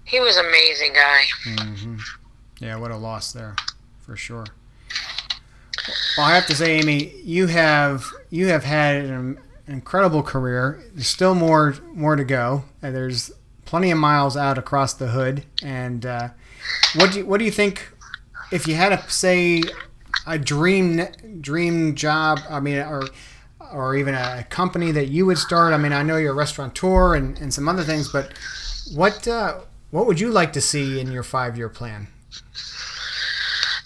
He 0.06 0.20
was 0.22 0.38
an 0.38 0.46
amazing 0.46 0.94
guy. 0.94 1.22
Mm-hmm. 1.46 1.98
Yeah, 2.60 2.78
what 2.78 2.92
a 2.92 2.96
loss 2.98 3.34
there, 3.34 3.56
for 4.00 4.16
sure. 4.16 4.46
Well, 6.18 6.26
I 6.28 6.36
have 6.36 6.46
to 6.48 6.56
say, 6.56 6.80
Amy, 6.80 7.12
you 7.24 7.48
have 7.48 8.06
you 8.30 8.48
have 8.48 8.64
had 8.64 8.96
an 9.04 9.40
incredible 9.68 10.24
career. 10.24 10.82
There's 10.94 11.08
still 11.08 11.36
more 11.36 11.76
more 11.94 12.16
to 12.16 12.24
go. 12.24 12.64
And 12.82 12.96
there's 12.96 13.32
plenty 13.66 13.92
of 13.92 13.98
miles 13.98 14.38
out 14.38 14.58
across 14.58 14.94
the 14.94 15.08
hood. 15.08 15.46
And 15.64 16.06
uh, 16.06 16.30
what 16.96 17.12
do 17.12 17.20
you, 17.20 17.26
what 17.26 17.40
do 17.40 17.46
you 17.46 17.52
think 17.52 17.92
if 18.52 18.68
you 18.68 18.76
had 18.76 18.90
to 18.90 19.10
say 19.10 19.64
a 20.26 20.38
dream 20.40 21.08
dream 21.42 21.96
job? 21.96 22.40
I 22.50 22.60
mean, 22.60 22.78
or 22.78 23.04
or 23.72 23.96
even 23.96 24.14
a 24.14 24.46
company 24.50 24.92
that 24.92 25.08
you 25.08 25.26
would 25.26 25.38
start. 25.38 25.74
I 25.74 25.78
mean, 25.78 25.92
I 25.92 26.04
know 26.04 26.18
you're 26.18 26.32
a 26.32 26.36
restaurateur 26.36 27.16
and, 27.16 27.38
and 27.40 27.54
some 27.54 27.68
other 27.68 27.84
things, 27.84 28.12
but 28.12 28.32
what 28.94 29.28
uh, 29.28 29.60
what 29.92 30.06
would 30.08 30.20
you 30.20 30.30
like 30.30 30.54
to 30.54 30.62
see 30.62 31.00
in 31.00 31.12
your 31.12 31.24
five 31.24 31.58
year 31.58 31.70
plan? 31.70 32.08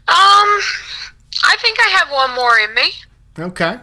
Um, 0.07 0.59
I 1.43 1.55
think 1.59 1.77
I 1.79 1.89
have 1.89 2.11
one 2.11 2.35
more 2.35 2.57
in 2.59 2.73
me. 2.73 2.91
Okay. 3.37 3.79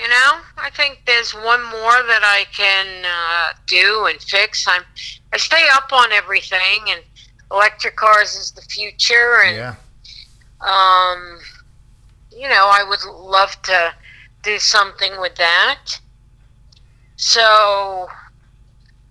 You 0.00 0.08
know, 0.08 0.38
I 0.56 0.70
think 0.70 1.02
there's 1.06 1.32
one 1.32 1.62
more 1.64 1.92
that 1.92 2.22
I 2.22 2.44
can 2.54 3.04
uh, 3.04 3.58
do 3.66 4.06
and 4.08 4.18
fix. 4.22 4.66
I'm, 4.66 4.82
I 5.32 5.36
stay 5.36 5.66
up 5.74 5.92
on 5.92 6.10
everything, 6.12 6.86
and 6.88 7.02
electric 7.50 7.96
cars 7.96 8.34
is 8.34 8.52
the 8.52 8.62
future, 8.62 9.42
and 9.44 9.56
Yeah. 9.56 9.74
um, 10.62 11.38
you 12.32 12.48
know, 12.48 12.70
I 12.72 12.82
would 12.88 13.04
love 13.04 13.60
to 13.62 13.92
do 14.42 14.58
something 14.58 15.20
with 15.20 15.34
that. 15.34 16.00
So, 17.16 18.08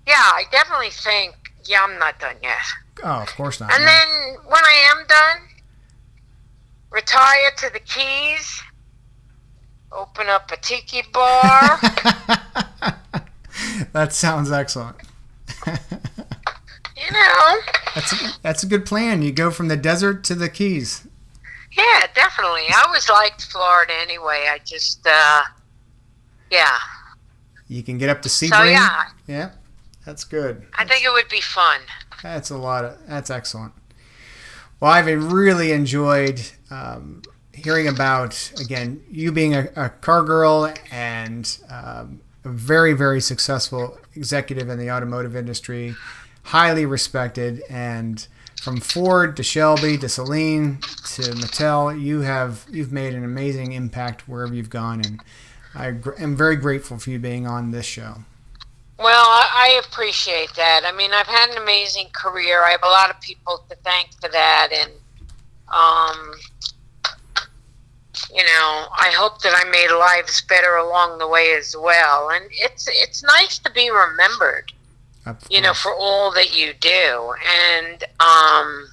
yeah, 0.08 0.16
I 0.16 0.44
definitely 0.52 0.90
think, 0.90 1.36
yeah, 1.66 1.84
I'm 1.84 2.00
not 2.00 2.20
done 2.20 2.38
yet. 2.42 2.58
Oh, 3.04 3.22
of 3.22 3.28
course 3.36 3.60
not. 3.60 3.72
And 3.72 3.86
no. 3.86 3.92
then 3.92 4.08
when 4.48 4.64
I 4.66 4.92
am 4.96 5.06
done, 5.08 5.48
retire 6.90 7.52
to 7.58 7.70
the 7.72 7.80
Keys, 7.80 8.64
open 9.92 10.28
up 10.28 10.52
a 10.52 10.58
tiki 10.58 11.02
bar. 11.14 11.80
that 13.94 14.14
sounds 14.14 14.52
excellent. 14.52 14.98
you 15.66 15.74
know, 17.12 17.58
That's 17.96 18.14
a, 18.14 18.40
that's 18.42 18.64
a 18.64 18.68
good 18.68 18.86
plan. 18.86 19.22
You 19.22 19.32
go 19.32 19.52
from 19.52 19.68
the 19.68 19.78
desert 19.78 20.24
to 20.26 20.36
the 20.36 20.50
Keys. 20.50 21.08
yeah, 21.78 22.06
definitely. 22.14 22.64
I 22.70 22.84
always 22.88 23.10
liked 23.10 23.44
Florida 23.46 23.94
anyway. 24.02 24.48
I 24.52 24.60
just, 24.66 25.06
uh, 25.06 25.42
yeah. 26.52 26.78
You 27.68 27.84
can 27.84 27.98
get 27.98 28.10
up 28.10 28.22
to 28.24 28.30
So 28.30 28.48
Sebring. 28.48 28.72
yeah, 28.72 29.04
Yeah, 29.28 29.52
that's 30.06 30.24
good. 30.24 30.66
I 30.76 30.86
think 30.86 31.04
it 31.06 31.12
would 31.12 31.30
be 31.30 31.42
fun. 31.42 31.82
That's 32.24 32.50
a 32.50 32.58
lot 32.58 32.84
of. 32.86 32.98
That's 33.08 33.30
excellent. 33.30 33.74
Well, 34.80 34.92
I've 34.92 35.06
really 35.32 35.72
enjoyed 35.72 36.42
um, 36.72 37.22
hearing 37.54 37.88
about 37.88 38.52
again 38.60 39.04
you 39.10 39.32
being 39.32 39.56
a, 39.56 39.70
a 39.76 39.90
car 39.90 40.24
girl 40.24 40.74
and 40.92 41.58
um, 41.70 42.22
a 42.46 42.50
very 42.50 42.94
very 42.94 43.22
successful 43.22 43.98
executive 44.16 44.70
in 44.70 44.78
the 44.78 44.92
automotive 44.92 45.36
industry, 45.36 45.96
highly 46.44 46.86
respected, 46.86 47.62
and 47.70 48.28
from 48.62 48.82
Ford 48.82 49.38
to 49.38 49.44
Shelby 49.44 49.98
to 49.98 50.08
Saleen 50.08 50.82
to 51.16 51.22
Mattel, 51.34 52.00
you 52.00 52.22
have 52.22 52.66
you've 52.70 52.92
made 52.92 53.14
an 53.14 53.24
amazing 53.24 53.72
impact 53.72 54.28
wherever 54.28 54.54
you've 54.54 54.70
gone, 54.70 55.02
and 55.06 55.22
I 55.74 55.92
gr- 55.92 56.20
am 56.20 56.36
very 56.36 56.58
grateful 56.58 56.98
for 56.98 57.10
you 57.10 57.20
being 57.20 57.48
on 57.48 57.72
this 57.72 57.86
show. 57.86 58.18
Well, 58.98 59.26
I, 59.26 59.80
I 59.80 59.82
appreciate 59.88 60.54
that. 60.56 60.82
I 60.86 60.92
mean, 60.92 61.12
I've 61.14 61.28
had 61.28 61.52
an 61.52 61.58
amazing 61.62 62.08
career. 62.12 62.64
I 62.64 62.72
have 62.72 62.84
a 62.84 62.88
lot 62.88 63.10
of 63.10 63.22
people 63.22 63.64
to 63.70 63.76
thank 63.78 64.14
for 64.20 64.30
that, 64.30 64.70
and 64.74 64.92
um, 65.70 66.34
you 68.34 68.44
know, 68.44 68.88
I 68.92 69.12
hope 69.16 69.42
that 69.42 69.54
I 69.56 69.70
made 69.70 69.92
lives 69.92 70.42
better 70.42 70.76
along 70.76 71.18
the 71.20 71.28
way 71.28 71.56
as 71.58 71.76
well. 71.78 72.30
And 72.30 72.46
it's 72.52 72.88
it's 72.88 73.24
nice 73.24 73.60
to 73.60 73.72
be 73.72 73.90
remembered, 73.90 74.72
Of 75.26 75.38
you 75.50 75.62
know, 75.62 75.74
for 75.74 75.94
all 75.94 76.32
that 76.32 76.58
you 76.58 76.74
do. 76.80 77.34
And 77.82 78.04
um, 78.20 78.88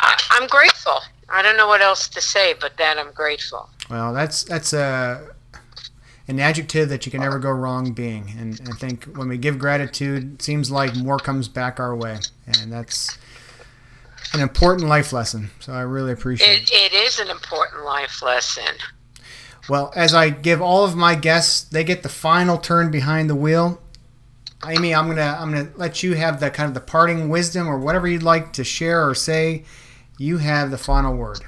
I, 0.00 0.20
I'm 0.30 0.46
grateful. 0.48 1.00
I 1.28 1.42
don't 1.42 1.56
know 1.56 1.68
what 1.68 1.80
else 1.80 2.08
to 2.08 2.20
say, 2.20 2.54
but 2.60 2.76
that 2.76 2.98
I'm 2.98 3.12
grateful. 3.12 3.70
Well, 3.88 4.12
that's 4.12 4.44
that's 4.44 4.72
a 4.72 5.28
an 6.28 6.38
adjective 6.38 6.88
that 6.88 7.04
you 7.04 7.10
can 7.10 7.20
never 7.20 7.38
go 7.38 7.50
wrong 7.50 7.92
being, 7.92 8.32
and 8.38 8.60
I 8.68 8.76
think 8.76 9.04
when 9.16 9.28
we 9.28 9.38
give 9.38 9.58
gratitude, 9.58 10.34
it 10.34 10.42
seems 10.42 10.70
like 10.70 10.94
more 10.94 11.18
comes 11.18 11.48
back 11.48 11.80
our 11.80 11.96
way, 11.96 12.18
and 12.46 12.72
that's 12.72 13.18
an 14.32 14.40
important 14.40 14.88
life 14.88 15.12
lesson. 15.12 15.50
So 15.60 15.72
I 15.72 15.82
really 15.82 16.12
appreciate 16.12 16.62
it. 16.62 16.70
It, 16.70 16.92
it 16.92 16.94
is 16.94 17.18
an 17.18 17.30
important 17.30 17.84
life 17.84 18.22
lesson. 18.22 18.74
Well, 19.68 19.92
as 19.94 20.14
I 20.14 20.30
give 20.30 20.60
all 20.60 20.84
of 20.84 20.96
my 20.96 21.14
guests, 21.14 21.62
they 21.62 21.84
get 21.84 22.02
the 22.02 22.08
final 22.08 22.58
turn 22.58 22.90
behind 22.90 23.30
the 23.30 23.34
wheel. 23.34 23.80
Amy, 24.66 24.94
I'm 24.94 25.08
gonna 25.08 25.36
I'm 25.38 25.50
gonna 25.50 25.70
let 25.76 26.02
you 26.02 26.14
have 26.14 26.40
the 26.40 26.50
kind 26.50 26.68
of 26.68 26.74
the 26.74 26.80
parting 26.80 27.28
wisdom 27.28 27.68
or 27.68 27.78
whatever 27.78 28.06
you'd 28.06 28.22
like 28.22 28.52
to 28.54 28.64
share 28.64 29.08
or 29.08 29.14
say. 29.14 29.64
You 30.18 30.38
have 30.38 30.70
the 30.70 30.78
final 30.78 31.16
word. 31.16 31.40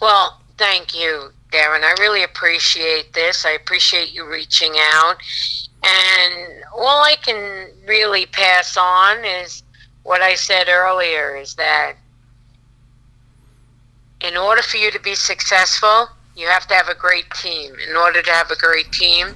Well, 0.00 0.40
thank 0.56 0.94
you, 0.98 1.30
Darren. 1.50 1.82
I 1.82 1.94
really 2.00 2.24
appreciate 2.24 3.12
this. 3.12 3.44
I 3.44 3.50
appreciate 3.50 4.12
you 4.12 4.26
reaching 4.26 4.72
out. 4.78 5.16
And 5.84 6.62
all 6.74 7.02
I 7.02 7.16
can 7.20 7.68
really 7.86 8.26
pass 8.26 8.76
on 8.76 9.24
is 9.24 9.61
what 10.02 10.20
I 10.20 10.34
said 10.34 10.68
earlier 10.68 11.36
is 11.36 11.54
that 11.54 11.94
in 14.20 14.36
order 14.36 14.62
for 14.62 14.76
you 14.76 14.90
to 14.90 15.00
be 15.00 15.14
successful, 15.14 16.08
you 16.36 16.46
have 16.46 16.66
to 16.68 16.74
have 16.74 16.88
a 16.88 16.94
great 16.94 17.30
team. 17.30 17.74
In 17.88 17.96
order 17.96 18.22
to 18.22 18.30
have 18.30 18.50
a 18.50 18.56
great 18.56 18.90
team, 18.92 19.34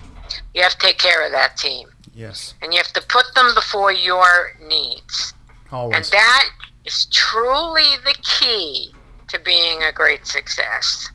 you 0.55 0.62
have 0.62 0.73
to 0.73 0.79
take 0.79 0.99
care 0.99 1.25
of 1.27 1.33
that 1.33 1.57
team. 1.57 1.89
Yes. 2.14 2.55
And 2.62 2.73
you 2.73 2.79
have 2.79 2.93
to 2.95 3.03
put 3.09 3.27
them 3.35 3.55
before 3.55 3.93
your 3.93 4.53
needs. 4.67 5.35
Always. 5.71 5.97
And 5.97 6.05
that 6.07 6.49
is 6.85 7.07
truly 7.12 7.97
the 8.05 8.14
key 8.23 8.93
to 9.29 9.41
being 9.41 9.83
a 9.83 9.93
great 9.93 10.27
success. 10.27 11.11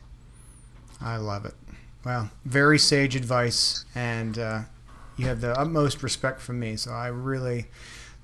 I 1.00 1.16
love 1.16 1.44
it. 1.44 1.54
Well, 2.04 2.30
very 2.44 2.78
sage 2.78 3.16
advice, 3.16 3.84
and 3.94 4.38
uh, 4.38 4.60
you 5.16 5.26
have 5.26 5.40
the 5.40 5.58
utmost 5.58 6.02
respect 6.02 6.40
from 6.40 6.60
me. 6.60 6.76
So 6.76 6.92
I 6.92 7.08
really 7.08 7.66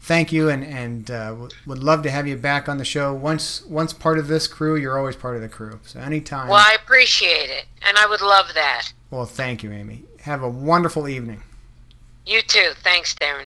thank 0.09 0.33
you, 0.33 0.49
and 0.49 0.65
and 0.65 1.11
uh, 1.11 1.29
w- 1.29 1.51
would 1.67 1.79
love 1.79 2.03
to 2.03 2.11
have 2.11 2.27
you 2.27 2.37
back 2.37 2.69
on 2.69 2.79
the 2.79 2.85
show. 2.85 3.15
Once 3.15 3.65
once 3.67 3.93
part 3.93 4.19
of 4.19 4.27
this 4.27 4.49
crew, 4.49 4.75
you're 4.75 4.99
always 4.99 5.15
part 5.15 5.37
of 5.37 5.43
the 5.43 5.49
crew. 5.49 5.79
So 5.85 6.01
anytime. 6.01 6.49
Well, 6.49 6.57
I 6.67 6.77
appreciate 6.83 7.51
it, 7.51 7.67
and 7.87 7.97
I 7.97 8.07
would 8.07 8.23
love 8.23 8.55
that. 8.55 8.93
Well, 9.11 9.27
thank 9.27 9.63
you, 9.63 9.71
Amy. 9.71 10.05
Have 10.23 10.43
a 10.43 10.49
wonderful 10.49 11.07
evening. 11.07 11.43
You 12.27 12.43
too. 12.43 12.71
Thanks, 12.83 13.15
Darren. 13.15 13.45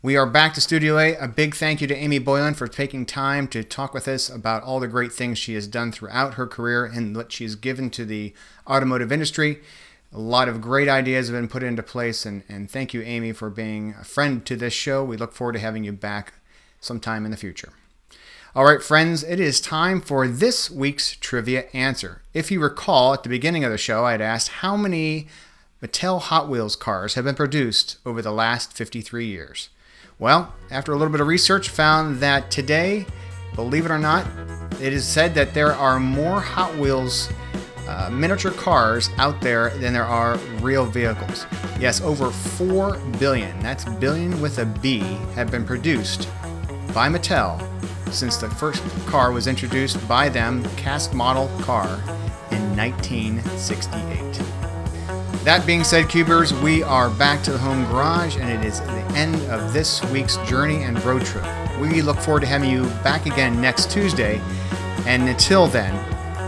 We 0.00 0.16
are 0.16 0.26
back 0.26 0.54
to 0.54 0.60
Studio 0.60 0.96
A. 0.98 1.16
A 1.16 1.26
big 1.26 1.56
thank 1.56 1.80
you 1.80 1.88
to 1.88 1.96
Amy 1.96 2.20
Boylan 2.20 2.54
for 2.54 2.68
taking 2.68 3.04
time 3.04 3.48
to 3.48 3.64
talk 3.64 3.92
with 3.92 4.06
us 4.06 4.30
about 4.30 4.62
all 4.62 4.78
the 4.78 4.86
great 4.86 5.12
things 5.12 5.38
she 5.38 5.54
has 5.54 5.66
done 5.66 5.90
throughout 5.90 6.34
her 6.34 6.46
career 6.46 6.84
and 6.84 7.16
what 7.16 7.32
she 7.32 7.42
has 7.42 7.56
given 7.56 7.90
to 7.90 8.04
the 8.04 8.32
automotive 8.66 9.10
industry. 9.10 9.60
A 10.12 10.18
lot 10.18 10.48
of 10.48 10.62
great 10.62 10.88
ideas 10.88 11.28
have 11.28 11.36
been 11.36 11.48
put 11.48 11.62
into 11.62 11.82
place, 11.82 12.24
and, 12.24 12.42
and 12.48 12.70
thank 12.70 12.94
you, 12.94 13.02
Amy, 13.02 13.32
for 13.32 13.50
being 13.50 13.94
a 14.00 14.04
friend 14.04 14.44
to 14.46 14.56
this 14.56 14.72
show. 14.72 15.04
We 15.04 15.18
look 15.18 15.32
forward 15.32 15.52
to 15.52 15.58
having 15.58 15.84
you 15.84 15.92
back 15.92 16.34
sometime 16.80 17.26
in 17.26 17.30
the 17.30 17.36
future. 17.36 17.72
All 18.54 18.64
right, 18.64 18.82
friends, 18.82 19.22
it 19.22 19.38
is 19.38 19.60
time 19.60 20.00
for 20.00 20.26
this 20.26 20.70
week's 20.70 21.14
trivia 21.16 21.66
answer. 21.74 22.22
If 22.32 22.50
you 22.50 22.58
recall, 22.60 23.12
at 23.12 23.22
the 23.22 23.28
beginning 23.28 23.64
of 23.64 23.70
the 23.70 23.76
show, 23.76 24.06
I 24.06 24.12
had 24.12 24.22
asked 24.22 24.48
how 24.48 24.76
many 24.78 25.28
Mattel 25.82 26.20
Hot 26.22 26.48
Wheels 26.48 26.74
cars 26.74 27.14
have 27.14 27.24
been 27.24 27.34
produced 27.34 27.98
over 28.06 28.22
the 28.22 28.32
last 28.32 28.72
53 28.72 29.26
years. 29.26 29.68
Well, 30.18 30.54
after 30.70 30.92
a 30.92 30.96
little 30.96 31.12
bit 31.12 31.20
of 31.20 31.26
research, 31.26 31.68
found 31.68 32.20
that 32.20 32.50
today, 32.50 33.04
believe 33.54 33.84
it 33.84 33.92
or 33.92 33.98
not, 33.98 34.26
it 34.80 34.94
is 34.94 35.06
said 35.06 35.34
that 35.34 35.52
there 35.52 35.74
are 35.74 36.00
more 36.00 36.40
Hot 36.40 36.74
Wheels 36.78 37.28
uh, 37.88 38.10
miniature 38.10 38.52
cars 38.52 39.10
out 39.18 39.40
there 39.40 39.70
than 39.78 39.92
there 39.92 40.04
are 40.04 40.36
real 40.60 40.84
vehicles. 40.84 41.46
Yes, 41.80 42.00
over 42.00 42.30
4 42.30 42.98
billion, 43.18 43.58
that's 43.60 43.84
billion 43.84 44.40
with 44.40 44.58
a 44.58 44.66
B, 44.66 44.98
have 45.34 45.50
been 45.50 45.64
produced 45.64 46.28
by 46.94 47.08
Mattel 47.08 47.58
since 48.12 48.36
the 48.36 48.48
first 48.50 48.82
car 49.06 49.32
was 49.32 49.46
introduced 49.46 50.06
by 50.08 50.28
them, 50.28 50.62
cast 50.76 51.14
model 51.14 51.48
car, 51.62 51.86
in 52.50 52.76
1968. 52.76 54.18
That 55.44 55.64
being 55.66 55.84
said, 55.84 56.08
Cubers, 56.08 56.52
we 56.52 56.82
are 56.82 57.10
back 57.10 57.42
to 57.44 57.52
the 57.52 57.58
home 57.58 57.84
garage, 57.86 58.36
and 58.36 58.50
it 58.50 58.66
is 58.66 58.80
the 58.80 59.04
end 59.14 59.36
of 59.50 59.72
this 59.72 60.04
week's 60.10 60.36
journey 60.38 60.82
and 60.82 61.02
road 61.04 61.24
trip. 61.24 61.44
We 61.78 62.02
look 62.02 62.18
forward 62.18 62.40
to 62.40 62.46
having 62.46 62.70
you 62.70 62.84
back 63.02 63.26
again 63.26 63.60
next 63.60 63.90
Tuesday. 63.90 64.40
And 65.06 65.28
until 65.28 65.66
then, 65.66 65.94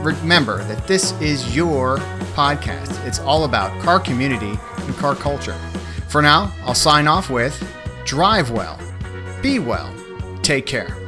remember 0.00 0.64
that 0.64 0.86
this 0.86 1.12
is 1.20 1.54
your 1.54 1.98
podcast. 2.34 3.04
It's 3.06 3.18
all 3.20 3.44
about 3.44 3.78
car 3.82 4.00
community 4.00 4.58
and 4.76 4.96
car 4.96 5.14
culture. 5.14 5.56
For 6.08 6.22
now, 6.22 6.52
I'll 6.64 6.74
sign 6.74 7.06
off 7.06 7.30
with 7.30 7.56
drive 8.04 8.50
well, 8.50 8.78
be 9.42 9.58
well, 9.58 9.94
take 10.42 10.66
care. 10.66 10.99